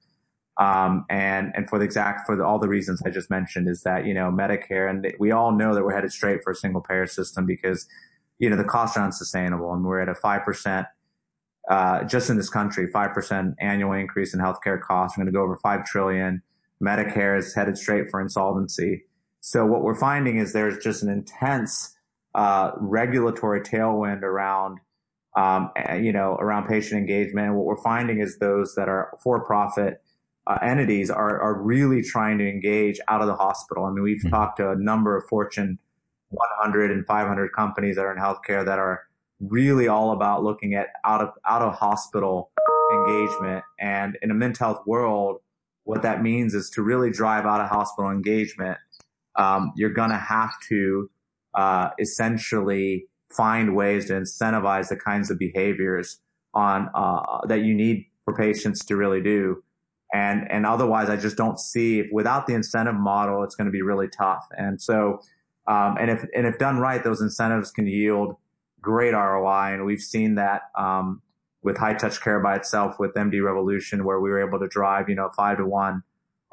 Um, 0.60 1.06
and, 1.10 1.54
and 1.56 1.70
for 1.70 1.80
the 1.80 1.86
exact, 1.86 2.26
for 2.26 2.36
the, 2.36 2.44
all 2.44 2.60
the 2.60 2.68
reasons 2.68 3.02
I 3.06 3.10
just 3.10 3.30
mentioned 3.30 3.70
is 3.70 3.84
that, 3.84 4.06
you 4.06 4.14
know, 4.14 4.30
Medicare 4.30 4.90
and 4.90 5.08
we 5.18 5.32
all 5.32 5.54
know 5.54 5.74
that 5.74 5.86
we're 5.86 5.96
headed 5.96 6.12
straight 6.12 6.44
for 6.44 6.52
a 6.52 6.56
single 6.56 6.82
payer 6.82 7.08
system 7.08 7.46
because, 7.46 7.88
you 8.40 8.50
know, 8.50 8.56
the 8.56 8.64
costs 8.64 8.98
are 8.98 9.04
unsustainable 9.04 9.74
and 9.74 9.84
we're 9.84 10.00
at 10.00 10.10
a 10.10 10.14
5%, 10.14 10.88
uh, 11.70 12.04
just 12.06 12.30
in 12.30 12.38
this 12.38 12.50
country, 12.50 12.88
5% 12.94 13.54
annual 13.60 13.94
increase 13.94 14.34
in 14.34 14.40
healthcare 14.40 14.82
costs. 14.82 15.18
We're 15.18 15.26
going 15.26 15.34
to 15.34 15.38
go 15.38 15.44
over 15.44 15.58
5 15.58 15.86
trillion. 15.86 16.42
Medicare 16.82 17.38
is 17.38 17.54
headed 17.54 17.78
straight 17.78 18.10
for 18.10 18.22
insolvency. 18.22 19.04
So 19.42 19.66
what 19.66 19.84
we're 19.84 20.00
finding 20.00 20.38
is 20.38 20.54
there's 20.54 20.78
just 20.84 21.04
an 21.04 21.10
intense, 21.10 21.96
uh, 22.34 22.72
regulatory 22.78 23.62
tailwind 23.62 24.22
around, 24.22 24.80
um, 25.36 25.72
you 26.00 26.14
know, 26.14 26.36
around 26.40 26.68
patient 26.68 27.00
engagement. 27.00 27.48
And 27.48 27.56
what 27.56 27.66
we're 27.66 27.84
finding 27.84 28.20
is 28.20 28.40
those 28.40 28.76
that 28.76 28.88
are 28.88 29.18
for 29.22 29.44
profit 29.46 30.02
uh, 30.48 30.58
entities 30.62 31.10
are, 31.10 31.42
are 31.42 31.62
really 31.62 32.02
trying 32.02 32.38
to 32.38 32.50
engage 32.50 33.00
out 33.08 33.22
of 33.22 33.28
the 33.28 33.36
hospital. 33.36 33.86
I 33.86 33.92
mean, 33.92 34.04
we've 34.04 34.18
mm-hmm. 34.18 34.30
talked 34.30 34.58
to 34.58 34.72
a 34.72 34.76
number 34.76 35.16
of 35.18 35.28
Fortune 35.28 35.80
100 36.30 36.92
and 36.92 37.06
500 37.06 37.52
companies 37.54 37.96
that 37.96 38.06
are 38.06 38.12
in 38.12 38.20
healthcare 38.20 38.66
that 38.66 38.80
are 38.80 39.04
really 39.40 39.88
all 39.88 40.12
about 40.12 40.44
looking 40.44 40.74
at 40.74 40.88
out 41.06 41.22
of 41.22 41.30
out 41.48 41.62
of 41.62 41.76
hospital 41.76 42.52
engagement. 42.94 43.64
And 43.80 44.18
in 44.22 44.32
a 44.32 44.34
Mint 44.34 44.58
Health 44.58 44.82
world, 44.86 45.42
what 45.84 46.02
that 46.02 46.22
means 46.22 46.54
is 46.54 46.70
to 46.72 46.82
really 46.82 47.10
drive 47.10 47.46
out 47.46 47.62
of 47.62 47.70
hospital 47.70 48.12
engagement. 48.12 48.78
Um, 49.36 49.72
you're 49.76 49.94
going 49.94 50.10
to 50.10 50.18
have 50.18 50.52
to 50.70 51.10
uh, 51.54 51.90
essentially 52.00 53.08
find 53.32 53.76
ways 53.76 54.08
to 54.08 54.14
incentivize 54.14 54.90
the 54.90 54.96
kinds 54.96 55.32
of 55.32 55.40
behaviors 55.40 56.20
on 56.54 56.90
uh, 56.94 57.46
that 57.48 57.62
you 57.62 57.74
need 57.74 58.06
for 58.26 58.36
patients 58.36 58.84
to 58.86 58.96
really 58.96 59.22
do. 59.22 59.64
And 60.14 60.50
and 60.52 60.66
otherwise, 60.66 61.10
I 61.10 61.18
just 61.18 61.38
don't 61.38 61.60
see 61.60 62.00
if 62.00 62.08
without 62.12 62.48
the 62.48 62.56
incentive 62.56 62.96
model, 62.96 63.44
it's 63.44 63.56
going 63.56 63.66
to 63.66 63.72
be 63.72 63.84
really 63.84 64.08
tough. 64.08 64.48
And 64.58 64.82
so, 64.82 65.22
um, 65.68 65.98
and 66.00 66.10
if 66.10 66.26
and 66.36 66.48
if 66.48 66.58
done 66.58 66.80
right, 66.80 67.04
those 67.04 67.22
incentives 67.22 67.72
can 67.72 67.88
yield 67.88 68.36
great 68.82 69.14
ROI, 69.14 69.74
and 69.74 69.86
we've 69.86 70.02
seen 70.02 70.36
that 70.36 70.64
um, 70.78 71.22
with 71.62 71.78
high 71.78 71.94
touch 71.94 72.22
care 72.22 72.40
by 72.40 72.56
itself 72.56 73.00
with 73.00 73.14
MD 73.14 73.44
Revolution, 73.44 74.04
where 74.04 74.20
we 74.20 74.30
were 74.30 74.46
able 74.46 74.60
to 74.60 74.68
drive 74.68 75.10
you 75.10 75.16
know 75.16 75.30
five 75.36 75.58
to 75.58 75.66
one 75.66 76.04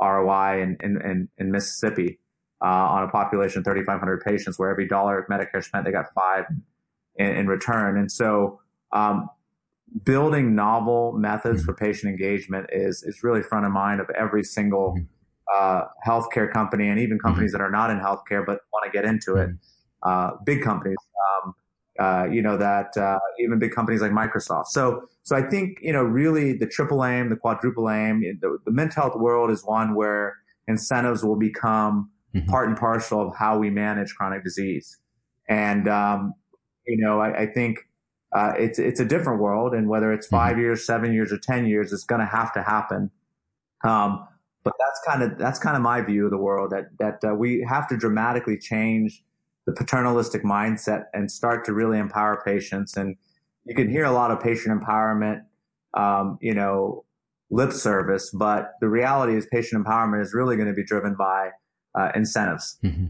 ROI 0.00 0.62
in 0.62 0.76
in, 0.82 1.00
in, 1.02 1.28
in 1.38 1.50
Mississippi 1.50 2.18
uh, 2.62 2.66
on 2.66 3.04
a 3.04 3.08
population 3.08 3.60
of 3.60 3.64
3,500 3.64 4.20
patients, 4.22 4.58
where 4.58 4.70
every 4.70 4.88
dollar 4.88 5.26
Medicare 5.30 5.62
spent, 5.62 5.84
they 5.84 5.92
got 5.92 6.06
five 6.14 6.44
in, 7.16 7.26
in 7.26 7.46
return. 7.46 7.98
And 7.98 8.10
so 8.10 8.60
um, 8.92 9.28
building 10.04 10.54
novel 10.54 11.12
methods 11.12 11.62
mm-hmm. 11.62 11.66
for 11.66 11.74
patient 11.74 12.10
engagement 12.10 12.66
is 12.72 13.02
is 13.02 13.22
really 13.22 13.42
front 13.42 13.66
of 13.66 13.72
mind 13.72 14.00
of 14.00 14.08
every 14.10 14.42
single 14.42 14.92
mm-hmm. 14.92 15.04
Uh, 15.54 15.84
healthcare 16.04 16.52
company 16.52 16.88
and 16.88 16.98
even 16.98 17.20
companies 17.20 17.52
mm-hmm. 17.52 17.62
that 17.62 17.64
are 17.64 17.70
not 17.70 17.88
in 17.88 17.98
healthcare 17.98 18.44
but 18.44 18.62
want 18.72 18.84
to 18.84 18.90
get 18.90 19.04
into 19.04 19.36
it. 19.36 19.48
Mm-hmm. 19.48 19.56
Uh, 20.02 20.30
big 20.44 20.60
companies, 20.60 20.96
um, 21.44 21.54
uh, 22.00 22.26
you 22.28 22.42
know 22.42 22.56
that 22.56 22.96
uh, 22.96 23.18
even 23.38 23.58
big 23.58 23.72
companies 23.72 24.00
like 24.00 24.10
Microsoft. 24.10 24.66
So 24.66 25.08
so 25.22 25.36
I 25.36 25.42
think 25.42 25.78
you 25.80 25.92
know 25.92 26.02
really 26.02 26.52
the 26.52 26.66
triple 26.66 27.04
aim, 27.04 27.28
the 27.28 27.36
quadruple 27.36 27.88
aim, 27.88 28.22
the, 28.40 28.58
the 28.64 28.72
Mint 28.72 28.92
Health 28.94 29.14
world 29.16 29.50
is 29.50 29.64
one 29.64 29.94
where 29.94 30.36
incentives 30.66 31.24
will 31.24 31.38
become 31.38 32.10
mm-hmm. 32.34 32.48
part 32.48 32.68
and 32.68 32.76
parcel 32.76 33.28
of 33.28 33.36
how 33.36 33.56
we 33.56 33.70
manage 33.70 34.14
chronic 34.16 34.42
disease. 34.42 34.98
And 35.48 35.88
um, 35.88 36.34
you 36.88 36.96
know 36.96 37.20
I, 37.20 37.42
I 37.42 37.46
think 37.46 37.78
uh, 38.34 38.52
it's 38.58 38.78
it's 38.78 39.00
a 39.00 39.04
different 39.04 39.40
world, 39.40 39.74
and 39.74 39.88
whether 39.88 40.12
it's 40.12 40.26
5 40.26 40.52
mm-hmm. 40.52 40.60
years, 40.60 40.84
seven 40.84 41.12
years, 41.12 41.32
or 41.32 41.38
ten 41.38 41.66
years, 41.66 41.92
it's 41.92 42.04
going 42.04 42.20
to 42.20 42.26
have 42.26 42.52
to 42.54 42.62
happen. 42.62 43.10
Um, 43.84 44.26
but 44.66 44.74
that's 44.80 45.00
kind 45.06 45.22
of 45.22 45.38
that's 45.38 45.60
kind 45.60 45.76
of 45.76 45.82
my 45.82 46.00
view 46.02 46.24
of 46.24 46.32
the 46.32 46.36
world 46.36 46.72
that 46.72 46.86
that 46.98 47.22
uh, 47.24 47.32
we 47.32 47.64
have 47.68 47.86
to 47.86 47.96
dramatically 47.96 48.58
change 48.58 49.22
the 49.64 49.72
paternalistic 49.72 50.42
mindset 50.42 51.04
and 51.14 51.30
start 51.30 51.64
to 51.66 51.72
really 51.72 51.98
empower 51.98 52.42
patients. 52.44 52.96
And 52.96 53.16
you 53.64 53.76
can 53.76 53.88
hear 53.88 54.04
a 54.04 54.10
lot 54.10 54.32
of 54.32 54.40
patient 54.40 54.80
empowerment, 54.80 55.42
um, 55.94 56.36
you 56.40 56.52
know, 56.52 57.04
lip 57.48 57.72
service, 57.72 58.30
but 58.30 58.72
the 58.80 58.88
reality 58.88 59.36
is 59.36 59.46
patient 59.52 59.84
empowerment 59.84 60.20
is 60.20 60.34
really 60.34 60.56
going 60.56 60.68
to 60.68 60.74
be 60.74 60.84
driven 60.84 61.14
by 61.14 61.50
uh, 61.94 62.10
incentives. 62.16 62.76
Mm-hmm. 62.82 63.06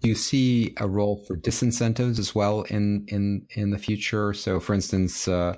You 0.00 0.16
see 0.16 0.74
a 0.78 0.88
role 0.88 1.22
for 1.28 1.36
disincentives 1.36 2.18
as 2.18 2.34
well 2.34 2.62
in 2.62 3.04
in 3.06 3.46
in 3.50 3.70
the 3.70 3.78
future? 3.78 4.32
So, 4.32 4.58
for 4.58 4.74
instance, 4.74 5.28
uh, 5.28 5.54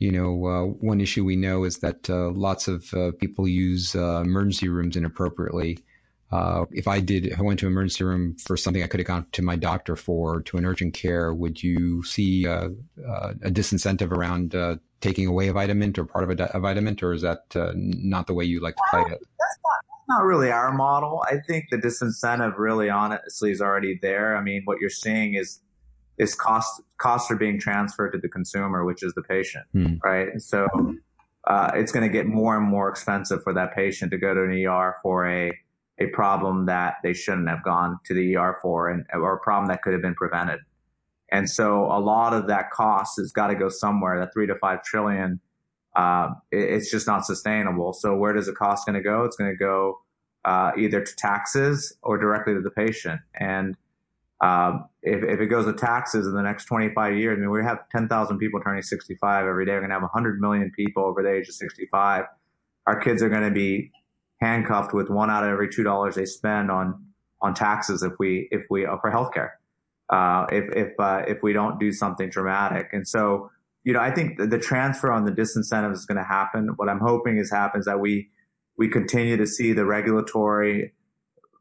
you 0.00 0.10
know, 0.10 0.46
uh, 0.46 0.64
one 0.64 1.00
issue 1.00 1.24
we 1.24 1.36
know 1.36 1.64
is 1.64 1.78
that 1.78 2.08
uh, 2.08 2.30
lots 2.30 2.68
of 2.68 2.92
uh, 2.94 3.12
people 3.20 3.46
use 3.46 3.94
uh, 3.94 4.22
emergency 4.22 4.68
rooms 4.68 4.96
inappropriately. 4.96 5.78
Uh, 6.32 6.64
if 6.70 6.88
I 6.88 7.00
did, 7.00 7.26
if 7.26 7.38
I 7.38 7.42
went 7.42 7.60
to 7.60 7.66
an 7.66 7.72
emergency 7.72 8.04
room 8.04 8.34
for 8.36 8.56
something 8.56 8.82
I 8.82 8.86
could 8.86 9.00
have 9.00 9.06
gone 9.06 9.26
to 9.32 9.42
my 9.42 9.56
doctor 9.56 9.96
for, 9.96 10.40
to 10.42 10.56
an 10.56 10.64
urgent 10.64 10.94
care, 10.94 11.34
would 11.34 11.62
you 11.62 12.02
see 12.02 12.46
a 12.46 12.70
disincentive 13.42 14.10
around 14.10 14.54
taking 15.00 15.26
away 15.26 15.48
a 15.48 15.52
Vidamint 15.52 15.98
or 15.98 16.04
part 16.04 16.24
of 16.24 16.30
a, 16.30 16.44
a 16.44 16.60
Vidamint, 16.60 17.02
or 17.02 17.12
is 17.12 17.22
that 17.22 17.44
not 17.74 18.26
the 18.26 18.32
way 18.32 18.44
you 18.44 18.60
like 18.60 18.76
to 18.76 18.82
play 18.90 19.00
it? 19.00 19.18
That's 19.38 19.58
not 20.08 20.24
really 20.24 20.50
our 20.50 20.72
model. 20.72 21.22
I 21.28 21.38
think 21.46 21.66
the 21.70 21.76
disincentive 21.76 22.56
really 22.56 22.88
honestly 22.88 23.50
is 23.50 23.60
already 23.60 23.98
there. 24.00 24.36
I 24.36 24.42
mean, 24.42 24.62
what 24.64 24.78
you're 24.80 24.88
seeing 24.88 25.34
is 25.34 25.60
is 26.20 26.34
cost 26.34 26.82
costs 26.98 27.30
are 27.30 27.36
being 27.36 27.58
transferred 27.58 28.12
to 28.12 28.18
the 28.18 28.28
consumer, 28.28 28.84
which 28.84 29.02
is 29.02 29.12
the 29.14 29.22
patient, 29.22 29.64
hmm. 29.72 29.94
right? 30.04 30.40
So 30.40 30.66
uh, 31.46 31.70
it's 31.74 31.92
going 31.92 32.06
to 32.06 32.12
get 32.12 32.26
more 32.26 32.56
and 32.56 32.66
more 32.66 32.88
expensive 32.88 33.42
for 33.42 33.52
that 33.54 33.74
patient 33.74 34.10
to 34.12 34.18
go 34.18 34.34
to 34.34 34.42
an 34.42 34.66
ER 34.66 34.96
for 35.02 35.26
a 35.28 35.52
a 35.98 36.06
problem 36.08 36.66
that 36.66 36.94
they 37.02 37.12
shouldn't 37.12 37.48
have 37.48 37.62
gone 37.62 37.98
to 38.06 38.14
the 38.14 38.36
ER 38.36 38.58
for, 38.62 38.88
and 38.88 39.04
or 39.12 39.34
a 39.34 39.40
problem 39.40 39.68
that 39.68 39.82
could 39.82 39.92
have 39.92 40.02
been 40.02 40.14
prevented. 40.14 40.60
And 41.32 41.48
so 41.48 41.84
a 41.84 42.00
lot 42.00 42.32
of 42.32 42.48
that 42.48 42.70
cost 42.70 43.18
has 43.18 43.30
got 43.32 43.48
to 43.48 43.54
go 43.54 43.68
somewhere. 43.68 44.18
That 44.18 44.32
three 44.32 44.46
to 44.46 44.56
five 44.56 44.82
trillion 44.82 45.40
uh, 45.96 46.30
it, 46.50 46.62
it's 46.62 46.90
just 46.90 47.06
not 47.06 47.26
sustainable. 47.26 47.92
So 47.92 48.14
where 48.14 48.32
does 48.32 48.46
the 48.46 48.52
cost 48.52 48.86
going 48.86 48.94
to 48.94 49.02
go? 49.02 49.24
It's 49.24 49.36
going 49.36 49.50
to 49.50 49.56
go 49.56 50.00
uh, 50.44 50.72
either 50.78 51.04
to 51.04 51.16
taxes 51.16 51.94
or 52.02 52.18
directly 52.18 52.54
to 52.54 52.60
the 52.60 52.70
patient. 52.70 53.20
And 53.34 53.76
um, 54.40 54.86
if, 55.02 55.22
if 55.22 55.40
it 55.40 55.46
goes 55.46 55.66
to 55.66 55.72
taxes 55.72 56.26
in 56.26 56.34
the 56.34 56.42
next 56.42 56.64
25 56.64 57.16
years, 57.16 57.36
I 57.36 57.40
mean, 57.40 57.50
we 57.50 57.62
have 57.62 57.88
10,000 57.90 58.38
people 58.38 58.60
turning 58.60 58.82
65 58.82 59.46
every 59.46 59.66
day. 59.66 59.72
We're 59.72 59.80
going 59.80 59.90
to 59.90 59.94
have 59.94 60.02
100 60.02 60.40
million 60.40 60.70
people 60.74 61.04
over 61.04 61.22
the 61.22 61.30
age 61.30 61.48
of 61.48 61.54
65. 61.54 62.24
Our 62.86 63.00
kids 63.00 63.22
are 63.22 63.28
going 63.28 63.44
to 63.44 63.50
be 63.50 63.92
handcuffed 64.40 64.94
with 64.94 65.10
one 65.10 65.30
out 65.30 65.44
of 65.44 65.50
every 65.50 65.68
two 65.68 65.82
dollars 65.82 66.14
they 66.14 66.24
spend 66.24 66.70
on 66.70 67.06
on 67.42 67.54
taxes 67.54 68.02
if 68.02 68.12
we 68.18 68.48
if 68.50 68.64
we 68.70 68.86
uh, 68.86 68.96
for 69.00 69.10
healthcare 69.10 69.50
uh, 70.10 70.46
if 70.50 70.64
if 70.74 70.92
uh, 70.98 71.22
if 71.26 71.42
we 71.42 71.52
don't 71.52 71.78
do 71.78 71.92
something 71.92 72.28
dramatic. 72.28 72.88
And 72.92 73.06
so 73.06 73.50
you 73.82 73.94
know, 73.94 74.00
I 74.00 74.10
think 74.10 74.36
the, 74.36 74.46
the 74.46 74.58
transfer 74.58 75.10
on 75.10 75.24
the 75.24 75.32
disincentive 75.32 75.92
is 75.92 76.04
going 76.04 76.18
to 76.18 76.24
happen. 76.24 76.68
What 76.76 76.90
I'm 76.90 77.00
hoping 77.00 77.38
is 77.38 77.50
happens 77.50 77.86
that 77.86 78.00
we 78.00 78.28
we 78.76 78.88
continue 78.88 79.36
to 79.36 79.46
see 79.46 79.72
the 79.72 79.84
regulatory 79.84 80.92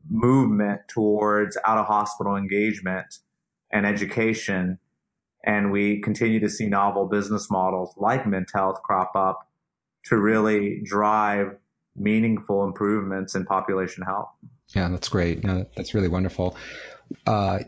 movement 0.10 0.82
towards 0.88 1.58
out 1.66 1.78
of 1.78 1.86
hospital 1.86 2.36
engagement 2.36 3.20
and 3.72 3.86
education, 3.86 4.80
and 5.46 5.72
we 5.72 6.02
continue 6.02 6.40
to 6.40 6.50
see 6.50 6.68
novel 6.68 7.08
business 7.08 7.50
models 7.50 7.94
like 7.98 8.28
Mint 8.28 8.50
Health 8.54 8.82
crop 8.84 9.16
up 9.16 9.48
to 10.06 10.18
really 10.18 10.82
drive 10.86 11.56
meaningful 11.96 12.64
improvements 12.64 13.36
in 13.36 13.46
population 13.46 14.04
health. 14.04 14.30
Yeah, 14.76 14.90
that's 14.90 15.10
great. 15.10 15.44
No, 15.44 15.66
that's 15.76 15.94
really 15.94 16.08
wonderful. 16.08 16.56
Uh, 17.26 17.60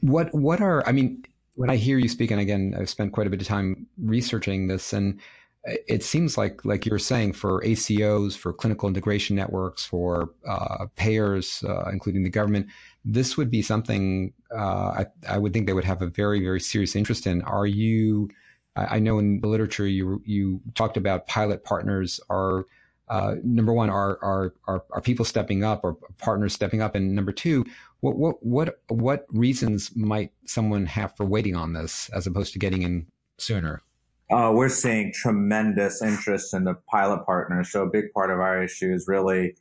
what 0.00 0.34
what 0.34 0.60
are 0.60 0.86
I 0.86 0.92
mean? 0.92 1.24
when 1.60 1.68
I 1.68 1.76
hear 1.76 1.98
you 1.98 2.08
speak, 2.08 2.30
and 2.30 2.40
again, 2.40 2.74
I've 2.78 2.88
spent 2.88 3.12
quite 3.12 3.26
a 3.26 3.30
bit 3.30 3.42
of 3.42 3.46
time 3.46 3.86
researching 4.02 4.68
this, 4.68 4.94
and 4.94 5.20
it 5.64 6.02
seems 6.02 6.38
like, 6.38 6.64
like 6.64 6.86
you're 6.86 6.98
saying, 6.98 7.34
for 7.34 7.60
ACOs, 7.62 8.36
for 8.36 8.52
clinical 8.52 8.88
integration 8.88 9.36
networks, 9.36 9.84
for 9.84 10.30
uh, 10.48 10.86
payers, 10.96 11.62
uh, 11.68 11.90
including 11.92 12.22
the 12.22 12.30
government, 12.30 12.66
this 13.04 13.36
would 13.36 13.50
be 13.50 13.60
something 13.60 14.32
uh, 14.54 15.04
I, 15.04 15.06
I, 15.28 15.38
would 15.38 15.52
think 15.52 15.66
they 15.66 15.72
would 15.72 15.84
have 15.84 16.02
a 16.02 16.06
very, 16.06 16.40
very 16.40 16.60
serious 16.60 16.96
interest 16.96 17.26
in. 17.26 17.42
Are 17.42 17.66
you? 17.66 18.30
I, 18.76 18.96
I 18.96 18.98
know 18.98 19.18
in 19.18 19.40
the 19.40 19.48
literature 19.48 19.86
you 19.86 20.22
you 20.24 20.60
talked 20.74 20.96
about 20.96 21.26
pilot 21.26 21.64
partners 21.64 22.20
are. 22.30 22.66
Uh, 23.08 23.34
number 23.42 23.72
one, 23.72 23.90
are, 23.90 24.20
are 24.22 24.54
are 24.68 24.84
are 24.92 25.00
people 25.00 25.24
stepping 25.24 25.64
up 25.64 25.80
or 25.82 25.94
partners 26.18 26.54
stepping 26.54 26.80
up, 26.80 26.94
and 26.94 27.12
number 27.12 27.32
two, 27.32 27.64
what 28.00 28.16
what 28.16 28.36
what 28.40 28.80
what 28.88 29.26
reasons 29.30 29.90
might 29.96 30.32
someone 30.46 30.86
have 30.86 31.16
for 31.16 31.26
waiting 31.26 31.56
on 31.56 31.72
this 31.72 32.08
as 32.10 32.28
opposed 32.28 32.52
to 32.52 32.60
getting 32.60 32.82
in 32.82 33.06
sooner? 33.36 33.82
Uh, 34.30 34.52
we're 34.54 34.68
seeing 34.68 35.12
tremendous 35.12 36.02
interest 36.02 36.54
in 36.54 36.64
the 36.64 36.74
pilot 36.88 37.24
partners. 37.26 37.72
So 37.72 37.82
a 37.82 37.90
big 37.90 38.12
part 38.12 38.30
of 38.30 38.38
our 38.38 38.62
issue 38.62 38.92
is 38.94 39.06
really 39.08 39.56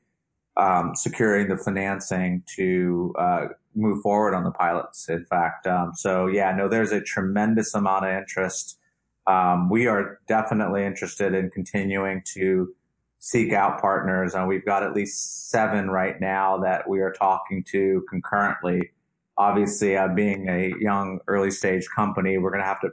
um, 0.57 0.91
securing 0.95 1.47
the 1.47 1.57
financing 1.57 2.43
to 2.55 3.15
uh, 3.17 3.45
move 3.75 4.01
forward 4.03 4.35
on 4.35 4.43
the 4.43 4.51
pilots. 4.51 5.09
In 5.09 5.25
fact, 5.25 5.65
um, 5.65 5.93
so 5.95 6.27
yeah, 6.27 6.55
no, 6.55 6.67
there's 6.67 6.91
a 6.91 7.01
tremendous 7.01 7.73
amount 7.73 8.05
of 8.05 8.11
interest. 8.11 8.77
Um, 9.25 9.69
we 9.69 9.87
are 9.87 10.19
definitely 10.27 10.85
interested 10.85 11.33
in 11.33 11.49
continuing 11.49 12.21
to 12.33 12.73
seek 13.19 13.51
out 13.53 13.81
partners. 13.81 14.33
And 14.33 14.47
we've 14.47 14.65
got 14.65 14.83
at 14.83 14.93
least 14.93 15.49
seven 15.49 15.89
right 15.89 16.19
now 16.21 16.59
that 16.59 16.87
we 16.87 16.99
are 17.01 17.11
talking 17.11 17.63
to 17.71 18.05
concurrently. 18.09 18.91
Obviously, 19.37 19.97
uh, 19.97 20.09
being 20.09 20.47
a 20.47 20.73
young 20.79 21.19
early 21.27 21.51
stage 21.51 21.87
company, 21.95 22.37
we're 22.37 22.51
going 22.51 22.61
to 22.61 22.67
have 22.67 22.81
to 22.81 22.89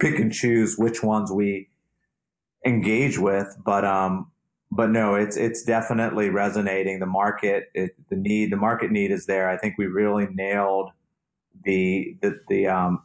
pick 0.00 0.18
and 0.18 0.32
choose 0.32 0.76
which 0.76 1.02
ones 1.02 1.30
we 1.30 1.68
engage 2.64 3.18
with. 3.18 3.56
But, 3.64 3.84
um, 3.84 4.30
but 4.70 4.90
no, 4.90 5.14
it's, 5.14 5.36
it's 5.36 5.62
definitely 5.62 6.30
resonating. 6.30 6.98
The 7.00 7.06
market, 7.06 7.70
it, 7.74 7.92
the 8.08 8.16
need, 8.16 8.50
the 8.50 8.56
market 8.56 8.90
need 8.90 9.10
is 9.10 9.26
there. 9.26 9.48
I 9.48 9.56
think 9.56 9.76
we 9.78 9.86
really 9.86 10.26
nailed 10.32 10.90
the, 11.64 12.16
the, 12.22 12.40
the, 12.48 12.66
um, 12.66 13.02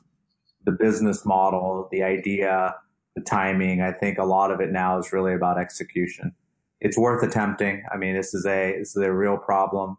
the 0.63 0.71
business 0.71 1.25
model, 1.25 1.87
the 1.91 2.03
idea, 2.03 2.75
the 3.15 3.21
timing. 3.21 3.81
I 3.81 3.91
think 3.91 4.17
a 4.17 4.25
lot 4.25 4.51
of 4.51 4.59
it 4.59 4.71
now 4.71 4.97
is 4.97 5.13
really 5.13 5.33
about 5.33 5.59
execution. 5.59 6.33
it's 6.81 6.97
worth 6.97 7.23
attempting. 7.23 7.83
I 7.91 7.97
mean, 7.97 8.15
this 8.15 8.33
is 8.33 8.45
a 8.45 8.77
this 8.77 8.95
is 8.95 9.03
a 9.03 9.11
real 9.11 9.37
problem 9.37 9.97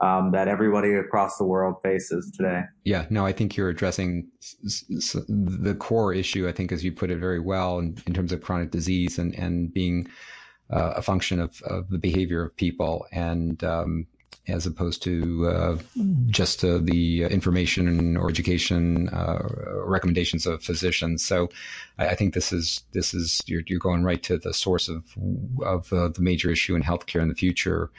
um, 0.00 0.30
that 0.32 0.48
everybody 0.48 0.92
across 0.94 1.38
the 1.38 1.44
world 1.44 1.76
faces 1.82 2.30
today. 2.36 2.62
Yeah, 2.84 3.06
no, 3.08 3.24
I 3.24 3.32
think 3.32 3.56
you're 3.56 3.70
addressing 3.70 4.28
the 4.62 5.76
core 5.78 6.12
issue. 6.12 6.48
I 6.48 6.52
think, 6.52 6.72
as 6.72 6.84
you 6.84 6.92
put 6.92 7.10
it 7.10 7.18
very 7.18 7.40
well, 7.40 7.78
in, 7.78 7.96
in 8.06 8.12
terms 8.14 8.32
of 8.32 8.42
chronic 8.42 8.70
disease 8.70 9.18
and 9.18 9.34
and 9.34 9.72
being 9.72 10.08
uh, 10.70 10.94
a 10.96 11.02
function 11.02 11.40
of, 11.40 11.62
of 11.62 11.88
the 11.88 11.98
behavior 11.98 12.42
of 12.44 12.56
people, 12.56 13.06
and 13.12 13.62
um, 13.64 14.06
as 14.48 14.66
opposed 14.66 15.02
to 15.02 15.48
uh, 15.48 15.78
just 16.26 16.62
uh, 16.62 16.78
the 16.78 17.24
information 17.24 18.16
or 18.16 18.28
education 18.28 19.08
uh, 19.08 19.42
recommendations 19.84 20.46
of 20.46 20.62
physicians. 20.62 21.24
So, 21.24 21.48
I, 21.98 22.08
I, 22.08 22.14
think 22.14 22.34
this 22.34 22.52
is 22.52 22.82
this 22.92 23.14
is 23.14 23.40
you're, 23.46 23.62
you're 23.66 23.78
going 23.78 24.04
right 24.04 24.22
to 24.24 24.36
the 24.36 24.52
source 24.52 24.88
of 24.88 25.04
of 25.64 25.92
uh, 25.92 26.08
the 26.08 26.20
major 26.20 26.50
issue 26.50 26.76
in 26.76 26.82
healthcare 26.82 27.22
in 27.22 27.28
the 27.28 27.34
future. 27.34 27.90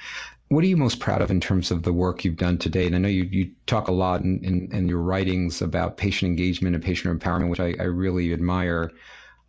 What 0.49 0.63
are 0.63 0.67
you 0.67 0.77
most 0.77 0.99
proud 0.99 1.21
of 1.21 1.29
in 1.29 1.41
terms 1.41 1.71
of 1.71 1.83
the 1.83 1.91
work 1.91 2.23
you've 2.23 2.37
done 2.37 2.57
to 2.59 2.69
date? 2.69 2.87
And 2.87 2.95
I 2.95 2.99
know 2.99 3.09
you, 3.09 3.23
you 3.23 3.51
talk 3.65 3.89
a 3.89 3.91
lot 3.91 4.21
in, 4.21 4.39
in, 4.43 4.69
in 4.71 4.87
your 4.87 5.01
writings 5.01 5.61
about 5.61 5.97
patient 5.97 6.29
engagement 6.29 6.73
and 6.73 6.83
patient 6.83 7.19
empowerment, 7.19 7.49
which 7.49 7.59
I, 7.59 7.75
I 7.79 7.83
really 7.83 8.31
admire. 8.31 8.91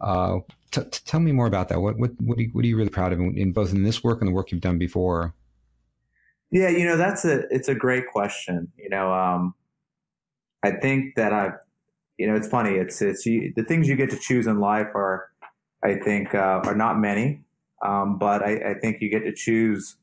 Uh, 0.00 0.38
t- 0.70 0.82
t- 0.82 1.00
tell 1.04 1.20
me 1.20 1.30
more 1.30 1.46
about 1.46 1.68
that. 1.68 1.80
What 1.80 1.98
what 1.98 2.10
what 2.20 2.38
are, 2.38 2.42
you, 2.42 2.50
what 2.52 2.64
are 2.64 2.68
you 2.68 2.76
really 2.76 2.90
proud 2.90 3.12
of 3.12 3.20
in, 3.20 3.36
in, 3.36 3.52
both 3.52 3.72
in 3.72 3.82
this 3.84 4.02
work 4.02 4.20
and 4.20 4.28
the 4.28 4.32
work 4.32 4.50
you've 4.50 4.60
done 4.60 4.78
before? 4.78 5.34
Yeah, 6.50 6.70
you 6.70 6.84
know 6.84 6.96
that's 6.96 7.24
a 7.24 7.42
it's 7.50 7.68
a 7.68 7.74
great 7.74 8.08
question. 8.08 8.72
You 8.76 8.88
know, 8.88 9.12
um, 9.12 9.54
I 10.62 10.72
think 10.72 11.14
that 11.16 11.32
I've 11.32 11.54
you 12.16 12.26
know 12.26 12.34
it's 12.34 12.48
funny. 12.48 12.76
It's 12.76 13.02
it's 13.02 13.26
you, 13.26 13.52
the 13.54 13.64
things 13.64 13.88
you 13.88 13.96
get 13.96 14.10
to 14.10 14.18
choose 14.18 14.46
in 14.46 14.60
life 14.60 14.88
are 14.94 15.28
I 15.84 15.96
think 15.96 16.34
uh, 16.34 16.60
are 16.64 16.74
not 16.74 16.98
many, 16.98 17.42
um, 17.84 18.18
but 18.18 18.42
I, 18.42 18.70
I 18.70 18.74
think 18.80 19.00
you 19.00 19.10
get 19.10 19.24
to 19.24 19.32
choose 19.32 19.96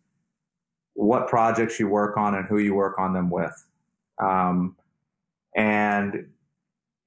what 0.96 1.28
projects 1.28 1.80
you 1.80 1.88
work 1.88 2.18
on 2.18 2.34
and 2.34 2.48
who 2.48 2.58
you 2.58 2.74
work 2.74 2.98
on 2.98 3.14
them 3.14 3.30
with. 3.30 3.66
Um, 4.22 4.76
and 5.56 6.28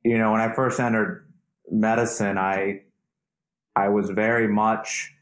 you 0.05 0.17
know, 0.17 0.33
when 0.33 0.41
I 0.41 0.55
first 0.55 0.79
entered 0.79 1.27
medicine, 1.71 2.39
I 2.39 2.83
I 3.75 3.89
was 3.89 4.11
very 4.11 4.49
much 4.49 5.13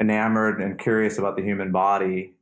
enamored 0.00 0.60
and 0.60 0.78
curious 0.78 1.18
about 1.18 1.36
the 1.36 1.42
human 1.42 1.72
body 1.72 2.34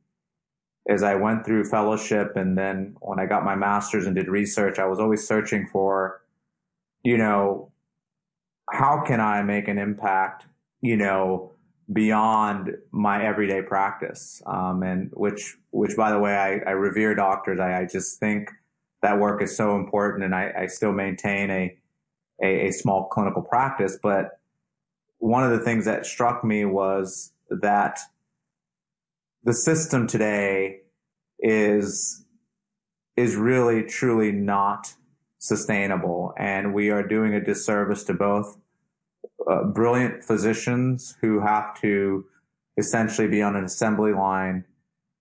as 0.89 1.03
I 1.03 1.15
went 1.15 1.45
through 1.45 1.65
fellowship 1.65 2.35
and 2.35 2.57
then 2.57 2.95
when 3.01 3.19
I 3.19 3.25
got 3.27 3.45
my 3.45 3.55
master's 3.55 4.07
and 4.07 4.15
did 4.15 4.27
research, 4.27 4.79
I 4.79 4.85
was 4.85 4.99
always 4.99 5.27
searching 5.27 5.67
for, 5.67 6.21
you 7.03 7.17
know, 7.17 7.71
how 8.71 9.03
can 9.05 9.19
I 9.19 9.43
make 9.43 9.67
an 9.67 9.77
impact, 9.77 10.47
you 10.81 10.97
know, 10.97 11.51
beyond 11.91 12.71
my 12.91 13.23
everyday 13.23 13.61
practice? 13.61 14.41
Um, 14.45 14.83
and 14.83 15.11
which, 15.13 15.57
which 15.71 15.95
by 15.95 16.11
the 16.11 16.19
way, 16.19 16.33
I, 16.33 16.69
I 16.69 16.71
revere 16.71 17.15
doctors. 17.15 17.59
I, 17.59 17.81
I, 17.81 17.85
just 17.85 18.19
think 18.19 18.49
that 19.01 19.19
work 19.19 19.41
is 19.41 19.55
so 19.55 19.75
important 19.75 20.23
and 20.23 20.35
I, 20.35 20.51
I 20.57 20.67
still 20.67 20.91
maintain 20.91 21.49
a, 21.49 21.77
a, 22.41 22.67
a 22.67 22.71
small 22.71 23.07
clinical 23.07 23.41
practice. 23.41 23.97
But 24.01 24.39
one 25.17 25.43
of 25.43 25.51
the 25.51 25.63
things 25.63 25.85
that 25.85 26.05
struck 26.05 26.43
me 26.43 26.65
was 26.65 27.31
that 27.49 27.99
the 29.43 29.53
system 29.53 30.07
today 30.07 30.81
is 31.39 32.25
is 33.17 33.35
really 33.35 33.83
truly 33.83 34.31
not 34.31 34.93
sustainable 35.37 36.33
and 36.37 36.73
we 36.73 36.89
are 36.89 37.05
doing 37.05 37.33
a 37.33 37.43
disservice 37.43 38.03
to 38.03 38.13
both 38.13 38.57
uh, 39.49 39.63
brilliant 39.63 40.23
physicians 40.23 41.17
who 41.21 41.39
have 41.39 41.79
to 41.81 42.25
essentially 42.77 43.27
be 43.27 43.41
on 43.41 43.55
an 43.55 43.63
assembly 43.63 44.13
line 44.13 44.63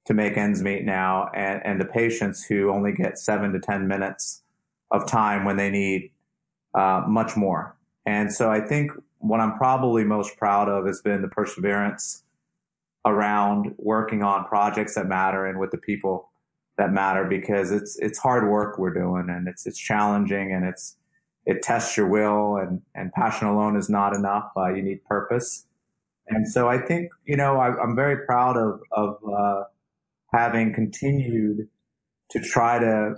to 0.06 0.14
make 0.14 0.36
ends 0.36 0.62
meet 0.62 0.84
now 0.84 1.28
and, 1.34 1.60
and 1.64 1.80
the 1.80 1.84
patients 1.84 2.44
who 2.44 2.70
only 2.70 2.92
get 2.92 3.18
seven 3.18 3.52
to 3.52 3.60
ten 3.60 3.86
minutes 3.86 4.42
of 4.90 5.06
time 5.06 5.44
when 5.44 5.56
they 5.56 5.70
need 5.70 6.10
uh, 6.74 7.02
much 7.06 7.36
more. 7.36 7.76
And 8.06 8.32
so 8.32 8.50
i 8.50 8.60
think 8.60 8.92
what 9.18 9.40
i'm 9.40 9.56
probably 9.56 10.04
most 10.04 10.36
proud 10.36 10.68
of 10.68 10.86
has 10.86 11.00
been 11.00 11.22
the 11.22 11.28
perseverance 11.28 12.24
around 13.06 13.74
working 13.78 14.22
on 14.22 14.44
projects 14.46 14.94
that 14.94 15.06
matter 15.06 15.46
and 15.46 15.58
with 15.58 15.70
the 15.70 15.78
people 15.78 16.30
that 16.76 16.92
matter 16.92 17.24
because 17.24 17.70
it's 17.70 17.98
it's 17.98 18.18
hard 18.18 18.50
work 18.50 18.78
we're 18.78 18.92
doing 18.92 19.26
and 19.28 19.48
it's 19.48 19.66
it's 19.66 19.78
challenging 19.78 20.52
and 20.52 20.64
it's 20.64 20.96
it 21.46 21.62
tests 21.62 21.96
your 21.96 22.08
will 22.08 22.56
and 22.56 22.82
and 22.94 23.12
passion 23.12 23.48
alone 23.48 23.76
is 23.76 23.88
not 23.88 24.14
enough. 24.14 24.50
Uh, 24.56 24.72
you 24.72 24.82
need 24.82 25.04
purpose, 25.04 25.66
and 26.28 26.48
so 26.48 26.68
I 26.68 26.78
think 26.78 27.10
you 27.24 27.36
know 27.36 27.58
I, 27.58 27.82
am 27.82 27.96
very 27.96 28.24
proud 28.26 28.56
of 28.56 28.80
of 28.92 29.16
uh, 29.28 29.64
having 30.32 30.72
continued 30.72 31.68
to 32.30 32.40
try 32.40 32.78
to 32.78 33.14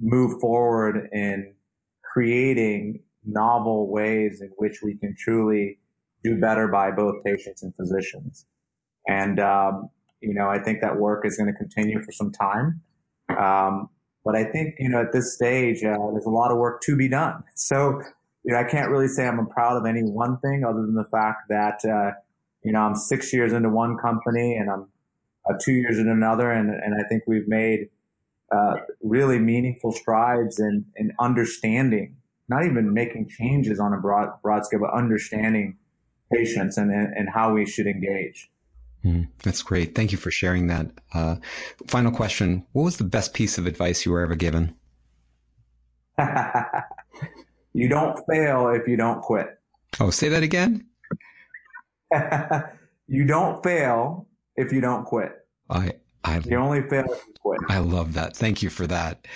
move 0.00 0.40
forward 0.40 1.08
in 1.12 1.54
creating 2.02 3.00
novel 3.24 3.90
ways 3.90 4.40
in 4.40 4.50
which 4.56 4.78
we 4.82 4.96
can 4.96 5.14
truly 5.16 5.78
do 6.24 6.40
better 6.40 6.68
by 6.68 6.90
both 6.90 7.22
patients 7.24 7.62
and 7.62 7.74
physicians. 7.76 8.46
And, 9.06 9.38
um, 9.38 9.90
you 10.20 10.34
know, 10.34 10.48
I 10.48 10.58
think 10.58 10.80
that 10.80 10.98
work 10.98 11.26
is 11.26 11.36
going 11.36 11.52
to 11.52 11.56
continue 11.56 12.02
for 12.02 12.12
some 12.12 12.32
time. 12.32 12.80
Um, 13.36 13.88
but 14.28 14.36
I 14.36 14.44
think, 14.44 14.74
you 14.78 14.90
know, 14.90 15.00
at 15.00 15.12
this 15.12 15.34
stage, 15.34 15.82
uh, 15.82 15.96
there's 16.12 16.26
a 16.26 16.30
lot 16.30 16.52
of 16.52 16.58
work 16.58 16.82
to 16.82 16.94
be 16.94 17.08
done. 17.08 17.42
So, 17.54 18.02
you 18.44 18.52
know, 18.52 18.58
I 18.58 18.64
can't 18.64 18.90
really 18.90 19.08
say 19.08 19.26
I'm 19.26 19.46
proud 19.46 19.78
of 19.78 19.86
any 19.86 20.02
one 20.02 20.38
thing 20.40 20.64
other 20.68 20.82
than 20.82 20.96
the 20.96 21.08
fact 21.10 21.48
that, 21.48 21.82
uh, 21.82 22.10
you 22.62 22.72
know, 22.72 22.80
I'm 22.80 22.94
six 22.94 23.32
years 23.32 23.54
into 23.54 23.70
one 23.70 23.96
company 23.96 24.54
and 24.54 24.68
I'm 24.68 24.88
uh, 25.48 25.54
two 25.58 25.72
years 25.72 25.98
in 25.98 26.10
another. 26.10 26.50
And, 26.50 26.68
and 26.68 26.94
I 27.02 27.08
think 27.08 27.22
we've 27.26 27.48
made, 27.48 27.88
uh, 28.54 28.74
really 29.02 29.38
meaningful 29.38 29.92
strides 29.92 30.60
in, 30.60 30.84
in 30.96 31.12
understanding, 31.18 32.16
not 32.50 32.66
even 32.66 32.92
making 32.92 33.30
changes 33.30 33.80
on 33.80 33.94
a 33.94 33.96
broad, 33.96 34.28
broad 34.42 34.66
scale, 34.66 34.80
but 34.80 34.92
understanding 34.92 35.78
patients 36.30 36.76
and, 36.76 36.92
and 36.92 37.30
how 37.32 37.54
we 37.54 37.64
should 37.64 37.86
engage. 37.86 38.50
Mm, 39.08 39.28
that's 39.42 39.62
great. 39.62 39.94
Thank 39.94 40.12
you 40.12 40.18
for 40.18 40.30
sharing 40.30 40.66
that. 40.66 40.90
Uh, 41.14 41.36
final 41.86 42.12
question. 42.12 42.66
What 42.72 42.82
was 42.82 42.98
the 42.98 43.04
best 43.04 43.32
piece 43.32 43.56
of 43.56 43.66
advice 43.66 44.04
you 44.04 44.12
were 44.12 44.20
ever 44.20 44.34
given? 44.34 44.74
you 47.72 47.88
don't 47.88 48.20
fail 48.30 48.68
if 48.68 48.86
you 48.86 48.96
don't 48.96 49.22
quit. 49.22 49.58
Oh, 49.98 50.10
say 50.10 50.28
that 50.28 50.42
again. 50.42 50.84
you 53.08 53.24
don't 53.24 53.62
fail 53.62 54.26
if 54.56 54.72
you 54.72 54.82
don't 54.82 55.04
quit. 55.04 55.32
I, 55.70 55.92
I, 56.22 56.40
you 56.40 56.58
only 56.58 56.82
fail 56.82 57.04
if 57.10 57.24
you 57.26 57.34
quit. 57.40 57.60
I 57.70 57.78
love 57.78 58.12
that. 58.14 58.36
Thank 58.36 58.62
you 58.62 58.68
for 58.68 58.86
that. 58.88 59.26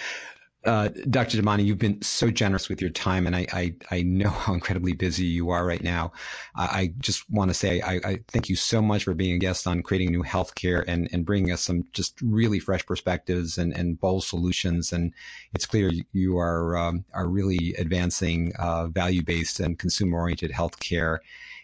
Uh, 0.64 0.88
Dr. 1.10 1.38
Damani, 1.38 1.64
you've 1.64 1.78
been 1.78 2.00
so 2.02 2.30
generous 2.30 2.68
with 2.68 2.80
your 2.80 2.90
time, 2.90 3.26
and 3.26 3.34
I, 3.34 3.46
I, 3.52 3.74
I 3.90 4.02
know 4.02 4.28
how 4.30 4.54
incredibly 4.54 4.92
busy 4.92 5.24
you 5.24 5.50
are 5.50 5.66
right 5.66 5.82
now. 5.82 6.12
I, 6.54 6.64
I 6.64 6.94
just 7.00 7.28
want 7.28 7.50
to 7.50 7.54
say 7.54 7.80
I, 7.80 7.94
I, 8.04 8.20
thank 8.28 8.48
you 8.48 8.54
so 8.54 8.80
much 8.80 9.04
for 9.04 9.14
being 9.14 9.34
a 9.34 9.38
guest 9.38 9.66
on 9.66 9.82
creating 9.82 10.12
new 10.12 10.22
healthcare 10.22 10.84
and, 10.86 11.08
and 11.12 11.26
bringing 11.26 11.50
us 11.50 11.62
some 11.62 11.84
just 11.92 12.20
really 12.22 12.60
fresh 12.60 12.86
perspectives 12.86 13.58
and, 13.58 13.72
and 13.76 13.98
bold 13.98 14.22
solutions. 14.22 14.92
And 14.92 15.12
it's 15.52 15.66
clear 15.66 15.90
you 16.12 16.38
are 16.38 16.76
um, 16.76 17.04
are 17.12 17.26
really 17.26 17.74
advancing 17.76 18.52
uh, 18.58 18.86
value 18.86 19.24
based 19.24 19.58
and 19.58 19.78
consumer 19.78 20.18
oriented 20.18 20.52
healthcare 20.52 21.18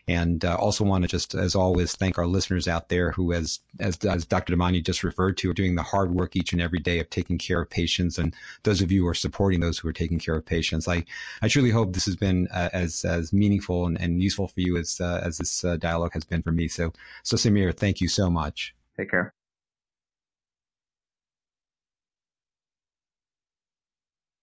and 0.09 0.45
uh, 0.45 0.57
also 0.57 0.85
want 0.85 1.03
to 1.03 1.09
just, 1.09 1.35
as 1.35 1.55
always, 1.55 1.95
thank 1.95 2.19
our 2.19 2.27
listeners 2.27 2.67
out 2.67 2.89
there 2.89 3.13
who, 3.13 3.33
as 3.33 3.61
as, 3.79 3.99
as 4.05 4.25
Dr. 4.25 4.55
Damani 4.55 4.83
just 4.83 5.05
referred 5.05 5.37
to, 5.39 5.51
are 5.51 5.55
doing 5.55 5.75
the 5.75 5.83
hard 5.83 6.13
work 6.13 6.35
each 6.35 6.53
and 6.53 6.63
every 6.63 6.79
day 6.79 6.99
of 6.99 7.11
taking 7.11 7.37
care 7.37 7.61
of 7.61 7.69
patients, 7.71 8.19
and 8.19 8.35
those 8.63 8.81
of 8.81 8.91
you 8.91 9.03
who 9.03 9.09
are 9.09 9.15
supporting 9.15 9.61
those 9.61 9.79
who 9.79 9.89
are 9.89 9.93
taking 9.93 10.19
care 10.19 10.35
of 10.35 10.47
patients. 10.47 10.89
I, 10.89 11.05
I 11.43 11.49
truly 11.49 11.71
hope 11.71 11.93
this 11.93 12.07
has 12.07 12.17
been 12.17 12.49
uh, 12.49 12.71
as 12.73 13.05
as 13.05 13.33
meaningful 13.33 13.87
and, 13.87 14.01
and 14.01 14.23
useful 14.23 14.49
for 14.49 14.61
you 14.61 14.77
as 14.77 15.01
uh, 15.01 15.21
as 15.23 15.39
this 15.39 15.65
uh, 15.65 15.77
dialogue 15.77 16.15
has 16.15 16.25
been 16.25 16.43
for 16.43 16.53
me. 16.53 16.69
So, 16.69 16.93
so 17.23 17.37
Samir, 17.37 17.75
thank 17.75 18.01
you 18.01 18.09
so 18.09 18.31
much. 18.31 18.75
Take 18.97 19.11
care. 19.11 19.35